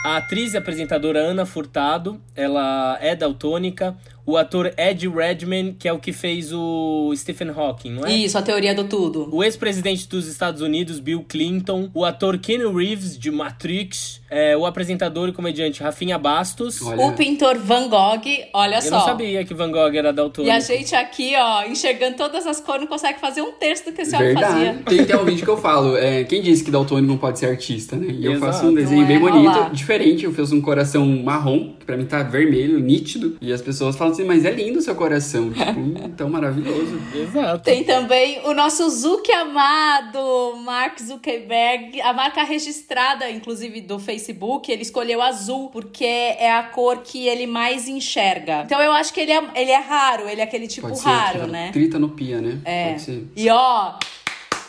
A 0.03 0.15
atriz 0.15 0.53
e 0.53 0.57
apresentadora 0.57 1.19
Ana 1.19 1.45
Furtado, 1.45 2.21
ela 2.33 2.97
é 3.01 3.13
daltônica 3.15 3.97
o 4.25 4.37
ator 4.37 4.71
Ed 4.77 5.09
Redman, 5.09 5.73
que 5.73 5.89
é 5.89 5.93
o 5.93 5.99
que 5.99 6.13
fez 6.13 6.53
o 6.53 7.11
Stephen 7.15 7.49
Hawking, 7.49 7.91
não 7.91 8.05
é? 8.05 8.13
Isso, 8.13 8.37
a 8.37 8.41
teoria 8.41 8.73
do 8.73 8.85
tudo. 8.85 9.27
O 9.35 9.43
ex-presidente 9.43 10.07
dos 10.07 10.27
Estados 10.27 10.61
Unidos, 10.61 10.99
Bill 10.99 11.25
Clinton, 11.27 11.89
o 11.93 12.05
ator 12.05 12.37
Keanu 12.37 12.73
Reeves, 12.73 13.17
de 13.17 13.29
Matrix, 13.29 14.18
é, 14.29 14.55
o 14.55 14.65
apresentador 14.65 15.29
e 15.29 15.33
comediante 15.33 15.81
Rafinha 15.81 16.17
Bastos. 16.17 16.81
Olha. 16.81 17.07
O 17.07 17.13
pintor 17.13 17.57
Van 17.57 17.89
Gogh, 17.89 18.21
olha 18.53 18.75
Eu 18.75 18.81
só. 18.81 18.87
Eu 18.87 18.91
não 18.91 19.05
sabia 19.05 19.43
que 19.43 19.53
Van 19.53 19.71
Gogh 19.71 19.95
era 19.95 20.13
daltônico. 20.13 20.53
E 20.53 20.55
a 20.55 20.59
gente 20.59 20.93
aqui, 20.95 21.33
ó, 21.35 21.63
enxergando 21.65 22.15
todas 22.15 22.45
as 22.45 22.61
cores, 22.61 22.81
não 22.81 22.87
consegue 22.87 23.19
fazer 23.19 23.41
um 23.41 23.51
terço 23.53 23.85
do 23.85 23.91
que 23.91 24.01
esse 24.01 24.15
homem 24.15 24.33
fazia. 24.33 24.81
Tem 24.85 24.99
até 25.01 25.17
um 25.17 25.25
vídeo 25.25 25.43
que 25.43 25.49
eu 25.49 25.57
falo, 25.57 25.97
é, 25.97 26.23
quem 26.23 26.41
disse 26.41 26.63
que 26.63 26.71
daltônico 26.71 27.07
não 27.07 27.17
pode 27.17 27.39
ser 27.39 27.47
artista, 27.47 27.95
né? 27.95 28.07
E 28.07 28.25
Exato. 28.25 28.33
eu 28.33 28.39
faço 28.39 28.65
um 28.67 28.73
desenho 28.73 29.03
é? 29.03 29.07
bem 29.07 29.19
bonito, 29.19 29.57
Olá. 29.57 29.69
diferente, 29.69 30.25
eu 30.25 30.33
fiz 30.33 30.51
um 30.51 30.61
coração 30.61 31.05
marrom, 31.05 31.73
que 31.79 31.85
pra 31.85 31.97
mim 31.97 32.05
tá 32.05 32.21
vermelho, 32.21 32.79
nítido, 32.79 33.37
e 33.41 33.51
as 33.51 33.61
pessoas 33.61 33.95
falam 33.95 34.13
assim, 34.13 34.23
mas 34.23 34.45
é 34.45 34.51
lindo 34.51 34.79
o 34.79 34.81
seu 34.81 34.95
coração. 34.95 35.49
Tipo, 35.69 36.09
tão 36.15 36.29
maravilhoso. 36.29 36.99
Exato. 37.13 37.63
Tem 37.63 37.83
também 37.83 38.41
o 38.45 38.53
nosso 38.53 38.89
Zuki 38.89 39.31
amado, 39.31 40.55
Mark 40.63 40.99
Zuckerberg, 40.99 42.01
a 42.01 42.13
marca 42.13 42.43
registrada, 42.43 43.29
inclusive, 43.29 43.81
do 43.81 43.99
Facebook 43.99 44.18
Facebook, 44.19 44.71
ele 44.71 44.81
escolheu 44.81 45.21
azul, 45.21 45.69
porque 45.69 46.05
é 46.05 46.51
a 46.51 46.63
cor 46.63 46.97
que 46.97 47.27
ele 47.27 47.47
mais 47.47 47.87
enxerga. 47.87 48.63
Então 48.65 48.81
eu 48.81 48.91
acho 48.91 49.13
que 49.13 49.21
ele 49.21 49.31
é, 49.31 49.43
ele 49.55 49.71
é 49.71 49.79
raro, 49.79 50.27
ele 50.27 50.41
é 50.41 50.43
aquele 50.43 50.67
tipo 50.67 50.93
raro, 50.93 51.47
né? 51.47 51.71
Tritanopia, 51.71 52.41
né? 52.41 52.59
É. 52.65 52.89
Pode 52.89 53.01
ser. 53.01 53.27
E 53.35 53.49
ó, 53.49 53.93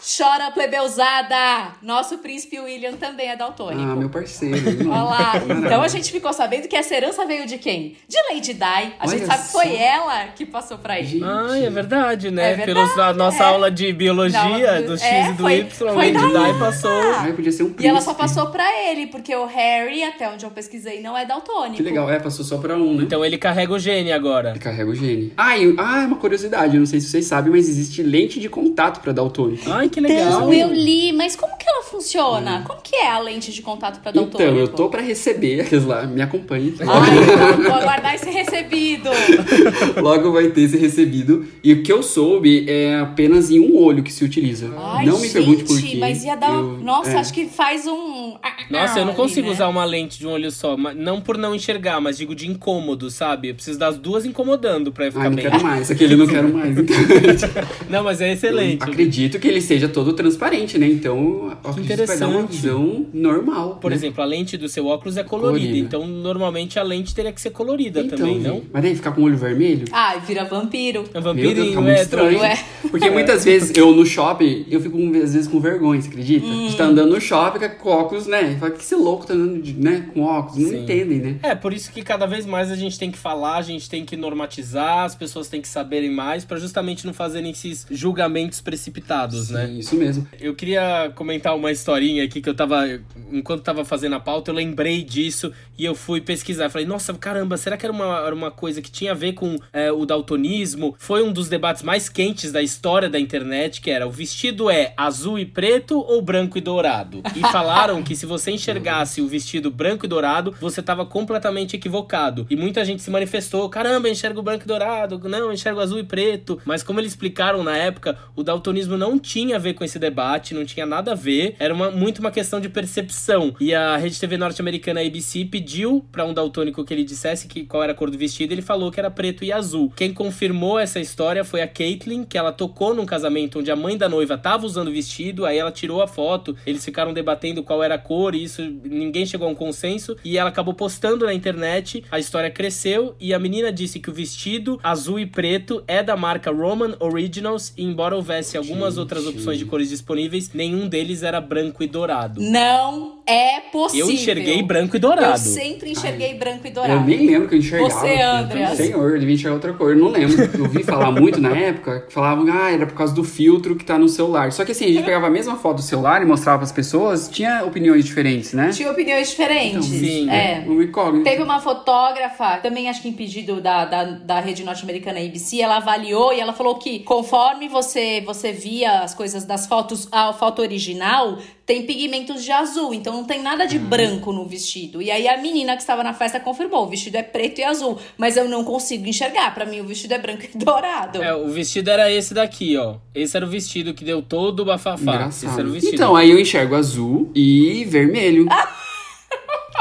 chora 0.02 0.50
plebeusada! 0.50 1.72
Nosso 1.82 2.18
príncipe 2.18 2.58
William 2.58 2.92
também 2.94 3.28
é 3.28 3.36
daltônico. 3.36 3.82
Ah, 3.90 3.96
meu 3.96 4.08
parceiro. 4.08 4.56
Olha 4.90 5.02
lá. 5.02 5.32
Então 5.64 5.82
a 5.82 5.88
gente 5.88 6.10
ficou 6.10 6.32
sabendo 6.32 6.68
que 6.68 6.76
essa 6.76 6.94
herança 6.94 7.26
veio 7.26 7.46
de 7.46 7.58
quem? 7.58 7.96
De 8.08 8.16
Lady 8.32 8.54
Di. 8.54 8.62
A 8.62 8.92
Olha 9.00 9.08
gente 9.10 9.26
sabe 9.26 9.42
que 9.44 9.52
foi 9.52 9.76
ela 9.76 10.26
que 10.28 10.46
passou 10.46 10.78
pra 10.78 10.98
ele. 10.98 11.08
Gente. 11.08 11.24
Ah, 11.24 11.58
é 11.58 11.70
verdade, 11.70 12.30
né? 12.30 12.52
É 12.52 12.54
verdade, 12.56 12.72
Pelos, 12.74 12.98
a 12.98 13.12
nossa 13.12 13.42
é. 13.42 13.46
aula 13.46 13.70
de 13.70 13.92
biologia, 13.92 14.80
Não, 14.80 14.86
do 14.86 14.98
X 14.98 15.02
é, 15.02 15.28
e 15.28 15.32
do 15.32 15.42
foi- 15.42 15.58
Y, 15.58 15.70
foi 15.70 16.12
Lady 16.12 16.18
Di 16.18 16.58
passou. 16.58 16.90
Ai, 17.18 17.32
podia 17.32 17.52
ser 17.52 17.62
um 17.62 17.66
príncipe. 17.66 17.84
E 17.84 17.88
ela 17.88 18.00
só 18.00 18.14
passou 18.14 18.46
pra 18.46 18.64
ele, 18.88 19.06
porque 19.08 19.34
o 19.34 19.44
Harry, 19.46 20.02
até 20.02 20.28
onde 20.28 20.44
eu 20.44 20.50
pesquisei, 20.50 21.00
não 21.02 21.16
é 21.16 21.24
daltônico. 21.26 21.76
Que 21.76 21.82
legal, 21.82 22.10
é, 22.10 22.18
passou 22.18 22.44
só 22.44 22.58
pra 22.58 22.74
um, 22.74 22.94
né? 22.94 23.02
Então 23.04 23.24
ele 23.24 23.36
carrega 23.36 23.72
o 23.72 23.78
gene 23.78 24.12
agora. 24.12 24.50
Ele 24.50 24.58
carrega 24.58 24.90
o 24.90 24.94
gene. 24.94 25.32
Ah, 25.36 25.56
e, 25.58 25.74
ah, 25.78 26.04
uma 26.06 26.16
curiosidade, 26.16 26.74
eu 26.74 26.80
não 26.80 26.86
sei 26.86 27.00
se 27.00 27.08
vocês 27.08 27.26
sabem, 27.26 27.50
mas 27.52 27.68
existe 27.68 28.02
lente 28.02 28.40
de 28.40 28.48
contato 28.48 29.00
pra 29.00 29.12
daltônico. 29.12 29.70
Ai, 29.70 29.88
que 29.90 30.00
legal. 30.00 30.26
Então, 30.26 30.52
eu 30.52 30.72
li, 30.72 31.12
mas 31.12 31.36
como 31.36 31.56
que 31.70 31.76
ela 31.76 31.82
funciona? 31.84 32.62
Como 32.66 32.80
que 32.82 32.96
é 32.96 33.10
a 33.10 33.18
lente 33.18 33.52
de 33.52 33.62
contato 33.62 34.00
pra 34.00 34.10
daltônico? 34.10 34.42
Então, 34.42 34.56
eu 34.58 34.68
tô 34.68 34.88
pra 34.88 35.00
receber, 35.00 35.60
aqueles 35.62 35.84
lá, 35.84 36.04
me 36.06 36.20
acompanhe. 36.20 36.74
Ai, 36.80 37.56
vou 37.62 37.74
aguardar 37.74 38.14
esse 38.14 38.28
recebido. 38.30 39.08
Logo 40.00 40.32
vai 40.32 40.48
ter 40.48 40.62
esse 40.62 40.76
recebido. 40.76 41.46
E 41.62 41.72
o 41.72 41.82
que 41.82 41.92
eu 41.92 42.02
soube 42.02 42.66
é 42.68 42.98
apenas 42.98 43.50
em 43.50 43.60
um 43.60 43.76
olho 43.76 44.02
que 44.02 44.12
se 44.12 44.24
utiliza. 44.24 44.70
Ai, 44.76 45.06
não 45.06 45.16
me 45.18 45.22
gente, 45.28 45.32
pergunte 45.32 45.64
por 45.64 45.80
quê. 45.80 45.96
mas 45.98 46.24
ia 46.24 46.36
dar... 46.36 46.52
Eu- 46.52 46.78
Nossa, 46.78 47.10
é. 47.10 47.16
acho 47.18 47.32
que 47.32 47.46
faz 47.46 47.86
um... 47.86 48.36
Nossa, 48.70 48.98
eu 49.00 49.04
não 49.04 49.12
ali, 49.12 49.16
consigo 49.16 49.46
né? 49.48 49.52
usar 49.52 49.68
uma 49.68 49.84
lente 49.84 50.18
de 50.18 50.26
um 50.26 50.30
olho 50.30 50.50
só. 50.50 50.76
Não 50.76 51.20
por 51.20 51.36
não 51.38 51.54
enxergar, 51.54 52.00
mas 52.00 52.16
digo 52.18 52.34
de 52.34 52.48
incômodo, 52.48 53.10
sabe? 53.10 53.48
Eu 53.48 53.54
preciso 53.54 53.78
das 53.78 53.96
duas 53.98 54.24
incomodando 54.24 54.92
pra 54.92 55.06
eu 55.06 55.12
ficar 55.12 55.24
Ai, 55.24 55.28
não 55.30 55.36
bem. 55.36 55.44
quero 55.50 55.62
mais. 55.62 55.90
Aquele 55.90 56.14
eu 56.14 56.18
não 56.18 56.26
quero 56.26 56.52
mais. 56.52 56.76
Então, 56.78 56.96
Não, 57.88 58.04
mas 58.04 58.20
é 58.20 58.32
excelente. 58.32 58.82
acredito 58.82 59.38
que 59.38 59.48
ele 59.48 59.60
seja 59.60 59.88
todo 59.88 60.12
transparente, 60.12 60.78
né? 60.78 60.86
Então, 60.86 61.56
acredito 61.64 61.98
que 61.98 62.06
vai 62.06 62.18
dar 62.18 62.26
uma 62.28 62.40
Interessante. 62.42 62.56
visão 62.62 63.06
normal. 63.12 63.76
Por 63.80 63.90
né? 63.90 63.96
exemplo, 63.96 64.22
a 64.22 64.26
lente 64.26 64.56
do 64.56 64.68
seu 64.68 64.86
óculos 64.86 65.16
é 65.16 65.22
colorida, 65.22 65.58
Colorida. 65.60 65.78
então 65.78 66.06
normalmente 66.06 66.78
a 66.78 66.82
lente 66.82 67.14
teria 67.14 67.32
que 67.32 67.40
ser 67.40 67.50
colorida 67.50 68.00
Então, 68.00 68.18
também, 68.18 68.38
não? 68.40 68.62
Mas 68.72 68.82
daí 68.82 68.94
ficar 68.94 69.12
com 69.12 69.22
o 69.22 69.24
olho 69.24 69.36
vermelho? 69.36 69.84
Ai, 69.92 70.20
vira 70.20 70.44
vampiro. 70.44 71.04
É 71.12 71.20
vampirinho, 71.20 71.80
muito 71.82 71.88
é, 71.98 72.02
estranho. 72.02 72.38
Ué. 72.40 72.64
Porque 72.90 73.10
muitas 73.10 73.44
vezes 73.44 73.72
eu 73.76 73.94
no 73.94 74.04
shopping, 74.06 74.66
eu 74.70 74.80
fico 74.80 74.96
às 75.22 75.34
vezes 75.34 75.46
com 75.48 75.60
vergonha, 75.60 76.00
você 76.00 76.08
acredita? 76.08 76.46
Hum. 76.46 76.66
De 76.66 76.72
estar 76.72 76.84
andando 76.84 77.10
no 77.10 77.20
shopping 77.20 77.60
com 77.78 77.88
óculos, 77.90 78.26
né? 78.26 78.56
Fala, 78.58 78.72
que 78.72 78.80
esse 78.82 78.94
louco 78.94 79.26
tá 79.26 79.34
andando 79.34 79.60
de- 79.62 79.74
né, 79.74 80.08
com 80.12 80.22
óculos? 80.22 80.58
Não 80.58 80.70
Sim. 80.70 80.82
entendem, 80.82 81.18
né? 81.18 81.36
É, 81.42 81.54
por 81.54 81.72
isso 81.72 81.90
que 81.92 82.02
cada 82.02 82.26
vez 82.26 82.46
mais 82.46 82.70
a 82.70 82.76
gente 82.76 82.98
tem 82.98 83.10
que 83.10 83.18
falar, 83.18 83.56
a 83.56 83.62
gente 83.62 83.88
tem 83.88 84.04
que 84.04 84.16
normatizar, 84.16 85.04
as 85.04 85.14
pessoas 85.14 85.48
têm 85.48 85.60
que 85.60 85.68
saberem 85.68 86.10
mais, 86.10 86.44
pra 86.44 86.58
justamente 86.58 87.06
não 87.06 87.12
fazerem 87.12 87.50
esses 87.50 87.86
julgamentos 87.90 88.60
precipitados, 88.60 89.50
né? 89.50 89.66
Sim, 89.66 89.78
Isso 89.78 89.94
mesmo. 89.96 90.26
Eu 90.40 90.54
queria 90.54 91.12
comentar 91.14 91.49
uma 91.54 91.70
historinha 91.70 92.24
aqui 92.24 92.40
que 92.40 92.48
eu 92.48 92.54
tava. 92.54 93.00
Enquanto 93.32 93.62
tava 93.62 93.84
fazendo 93.84 94.14
a 94.14 94.20
pauta, 94.20 94.50
eu 94.50 94.54
lembrei 94.54 95.02
disso 95.02 95.52
e 95.78 95.84
eu 95.84 95.94
fui 95.94 96.20
pesquisar. 96.20 96.68
Falei, 96.68 96.86
nossa, 96.86 97.14
caramba, 97.14 97.56
será 97.56 97.76
que 97.76 97.86
era 97.86 97.92
uma, 97.92 98.18
era 98.26 98.34
uma 98.34 98.50
coisa 98.50 98.82
que 98.82 98.90
tinha 98.90 99.12
a 99.12 99.14
ver 99.14 99.32
com 99.32 99.56
é, 99.72 99.90
o 99.90 100.04
daltonismo? 100.04 100.94
Foi 100.98 101.22
um 101.22 101.32
dos 101.32 101.48
debates 101.48 101.82
mais 101.82 102.08
quentes 102.08 102.52
da 102.52 102.60
história 102.60 103.08
da 103.08 103.18
internet, 103.18 103.80
que 103.80 103.90
era 103.90 104.06
o 104.06 104.10
vestido 104.10 104.68
é 104.68 104.92
azul 104.96 105.38
e 105.38 105.46
preto 105.46 105.98
ou 105.98 106.20
branco 106.20 106.58
e 106.58 106.60
dourado? 106.60 107.22
E 107.34 107.40
falaram 107.40 108.02
que 108.02 108.14
se 108.16 108.26
você 108.26 108.50
enxergasse 108.50 109.20
o 109.20 109.28
vestido 109.28 109.70
branco 109.70 110.04
e 110.04 110.08
dourado, 110.08 110.54
você 110.60 110.82
tava 110.82 111.06
completamente 111.06 111.76
equivocado. 111.76 112.46
E 112.50 112.56
muita 112.56 112.84
gente 112.84 113.02
se 113.02 113.10
manifestou: 113.10 113.68
caramba, 113.68 114.08
enxergo 114.08 114.42
branco 114.42 114.64
e 114.64 114.66
dourado, 114.66 115.20
não, 115.28 115.52
enxergo 115.52 115.80
azul 115.80 115.98
e 115.98 116.04
preto. 116.04 116.60
Mas 116.64 116.82
como 116.82 117.00
eles 117.00 117.12
explicaram 117.12 117.62
na 117.62 117.76
época, 117.76 118.18
o 118.36 118.42
daltonismo 118.42 118.96
não 118.96 119.18
tinha 119.18 119.56
a 119.56 119.58
ver 119.58 119.74
com 119.74 119.84
esse 119.84 119.98
debate, 119.98 120.54
não 120.54 120.64
tinha 120.64 120.84
nada 120.84 121.12
a 121.12 121.14
ver, 121.14 121.39
era 121.58 121.72
uma, 121.72 121.90
muito 121.90 122.18
uma 122.18 122.30
questão 122.30 122.60
de 122.60 122.68
percepção. 122.68 123.54
E 123.60 123.74
a 123.74 123.96
rede 123.96 124.18
TV 124.18 124.36
norte-americana 124.36 125.00
ABC 125.00 125.44
pediu 125.44 126.04
pra 126.10 126.24
um 126.24 126.34
daltônico 126.34 126.84
que 126.84 126.94
ele 126.94 127.04
dissesse 127.04 127.46
que 127.46 127.64
qual 127.64 127.82
era 127.82 127.92
a 127.92 127.94
cor 127.94 128.10
do 128.10 128.18
vestido, 128.18 128.52
ele 128.52 128.62
falou 128.62 128.90
que 128.90 129.00
era 129.00 129.10
preto 129.10 129.44
e 129.44 129.52
azul. 129.52 129.92
Quem 129.96 130.12
confirmou 130.12 130.78
essa 130.78 131.00
história 131.00 131.44
foi 131.44 131.62
a 131.62 131.68
Caitlyn, 131.68 132.24
que 132.24 132.38
ela 132.38 132.52
tocou 132.52 132.94
num 132.94 133.06
casamento 133.06 133.58
onde 133.58 133.70
a 133.70 133.76
mãe 133.76 133.96
da 133.96 134.08
noiva 134.08 134.36
tava 134.36 134.66
usando 134.66 134.88
o 134.88 134.92
vestido, 134.92 135.44
aí 135.44 135.58
ela 135.58 135.72
tirou 135.72 136.02
a 136.02 136.06
foto, 136.06 136.56
eles 136.66 136.84
ficaram 136.84 137.12
debatendo 137.12 137.62
qual 137.62 137.82
era 137.82 137.94
a 137.94 137.98
cor, 137.98 138.34
e 138.34 138.42
isso 138.42 138.62
ninguém 138.84 139.24
chegou 139.26 139.48
a 139.48 139.50
um 139.50 139.54
consenso, 139.54 140.16
e 140.24 140.36
ela 140.36 140.50
acabou 140.50 140.74
postando 140.74 141.24
na 141.24 141.34
internet, 141.34 142.04
a 142.10 142.18
história 142.18 142.50
cresceu, 142.50 143.14
e 143.20 143.32
a 143.32 143.38
menina 143.38 143.72
disse 143.72 144.00
que 144.00 144.10
o 144.10 144.12
vestido 144.12 144.78
azul 144.82 145.18
e 145.18 145.26
preto 145.26 145.82
é 145.86 146.02
da 146.02 146.16
marca 146.16 146.50
Roman 146.50 146.96
Originals, 147.00 147.72
e 147.76 147.84
embora 147.84 148.16
houvesse 148.16 148.56
algumas 148.56 148.98
outras 148.98 149.26
opções 149.26 149.58
de 149.58 149.64
cores 149.64 149.88
disponíveis, 149.88 150.52
nenhum 150.52 150.88
deles 150.88 151.19
era 151.22 151.40
branco 151.40 151.82
e 151.82 151.86
dourado. 151.86 152.40
Não 152.40 153.19
é 153.26 153.60
possível. 153.60 154.06
Eu 154.06 154.12
enxerguei 154.12 154.62
branco 154.62 154.96
e 154.96 154.98
dourado. 154.98 155.32
Eu 155.32 155.38
sempre 155.38 155.92
enxerguei 155.92 156.34
branco 156.34 156.66
e 156.66 156.70
dourado. 156.70 156.94
Eu 156.94 157.00
nem 157.02 157.26
lembro 157.26 157.48
que 157.48 157.54
eu 157.54 157.58
enxergava. 157.58 157.90
Você, 157.90 158.20
Andreas? 158.20 158.76
Senhor, 158.76 159.10
eu 159.10 159.18
devia 159.18 159.34
enxergar 159.34 159.54
outra 159.54 159.72
cor. 159.72 159.90
Eu 159.90 159.98
não 159.98 160.08
lembro. 160.08 160.50
Eu 160.54 160.64
ouvi 160.64 160.82
falar 160.82 161.10
muito 161.10 161.40
na 161.40 161.56
época 161.56 162.00
que 162.00 162.12
falavam, 162.12 162.46
ah, 162.52 162.70
era 162.70 162.86
por 162.86 162.94
causa 162.94 163.14
do 163.14 163.24
filtro 163.24 163.76
que 163.76 163.84
tá 163.84 163.98
no 163.98 164.08
celular. 164.08 164.52
Só 164.52 164.64
que 164.64 164.72
assim, 164.72 164.86
a 164.86 164.88
gente 164.88 165.04
pegava 165.04 165.26
a 165.26 165.30
mesma 165.30 165.56
foto 165.56 165.76
do 165.76 165.82
celular 165.82 166.22
e 166.22 166.24
mostrava 166.24 166.58
pras 166.58 166.72
pessoas, 166.72 167.28
tinha 167.28 167.64
opiniões 167.64 168.04
diferentes, 168.04 168.52
né? 168.52 168.70
Tinha 168.70 168.90
opiniões 168.90 169.30
diferentes. 169.30 169.84
sim, 169.86 170.28
é. 170.30 170.64
Um 170.66 170.82
incógnito. 170.82 171.24
Teve 171.24 171.42
uma 171.42 171.60
fotógrafa, 171.60 172.58
também 172.58 172.88
acho 172.88 173.02
que 173.02 173.08
em 173.08 173.12
pedido 173.12 173.60
da, 173.60 173.84
da, 173.84 174.04
da 174.04 174.40
rede 174.40 174.64
norte-americana 174.64 175.20
ABC, 175.20 175.60
ela 175.60 175.76
avaliou 175.76 176.32
e 176.32 176.40
ela 176.40 176.52
falou 176.52 176.76
que 176.76 177.00
conforme 177.00 177.68
você, 177.68 178.20
você 178.20 178.52
via 178.52 179.00
as 179.00 179.14
coisas 179.14 179.44
das 179.44 179.66
fotos, 179.66 180.08
a 180.12 180.32
foto 180.32 180.60
original 180.62 181.38
tem 181.70 181.86
pigmentos 181.86 182.42
de 182.42 182.50
azul, 182.50 182.92
então 182.92 183.12
não 183.12 183.22
tem 183.24 183.40
nada 183.40 183.64
de 183.64 183.76
Uhum. 183.78 183.84
branco 183.84 184.32
no 184.32 184.44
vestido. 184.44 185.00
E 185.00 185.08
aí 185.08 185.28
a 185.28 185.36
menina 185.36 185.76
que 185.76 185.82
estava 185.82 186.02
na 186.02 186.12
festa 186.12 186.40
confirmou, 186.40 186.82
o 186.84 186.88
vestido 186.88 187.14
é 187.16 187.22
preto 187.22 187.60
e 187.60 187.62
azul, 187.62 187.96
mas 188.18 188.36
eu 188.36 188.48
não 188.48 188.64
consigo 188.64 189.06
enxergar, 189.06 189.54
pra 189.54 189.64
mim 189.64 189.78
o 189.78 189.84
vestido 189.84 190.12
é 190.14 190.18
branco 190.18 190.42
e 190.44 190.48
dourado. 190.58 191.22
É, 191.22 191.32
o 191.32 191.46
vestido 191.48 191.88
era 191.88 192.10
esse 192.10 192.34
daqui, 192.34 192.76
ó. 192.76 192.96
Esse 193.14 193.36
era 193.36 193.46
o 193.46 193.48
vestido 193.48 193.94
que 193.94 194.04
deu 194.04 194.20
todo 194.20 194.60
o 194.60 194.64
bafafá. 194.64 195.28
Esse 195.28 195.46
era 195.46 195.54
o 195.58 195.60
Engraçado. 195.60 195.70
vestido. 195.70 195.94
Então, 195.94 196.16
aí 196.16 196.28
eu 196.30 196.40
enxergo 196.40 196.74
azul 196.74 197.30
e 197.36 197.84
vermelho. 197.84 198.46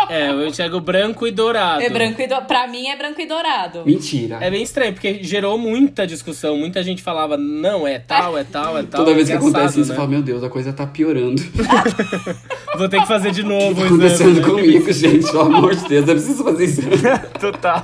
É, 0.10 0.32
eu 0.32 0.48
enxergo 0.48 0.80
branco 0.80 1.28
e 1.28 1.32
dourado. 1.32 1.84
É 1.84 1.90
branco 1.90 2.20
e 2.20 2.26
do... 2.28 2.36
Pra 2.42 2.68
mim 2.68 2.88
é 2.88 2.98
branco 2.98 3.22
e 3.22 3.28
dourado. 3.28 3.84
Mentira. 3.86 4.40
É 4.42 4.50
bem 4.50 4.64
estranho, 4.64 4.92
porque 4.92 5.24
gerou 5.24 5.56
muita 5.58 6.08
discussão. 6.08 6.58
Muita 6.58 6.82
gente 6.82 7.04
falava, 7.04 7.38
não, 7.38 7.88
é 7.88 8.00
tal, 8.00 8.36
é 8.38 8.44
tal, 8.44 8.78
é 8.78 8.82
tal. 8.90 9.04
Toda 9.04 9.14
vez 9.14 9.28
que 9.28 9.36
acontece 9.36 9.80
isso, 9.80 9.90
né? 9.90 9.94
eu 9.96 9.98
falo, 9.98 10.10
meu 10.10 10.22
Deus, 10.24 10.44
a 10.44 10.50
coisa 10.50 10.74
tá 10.74 10.88
piorando. 10.88 11.40
Vou 12.78 12.90
ter 12.90 13.02
que 13.02 13.08
fazer 13.08 13.32
de 13.32 13.42
O 13.42 13.48
novo 13.48 13.76
que 13.76 13.82
o 13.82 13.88
tá 13.88 13.88
acontecendo 13.88 14.40
exame, 14.40 14.40
né? 14.40 14.62
comigo, 14.62 14.92
gente? 14.94 15.26
Pelo 15.32 15.42
amor 15.42 15.76
de 15.76 15.88
Deus, 15.88 16.08
eu 16.08 16.16
preciso 16.16 16.44
fazer 16.44 16.66
isso. 16.66 16.82
Total. 17.40 17.84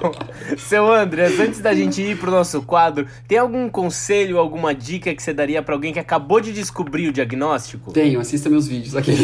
Seu 0.58 0.92
Andreas, 0.92 1.40
antes 1.40 1.60
da 1.60 1.74
gente 1.74 2.02
ir 2.02 2.18
pro 2.18 2.32
nosso 2.32 2.62
quadro, 2.64 3.06
tem 3.28 3.38
algum 3.38 3.70
conselho, 3.70 4.38
alguma 4.40 4.74
dica 4.74 5.14
que 5.14 5.22
você 5.22 5.34
daria 5.34 5.62
pra 5.62 5.76
alguém 5.76 5.94
que 5.94 6.00
acabou 6.00 6.40
de 6.40 6.52
descobrir 6.52 7.10
o 7.10 7.14
diagnóstico? 7.14 7.92
Tenho, 7.92 8.20
assista 8.20 8.50
meus 8.50 8.68
vídeos 8.68 8.96
aqui. 8.96 9.16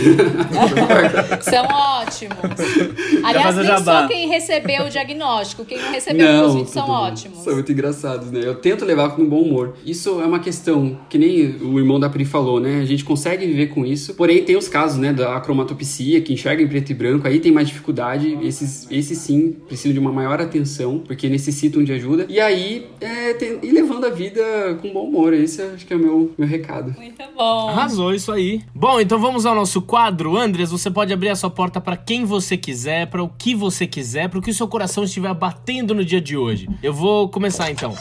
São 1.42 1.66
ótimos. 1.66 2.38
Aliás, 3.24 3.56
nem 3.56 3.66
jabá. 3.66 4.02
só 4.04 4.08
quem 4.08 4.28
recebeu 4.28 4.86
o 4.86 4.90
diagnóstico, 4.90 5.66
quem 5.66 5.78
não 5.80 5.92
recebeu 5.92 6.46
os 6.46 6.54
vídeos 6.54 6.70
são 6.72 6.86
bem. 6.86 6.96
ótimos. 6.96 7.40
São 7.40 7.54
muito 7.54 7.72
engraçados, 7.72 8.32
né? 8.32 8.42
Eu 8.44 8.56
tento 8.56 8.86
levar 8.86 9.10
com 9.16 9.22
um 9.22 9.30
bom 9.30 9.42
humor. 9.42 9.76
Isso 9.86 10.22
é 10.22 10.26
uma 10.26 10.40
questão 10.40 11.00
que 11.10 11.18
nem 11.18 11.56
o 11.62 11.78
irmão 11.80 12.00
da 12.00 12.10
Pri 12.10 12.26
falou, 12.26 12.60
né? 12.60 12.80
A 12.82 12.86
gente 12.86 13.04
consegue 13.04 13.46
viver 13.46 13.68
com 13.68 13.86
isso. 13.86 14.14
Porém, 14.16 14.44
tem 14.44 14.56
os 14.56 14.68
casos, 14.68 14.98
né, 14.98 15.14
da 15.14 15.40
cromatopsia, 15.40 16.22
que 16.22 16.34
enxerga 16.34 16.62
em 16.62 16.68
preto 16.68 16.92
e 16.92 16.94
branco, 16.94 17.28
aí 17.28 17.40
tem 17.40 17.52
mais 17.52 17.68
dificuldade. 17.68 18.38
Esses, 18.42 18.88
esses 18.90 19.18
sim 19.18 19.56
precisam 19.68 19.94
de 19.94 20.00
uma 20.00 20.12
maior 20.12 20.40
atenção, 20.42 21.00
porque 21.00 21.28
necessitam 21.30 21.84
de 21.84 21.92
ajuda. 21.94 22.26
E 22.30 22.40
aí, 22.40 22.88
é, 23.00 23.34
tem- 23.34 23.60
ir 23.64 23.72
levando 23.72 24.06
a 24.06 24.10
vida 24.10 24.42
com 24.82 24.92
bom 24.92 25.06
humor. 25.06 25.34
Esse 25.34 25.62
acho 25.62 25.86
que 25.86 25.94
é 25.94 25.96
o 25.96 26.00
meu, 26.00 26.32
meu 26.38 26.48
recado. 26.48 26.94
Muito 26.98 27.22
bom. 27.36 27.70
Arrasou 27.70 28.14
isso 28.14 28.32
aí. 28.32 28.62
Bom, 28.74 29.00
então 29.00 29.20
vamos 29.20 29.46
ao 29.46 29.56
nosso 29.56 29.82
quadro. 29.82 30.38
Andres, 30.38 30.72
você 30.72 30.90
pode 30.90 31.12
abrir 31.14 31.30
a 31.30 31.36
sua 31.36 31.50
porta 31.50 31.80
pra 31.82 31.96
quem 31.98 32.26
você 32.26 32.58
quiser, 32.58 32.71
pra 33.08 33.24
o 33.24 33.30
que 33.30 33.54
você 33.54 33.86
quiser, 33.86 34.30
pro 34.30 34.42
que 34.42 34.52
o 34.52 34.54
seu 34.54 34.68
coração 34.68 35.04
estiver 35.04 35.34
batendo 35.34 35.94
no 35.94 36.04
dia 36.06 36.22
de 36.22 36.38
hoje. 36.38 36.68
Eu 36.82 36.94
vou 36.94 37.30
começar 37.30 37.70
então. 37.70 37.96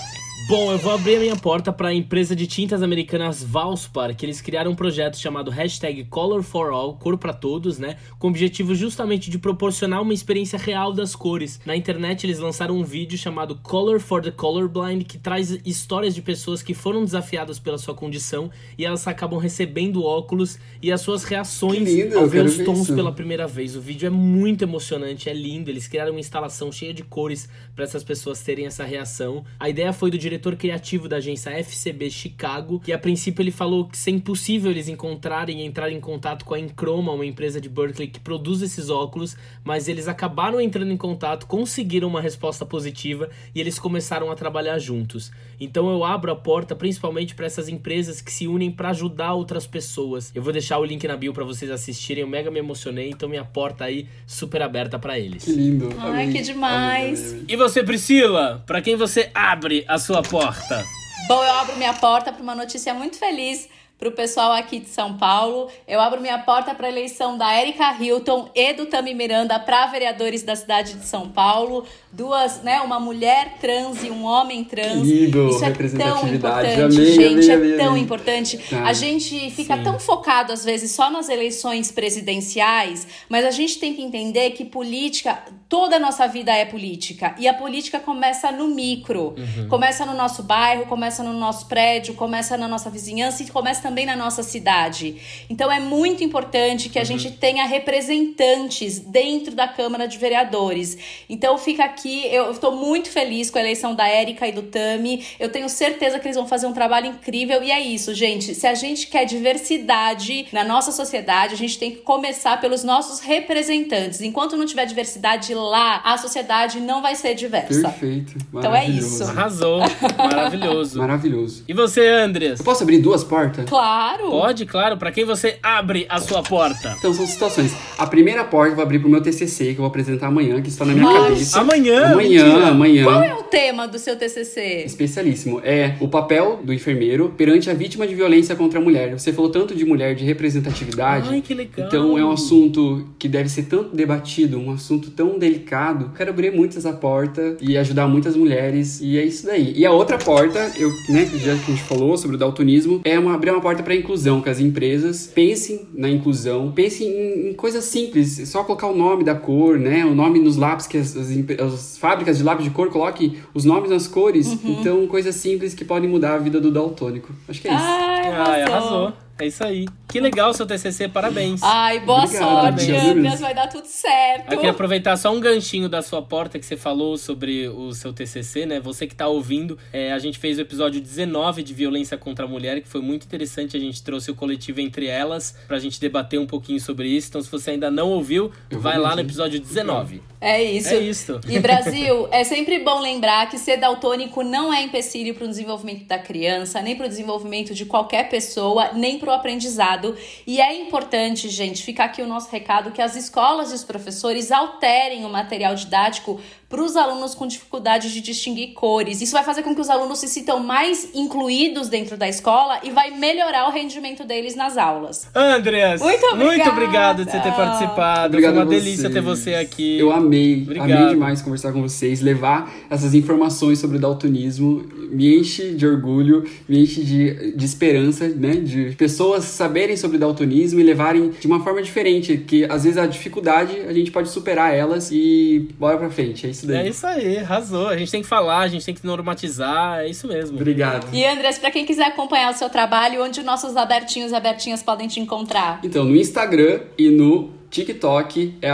Bom, 0.50 0.72
eu 0.72 0.78
vou 0.78 0.90
abrir 0.90 1.14
a 1.14 1.20
minha 1.20 1.36
porta 1.36 1.72
para 1.72 1.90
a 1.90 1.94
empresa 1.94 2.34
de 2.34 2.44
tintas 2.44 2.82
americanas 2.82 3.40
Valspar, 3.40 4.16
que 4.16 4.26
eles 4.26 4.40
criaram 4.40 4.72
um 4.72 4.74
projeto 4.74 5.16
chamado 5.16 5.48
hashtag 5.48 6.02
Color 6.06 6.42
for 6.42 6.72
All, 6.72 6.94
cor 6.94 7.16
para 7.16 7.32
todos, 7.32 7.78
né? 7.78 7.98
Com 8.18 8.26
o 8.26 8.30
objetivo 8.30 8.74
justamente 8.74 9.30
de 9.30 9.38
proporcionar 9.38 10.02
uma 10.02 10.12
experiência 10.12 10.58
real 10.58 10.92
das 10.92 11.14
cores. 11.14 11.60
Na 11.64 11.76
internet 11.76 12.26
eles 12.26 12.40
lançaram 12.40 12.76
um 12.76 12.82
vídeo 12.82 13.16
chamado 13.16 13.60
Color 13.62 14.00
for 14.00 14.20
the 14.20 14.32
Colorblind, 14.32 15.04
que 15.04 15.18
traz 15.18 15.52
histórias 15.64 16.16
de 16.16 16.20
pessoas 16.20 16.64
que 16.64 16.74
foram 16.74 17.04
desafiadas 17.04 17.60
pela 17.60 17.78
sua 17.78 17.94
condição 17.94 18.50
e 18.76 18.84
elas 18.84 19.06
acabam 19.06 19.38
recebendo 19.38 20.02
óculos 20.02 20.58
e 20.82 20.90
as 20.90 21.00
suas 21.00 21.22
reações 21.22 21.88
lindo, 21.88 22.18
ao 22.18 22.26
ver 22.26 22.44
os 22.44 22.58
tons 22.58 22.90
pela 22.90 23.12
primeira 23.12 23.46
vez. 23.46 23.76
O 23.76 23.80
vídeo 23.80 24.08
é 24.08 24.10
muito 24.10 24.62
emocionante, 24.62 25.28
é 25.28 25.32
lindo. 25.32 25.70
Eles 25.70 25.86
criaram 25.86 26.10
uma 26.10 26.18
instalação 26.18 26.72
cheia 26.72 26.92
de 26.92 27.04
cores 27.04 27.48
para 27.76 27.84
essas 27.84 28.02
pessoas 28.02 28.42
terem 28.42 28.66
essa 28.66 28.82
reação. 28.82 29.44
A 29.56 29.68
ideia 29.68 29.92
foi 29.92 30.10
do 30.10 30.18
diretor 30.18 30.39
diretor 30.40 30.56
criativo 30.56 31.06
da 31.06 31.16
agência 31.16 31.50
FCB 31.50 32.10
Chicago, 32.10 32.80
que 32.80 32.92
a 32.92 32.98
princípio 32.98 33.42
ele 33.42 33.50
falou 33.50 33.86
que 33.86 33.98
é 34.10 34.12
impossível 34.12 34.70
eles 34.70 34.88
encontrarem 34.88 35.60
e 35.60 35.66
entrar 35.66 35.92
em 35.92 36.00
contato 36.00 36.46
com 36.46 36.54
a 36.54 36.58
Enchroma, 36.58 37.12
uma 37.12 37.26
empresa 37.26 37.60
de 37.60 37.68
Berkeley 37.68 38.08
que 38.08 38.18
produz 38.18 38.62
esses 38.62 38.88
óculos, 38.88 39.36
mas 39.62 39.86
eles 39.86 40.08
acabaram 40.08 40.58
entrando 40.60 40.90
em 40.90 40.96
contato, 40.96 41.46
conseguiram 41.46 42.08
uma 42.08 42.22
resposta 42.22 42.64
positiva 42.64 43.28
e 43.54 43.60
eles 43.60 43.78
começaram 43.78 44.30
a 44.30 44.34
trabalhar 44.34 44.78
juntos. 44.78 45.30
Então 45.60 45.90
eu 45.90 46.02
abro 46.02 46.32
a 46.32 46.36
porta 46.36 46.74
principalmente 46.74 47.34
para 47.34 47.44
essas 47.44 47.68
empresas 47.68 48.22
que 48.22 48.32
se 48.32 48.48
unem 48.48 48.70
para 48.70 48.88
ajudar 48.90 49.34
outras 49.34 49.66
pessoas. 49.66 50.32
Eu 50.34 50.42
vou 50.42 50.52
deixar 50.52 50.78
o 50.78 50.84
link 50.84 51.06
na 51.06 51.16
bio 51.16 51.34
para 51.34 51.44
vocês 51.44 51.70
assistirem, 51.70 52.22
eu 52.22 52.28
mega 52.28 52.50
me 52.50 52.58
emocionei, 52.58 53.10
então 53.10 53.28
minha 53.28 53.44
porta 53.44 53.84
aí 53.84 54.08
super 54.26 54.62
aberta 54.62 54.98
para 54.98 55.18
eles. 55.18 55.44
Que 55.44 55.52
lindo. 55.52 55.90
Ai, 55.98 56.24
Amém. 56.24 56.32
que 56.32 56.40
demais. 56.40 57.32
Amém. 57.32 57.44
E 57.46 57.56
você, 57.56 57.82
Priscila, 57.84 58.64
para 58.66 58.80
quem 58.80 58.96
você 58.96 59.30
abre 59.34 59.84
a 59.86 59.98
sua 59.98 60.22
porta? 60.30 60.86
Bom, 61.26 61.42
eu 61.42 61.52
abro 61.54 61.76
minha 61.76 61.92
porta 61.92 62.32
para 62.32 62.40
uma 62.40 62.54
notícia 62.54 62.94
muito 62.94 63.18
feliz 63.18 63.68
para 63.98 64.08
o 64.08 64.12
pessoal 64.12 64.52
aqui 64.52 64.78
de 64.78 64.88
São 64.88 65.18
Paulo. 65.18 65.68
Eu 65.86 66.00
abro 66.00 66.20
minha 66.20 66.38
porta 66.38 66.72
para 66.72 66.86
a 66.86 66.90
eleição 66.90 67.36
da 67.36 67.60
Erika 67.60 67.92
Hilton 68.00 68.48
e 68.54 68.72
do 68.72 68.86
Tami 68.86 69.12
Miranda 69.12 69.58
para 69.58 69.86
vereadores 69.88 70.44
da 70.44 70.54
cidade 70.54 70.94
de 70.94 71.04
São 71.04 71.28
Paulo. 71.28 71.84
Duas, 72.12 72.62
né? 72.62 72.80
Uma 72.80 72.98
mulher 72.98 73.58
trans 73.60 74.02
e 74.02 74.10
um 74.10 74.24
homem 74.24 74.64
trans. 74.64 75.06
Lindo, 75.06 75.48
Isso 75.48 75.64
é 75.64 75.70
tão 75.70 76.34
importante, 76.34 76.80
amei, 76.80 77.12
gente. 77.12 77.50
Amei, 77.52 77.74
é 77.74 77.76
tão 77.76 77.96
importante. 77.96 78.58
Tá. 78.58 78.82
A 78.82 78.92
gente 78.92 79.50
fica 79.50 79.76
Sim. 79.76 79.84
tão 79.84 80.00
focado, 80.00 80.52
às 80.52 80.64
vezes, 80.64 80.90
só 80.90 81.08
nas 81.08 81.28
eleições 81.28 81.92
presidenciais, 81.92 83.06
mas 83.28 83.44
a 83.44 83.52
gente 83.52 83.78
tem 83.78 83.94
que 83.94 84.02
entender 84.02 84.50
que 84.50 84.64
política, 84.64 85.38
toda 85.68 85.96
a 85.96 85.98
nossa 86.00 86.26
vida 86.26 86.52
é 86.52 86.64
política. 86.64 87.34
E 87.38 87.46
a 87.46 87.54
política 87.54 88.00
começa 88.00 88.50
no 88.50 88.66
micro. 88.66 89.36
Uhum. 89.38 89.68
Começa 89.68 90.04
no 90.04 90.14
nosso 90.14 90.42
bairro, 90.42 90.86
começa 90.86 91.22
no 91.22 91.32
nosso 91.32 91.66
prédio, 91.66 92.14
começa 92.14 92.56
na 92.56 92.66
nossa 92.66 92.90
vizinhança 92.90 93.44
e 93.44 93.46
começa 93.46 93.82
também 93.82 94.04
na 94.04 94.16
nossa 94.16 94.42
cidade. 94.42 95.16
Então 95.48 95.70
é 95.70 95.78
muito 95.78 96.24
importante 96.24 96.88
que 96.88 96.98
a 96.98 97.02
uhum. 97.02 97.06
gente 97.06 97.30
tenha 97.32 97.64
representantes 97.66 98.98
dentro 98.98 99.54
da 99.54 99.68
Câmara 99.68 100.08
de 100.08 100.18
Vereadores. 100.18 100.98
Então 101.28 101.56
fica 101.56 101.84
aqui, 101.84 101.99
eu 102.08 102.50
estou 102.50 102.74
muito 102.74 103.10
feliz 103.10 103.50
com 103.50 103.58
a 103.58 103.60
eleição 103.60 103.94
da 103.94 104.08
Érica 104.08 104.46
e 104.46 104.52
do 104.52 104.62
Tami. 104.62 105.24
Eu 105.38 105.50
tenho 105.50 105.68
certeza 105.68 106.18
que 106.18 106.26
eles 106.26 106.36
vão 106.36 106.46
fazer 106.46 106.66
um 106.66 106.72
trabalho 106.72 107.06
incrível 107.06 107.62
e 107.62 107.70
é 107.70 107.80
isso, 107.80 108.14
gente. 108.14 108.54
Se 108.54 108.66
a 108.66 108.74
gente 108.74 109.06
quer 109.06 109.24
diversidade 109.24 110.46
na 110.52 110.64
nossa 110.64 110.92
sociedade, 110.92 111.54
a 111.54 111.56
gente 111.56 111.78
tem 111.78 111.90
que 111.90 111.98
começar 111.98 112.60
pelos 112.60 112.84
nossos 112.84 113.20
representantes. 113.20 114.20
Enquanto 114.20 114.56
não 114.56 114.66
tiver 114.66 114.86
diversidade 114.86 115.54
lá, 115.54 116.00
a 116.04 116.16
sociedade 116.18 116.80
não 116.80 117.02
vai 117.02 117.14
ser 117.14 117.34
diversa. 117.34 117.82
Perfeito. 117.82 118.34
Então 118.52 118.74
é 118.74 118.86
isso. 118.88 119.22
Arrasou. 119.24 119.80
Maravilhoso. 120.16 120.98
Maravilhoso. 120.98 121.64
E 121.68 121.72
você, 121.72 122.06
Andreas? 122.06 122.58
Eu 122.58 122.64
posso 122.64 122.82
abrir 122.82 122.98
duas 122.98 123.24
portas? 123.24 123.68
Claro. 123.68 124.30
Pode, 124.30 124.66
claro. 124.66 124.96
Para 124.96 125.12
quem 125.12 125.24
você 125.24 125.58
abre 125.62 126.06
a 126.08 126.20
sua 126.20 126.42
porta? 126.42 126.94
Então, 126.98 127.12
são 127.12 127.26
situações. 127.26 127.72
A 127.98 128.06
primeira 128.06 128.44
porta 128.44 128.72
eu 128.72 128.76
vou 128.76 128.82
abrir 128.82 128.98
pro 128.98 129.08
meu 129.08 129.22
TCC, 129.22 129.66
que 129.66 129.70
eu 129.72 129.76
vou 129.76 129.86
apresentar 129.86 130.28
amanhã, 130.28 130.60
que 130.60 130.68
está 130.68 130.84
na 130.84 130.92
minha 130.92 131.04
Nossa. 131.04 131.28
cabeça. 131.28 131.60
Amanhã? 131.60 131.89
Amanhã, 131.96 132.44
Mentira. 132.44 132.66
amanhã. 132.68 133.04
Qual 133.04 133.22
é 133.22 133.34
o 133.34 133.42
tema 133.44 133.86
do 133.86 133.98
seu 133.98 134.16
TCC? 134.16 134.84
Especialíssimo. 134.84 135.60
É 135.64 135.96
o 136.00 136.08
papel 136.08 136.60
do 136.62 136.72
enfermeiro 136.72 137.32
perante 137.36 137.70
a 137.70 137.74
vítima 137.74 138.06
de 138.06 138.14
violência 138.14 138.54
contra 138.54 138.78
a 138.78 138.82
mulher. 138.82 139.18
Você 139.18 139.32
falou 139.32 139.50
tanto 139.50 139.74
de 139.74 139.84
mulher, 139.84 140.14
de 140.14 140.24
representatividade. 140.24 141.28
Ai, 141.30 141.40
que 141.40 141.54
legal. 141.54 141.86
Então, 141.86 142.18
é 142.18 142.24
um 142.24 142.32
assunto 142.32 143.08
que 143.18 143.28
deve 143.28 143.48
ser 143.48 143.64
tanto 143.64 143.94
debatido, 143.94 144.58
um 144.58 144.72
assunto 144.72 145.10
tão 145.10 145.38
delicado. 145.38 146.12
Quero 146.16 146.30
abrir 146.30 146.52
muito 146.52 146.78
essa 146.78 146.92
porta 146.92 147.56
e 147.60 147.76
ajudar 147.76 148.06
muitas 148.06 148.36
mulheres. 148.36 149.00
E 149.00 149.18
é 149.18 149.24
isso 149.24 149.46
daí. 149.46 149.72
E 149.76 149.84
a 149.84 149.92
outra 149.92 150.18
porta, 150.18 150.72
eu, 150.76 150.90
né, 151.08 151.28
já 151.34 151.56
que 151.56 151.72
a 151.72 151.74
gente 151.74 151.82
falou 151.82 152.16
sobre 152.16 152.36
o 152.36 152.38
daltonismo, 152.38 153.00
é 153.04 153.18
uma, 153.18 153.34
abrir 153.34 153.50
uma 153.50 153.60
porta 153.60 153.82
para 153.82 153.94
inclusão, 153.94 154.40
que 154.40 154.48
as 154.48 154.60
empresas 154.60 155.30
pensem 155.34 155.88
na 155.94 156.08
inclusão, 156.08 156.72
pensem 156.72 157.08
em, 157.08 157.50
em, 157.50 157.54
coisas 157.54 157.84
simples, 157.84 158.48
só 158.48 158.64
colocar 158.64 158.88
o 158.88 158.96
nome 158.96 159.24
da 159.24 159.34
cor, 159.34 159.78
né? 159.78 160.04
O 160.04 160.14
nome 160.14 160.38
nos 160.38 160.56
lápis, 160.56 160.86
que 160.86 160.98
as, 160.98 161.16
as, 161.16 161.30
as 161.30 161.79
fábricas 161.98 162.38
de 162.38 162.44
lápis 162.44 162.64
de 162.64 162.70
cor 162.70 162.90
coloquem 162.90 163.38
os 163.54 163.64
nomes 163.64 163.90
nas 163.90 164.06
cores. 164.06 164.48
Uhum. 164.48 164.78
Então, 164.80 165.06
coisas 165.06 165.34
simples 165.34 165.74
que 165.74 165.84
podem 165.84 166.08
mudar 166.08 166.34
a 166.34 166.38
vida 166.38 166.60
do 166.60 166.70
daltônico. 166.70 167.32
Acho 167.48 167.60
que 167.60 167.68
é 167.68 167.74
isso. 167.74 167.84
Ai, 167.84 168.62
arrasou. 168.62 168.74
arrasou. 168.74 169.12
É 169.40 169.46
isso 169.46 169.64
aí. 169.64 169.88
Que 170.06 170.20
legal 170.20 170.52
seu 170.52 170.66
TCC, 170.66 171.08
parabéns. 171.08 171.62
Ai, 171.62 172.00
boa 172.00 172.24
Obrigado, 172.24 172.78
sorte, 172.78 172.92
Andreas, 172.92 173.40
vai 173.40 173.54
dar 173.54 173.68
tudo 173.68 173.86
certo. 173.86 174.52
Eu 174.52 174.58
queria 174.58 174.72
aproveitar 174.72 175.16
só 175.16 175.32
um 175.32 175.40
ganchinho 175.40 175.88
da 175.88 176.02
sua 176.02 176.20
porta 176.20 176.58
que 176.58 176.66
você 176.66 176.76
falou 176.76 177.16
sobre 177.16 177.66
o 177.68 177.92
seu 177.94 178.12
TCC, 178.12 178.66
né? 178.66 178.80
Você 178.80 179.06
que 179.06 179.14
tá 179.14 179.28
ouvindo, 179.28 179.78
é, 179.92 180.12
a 180.12 180.18
gente 180.18 180.38
fez 180.38 180.58
o 180.58 180.60
episódio 180.60 181.00
19 181.00 181.62
de 181.62 181.72
violência 181.72 182.18
contra 182.18 182.44
a 182.44 182.48
mulher, 182.48 182.82
que 182.82 182.88
foi 182.88 183.00
muito 183.00 183.24
interessante. 183.24 183.76
A 183.76 183.80
gente 183.80 184.02
trouxe 184.02 184.30
o 184.30 184.34
coletivo 184.34 184.80
Entre 184.80 185.06
Elas 185.06 185.56
pra 185.66 185.78
gente 185.78 185.98
debater 185.98 186.38
um 186.38 186.46
pouquinho 186.46 186.80
sobre 186.80 187.08
isso. 187.08 187.28
Então, 187.30 187.40
se 187.40 187.50
você 187.50 187.70
ainda 187.70 187.90
não 187.90 188.10
ouviu, 188.10 188.50
vai 188.70 188.98
lá 188.98 189.14
no 189.14 189.22
episódio 189.22 189.58
19. 189.58 190.20
É 190.40 190.62
isso. 190.62 190.94
É 190.94 190.98
isso. 190.98 191.40
E 191.46 191.58
Brasil, 191.58 192.26
é 192.32 192.42
sempre 192.44 192.78
bom 192.78 192.98
lembrar 193.00 193.50
que 193.50 193.58
ser 193.58 193.76
daltônico 193.76 194.42
não 194.42 194.72
é 194.72 194.82
empecilho 194.82 195.34
para 195.34 195.44
o 195.44 195.48
desenvolvimento 195.48 196.06
da 196.06 196.18
criança, 196.18 196.80
nem 196.80 196.96
para 196.96 197.06
o 197.06 197.08
desenvolvimento 197.08 197.74
de 197.74 197.84
qualquer 197.84 198.28
pessoa, 198.30 198.92
nem 198.94 199.18
para 199.18 199.30
o 199.30 199.34
aprendizado. 199.34 200.16
E 200.46 200.60
é 200.60 200.74
importante, 200.74 201.48
gente, 201.48 201.82
ficar 201.82 202.06
aqui 202.06 202.22
o 202.22 202.26
nosso 202.26 202.50
recado 202.50 202.90
que 202.90 203.02
as 203.02 203.16
escolas 203.16 203.70
e 203.70 203.74
os 203.74 203.84
professores 203.84 204.50
alterem 204.50 205.24
o 205.24 205.28
material 205.28 205.74
didático 205.74 206.40
para 206.70 206.84
os 206.84 206.96
alunos 206.96 207.34
com 207.34 207.48
dificuldade 207.48 208.12
de 208.12 208.20
distinguir 208.20 208.74
cores. 208.74 209.20
Isso 209.20 209.32
vai 209.32 209.42
fazer 209.42 209.64
com 209.64 209.74
que 209.74 209.80
os 209.80 209.90
alunos 209.90 210.20
se 210.20 210.28
sintam 210.28 210.60
mais 210.60 211.10
incluídos 211.16 211.88
dentro 211.88 212.16
da 212.16 212.28
escola 212.28 212.78
e 212.84 212.90
vai 212.90 213.10
melhorar 213.10 213.66
o 213.66 213.72
rendimento 213.72 214.24
deles 214.24 214.54
nas 214.54 214.78
aulas. 214.78 215.28
Andreas, 215.34 216.00
muito, 216.00 216.36
muito 216.36 216.68
obrigado 216.68 217.24
de 217.24 217.32
você 217.32 217.40
ter 217.40 217.52
participado. 217.52 218.28
Obrigado 218.28 218.54
Foi 218.54 218.62
uma 218.62 218.70
delícia 218.70 219.10
ter 219.10 219.20
você 219.20 219.56
aqui. 219.56 219.98
Eu 219.98 220.12
amei, 220.12 220.29
Obrigado. 220.36 220.90
amei 220.90 221.08
demais 221.10 221.42
conversar 221.42 221.72
com 221.72 221.82
vocês, 221.82 222.20
levar 222.20 222.72
essas 222.88 223.14
informações 223.14 223.78
sobre 223.78 223.96
o 223.96 224.00
daltonismo 224.00 224.84
me 225.10 225.36
enche 225.36 225.74
de 225.74 225.86
orgulho, 225.86 226.44
me 226.68 226.82
enche 226.82 227.02
de, 227.02 227.52
de 227.52 227.64
esperança, 227.64 228.28
né? 228.28 228.52
De 228.52 228.94
pessoas 228.96 229.44
saberem 229.44 229.96
sobre 229.96 230.18
daltonismo 230.18 230.80
e 230.80 230.82
levarem 230.82 231.30
de 231.30 231.46
uma 231.46 231.62
forma 231.62 231.82
diferente, 231.82 232.36
que 232.38 232.64
às 232.64 232.84
vezes 232.84 232.96
a 232.96 233.06
dificuldade 233.06 233.80
a 233.80 233.92
gente 233.92 234.10
pode 234.10 234.28
superar 234.28 234.74
elas 234.74 235.10
e 235.10 235.68
bora 235.78 235.98
pra 235.98 236.10
frente. 236.10 236.46
É 236.46 236.50
isso 236.50 236.66
daí. 236.66 236.86
É 236.86 236.88
isso 236.88 237.06
aí, 237.06 237.38
arrasou. 237.38 237.88
A 237.88 237.96
gente 237.96 238.10
tem 238.10 238.22
que 238.22 238.28
falar, 238.28 238.60
a 238.60 238.68
gente 238.68 238.84
tem 238.84 238.94
que 238.94 239.04
normatizar, 239.04 240.00
é 240.00 240.08
isso 240.08 240.28
mesmo. 240.28 240.56
Obrigado. 240.56 241.08
E 241.12 241.24
Andrés, 241.24 241.58
para 241.58 241.70
quem 241.70 241.84
quiser 241.84 242.06
acompanhar 242.06 242.52
o 242.52 242.56
seu 242.56 242.70
trabalho, 242.70 243.22
onde 243.22 243.42
nossos 243.42 243.76
abertinhos 243.76 244.32
e 244.32 244.34
abertinhas 244.34 244.82
podem 244.82 245.08
te 245.08 245.18
encontrar? 245.20 245.80
Então, 245.82 246.04
no 246.04 246.16
Instagram 246.16 246.80
e 246.96 247.10
no 247.10 247.59
TikTok 247.70 248.58
é 248.60 248.70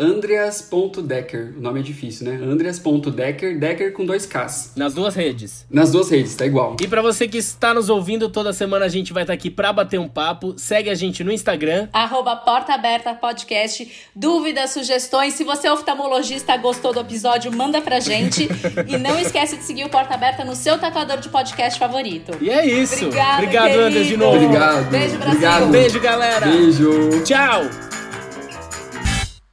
andreas.decker. 0.00 1.54
O 1.58 1.60
nome 1.60 1.80
é 1.80 1.82
difícil, 1.82 2.26
né? 2.26 2.40
andreas.decker, 2.42 3.58
Decker 3.58 3.92
com 3.92 4.06
dois 4.06 4.24
Ks. 4.24 4.72
Nas 4.74 4.94
duas 4.94 5.14
redes. 5.14 5.66
Nas 5.70 5.92
duas 5.92 6.10
redes, 6.10 6.34
tá 6.34 6.46
igual. 6.46 6.76
E 6.80 6.88
para 6.88 7.02
você 7.02 7.28
que 7.28 7.36
está 7.36 7.74
nos 7.74 7.90
ouvindo, 7.90 8.30
toda 8.30 8.52
semana 8.54 8.86
a 8.86 8.88
gente 8.88 9.12
vai 9.12 9.24
estar 9.24 9.32
tá 9.32 9.34
aqui 9.34 9.50
para 9.50 9.70
bater 9.72 10.00
um 10.00 10.08
papo. 10.08 10.54
Segue 10.56 10.88
a 10.88 10.94
gente 10.94 11.22
no 11.22 11.30
Instagram. 11.30 11.88
Arroba 11.92 12.34
Porta 12.36 12.72
Aberta 12.72 13.12
Podcast. 13.14 13.90
Dúvidas, 14.16 14.70
sugestões. 14.70 15.34
Se 15.34 15.44
você 15.44 15.66
é 15.66 15.72
oftalmologista, 15.72 16.56
gostou 16.56 16.94
do 16.94 17.00
episódio, 17.00 17.52
manda 17.52 17.82
pra 17.82 18.00
gente. 18.00 18.48
e 18.88 18.96
não 18.96 19.18
esquece 19.20 19.58
de 19.58 19.64
seguir 19.64 19.84
o 19.84 19.90
Porta 19.90 20.14
Aberta 20.14 20.42
no 20.42 20.56
seu 20.56 20.78
tatuador 20.78 21.18
de 21.18 21.28
podcast 21.28 21.78
favorito. 21.78 22.32
E 22.40 22.48
é 22.48 22.66
isso. 22.66 23.06
Obrigada, 23.06 23.42
Obrigado, 23.42 23.72
querido. 23.72 24.04
De 24.04 24.16
novo. 24.16 24.36
Obrigado. 24.36 24.90
Beijo, 24.90 25.18
Brasil. 25.18 25.32
Obrigado. 25.32 25.70
Beijo, 25.70 26.00
galera. 26.00 26.46
Beijo. 26.46 27.22
Tchau. 27.24 27.91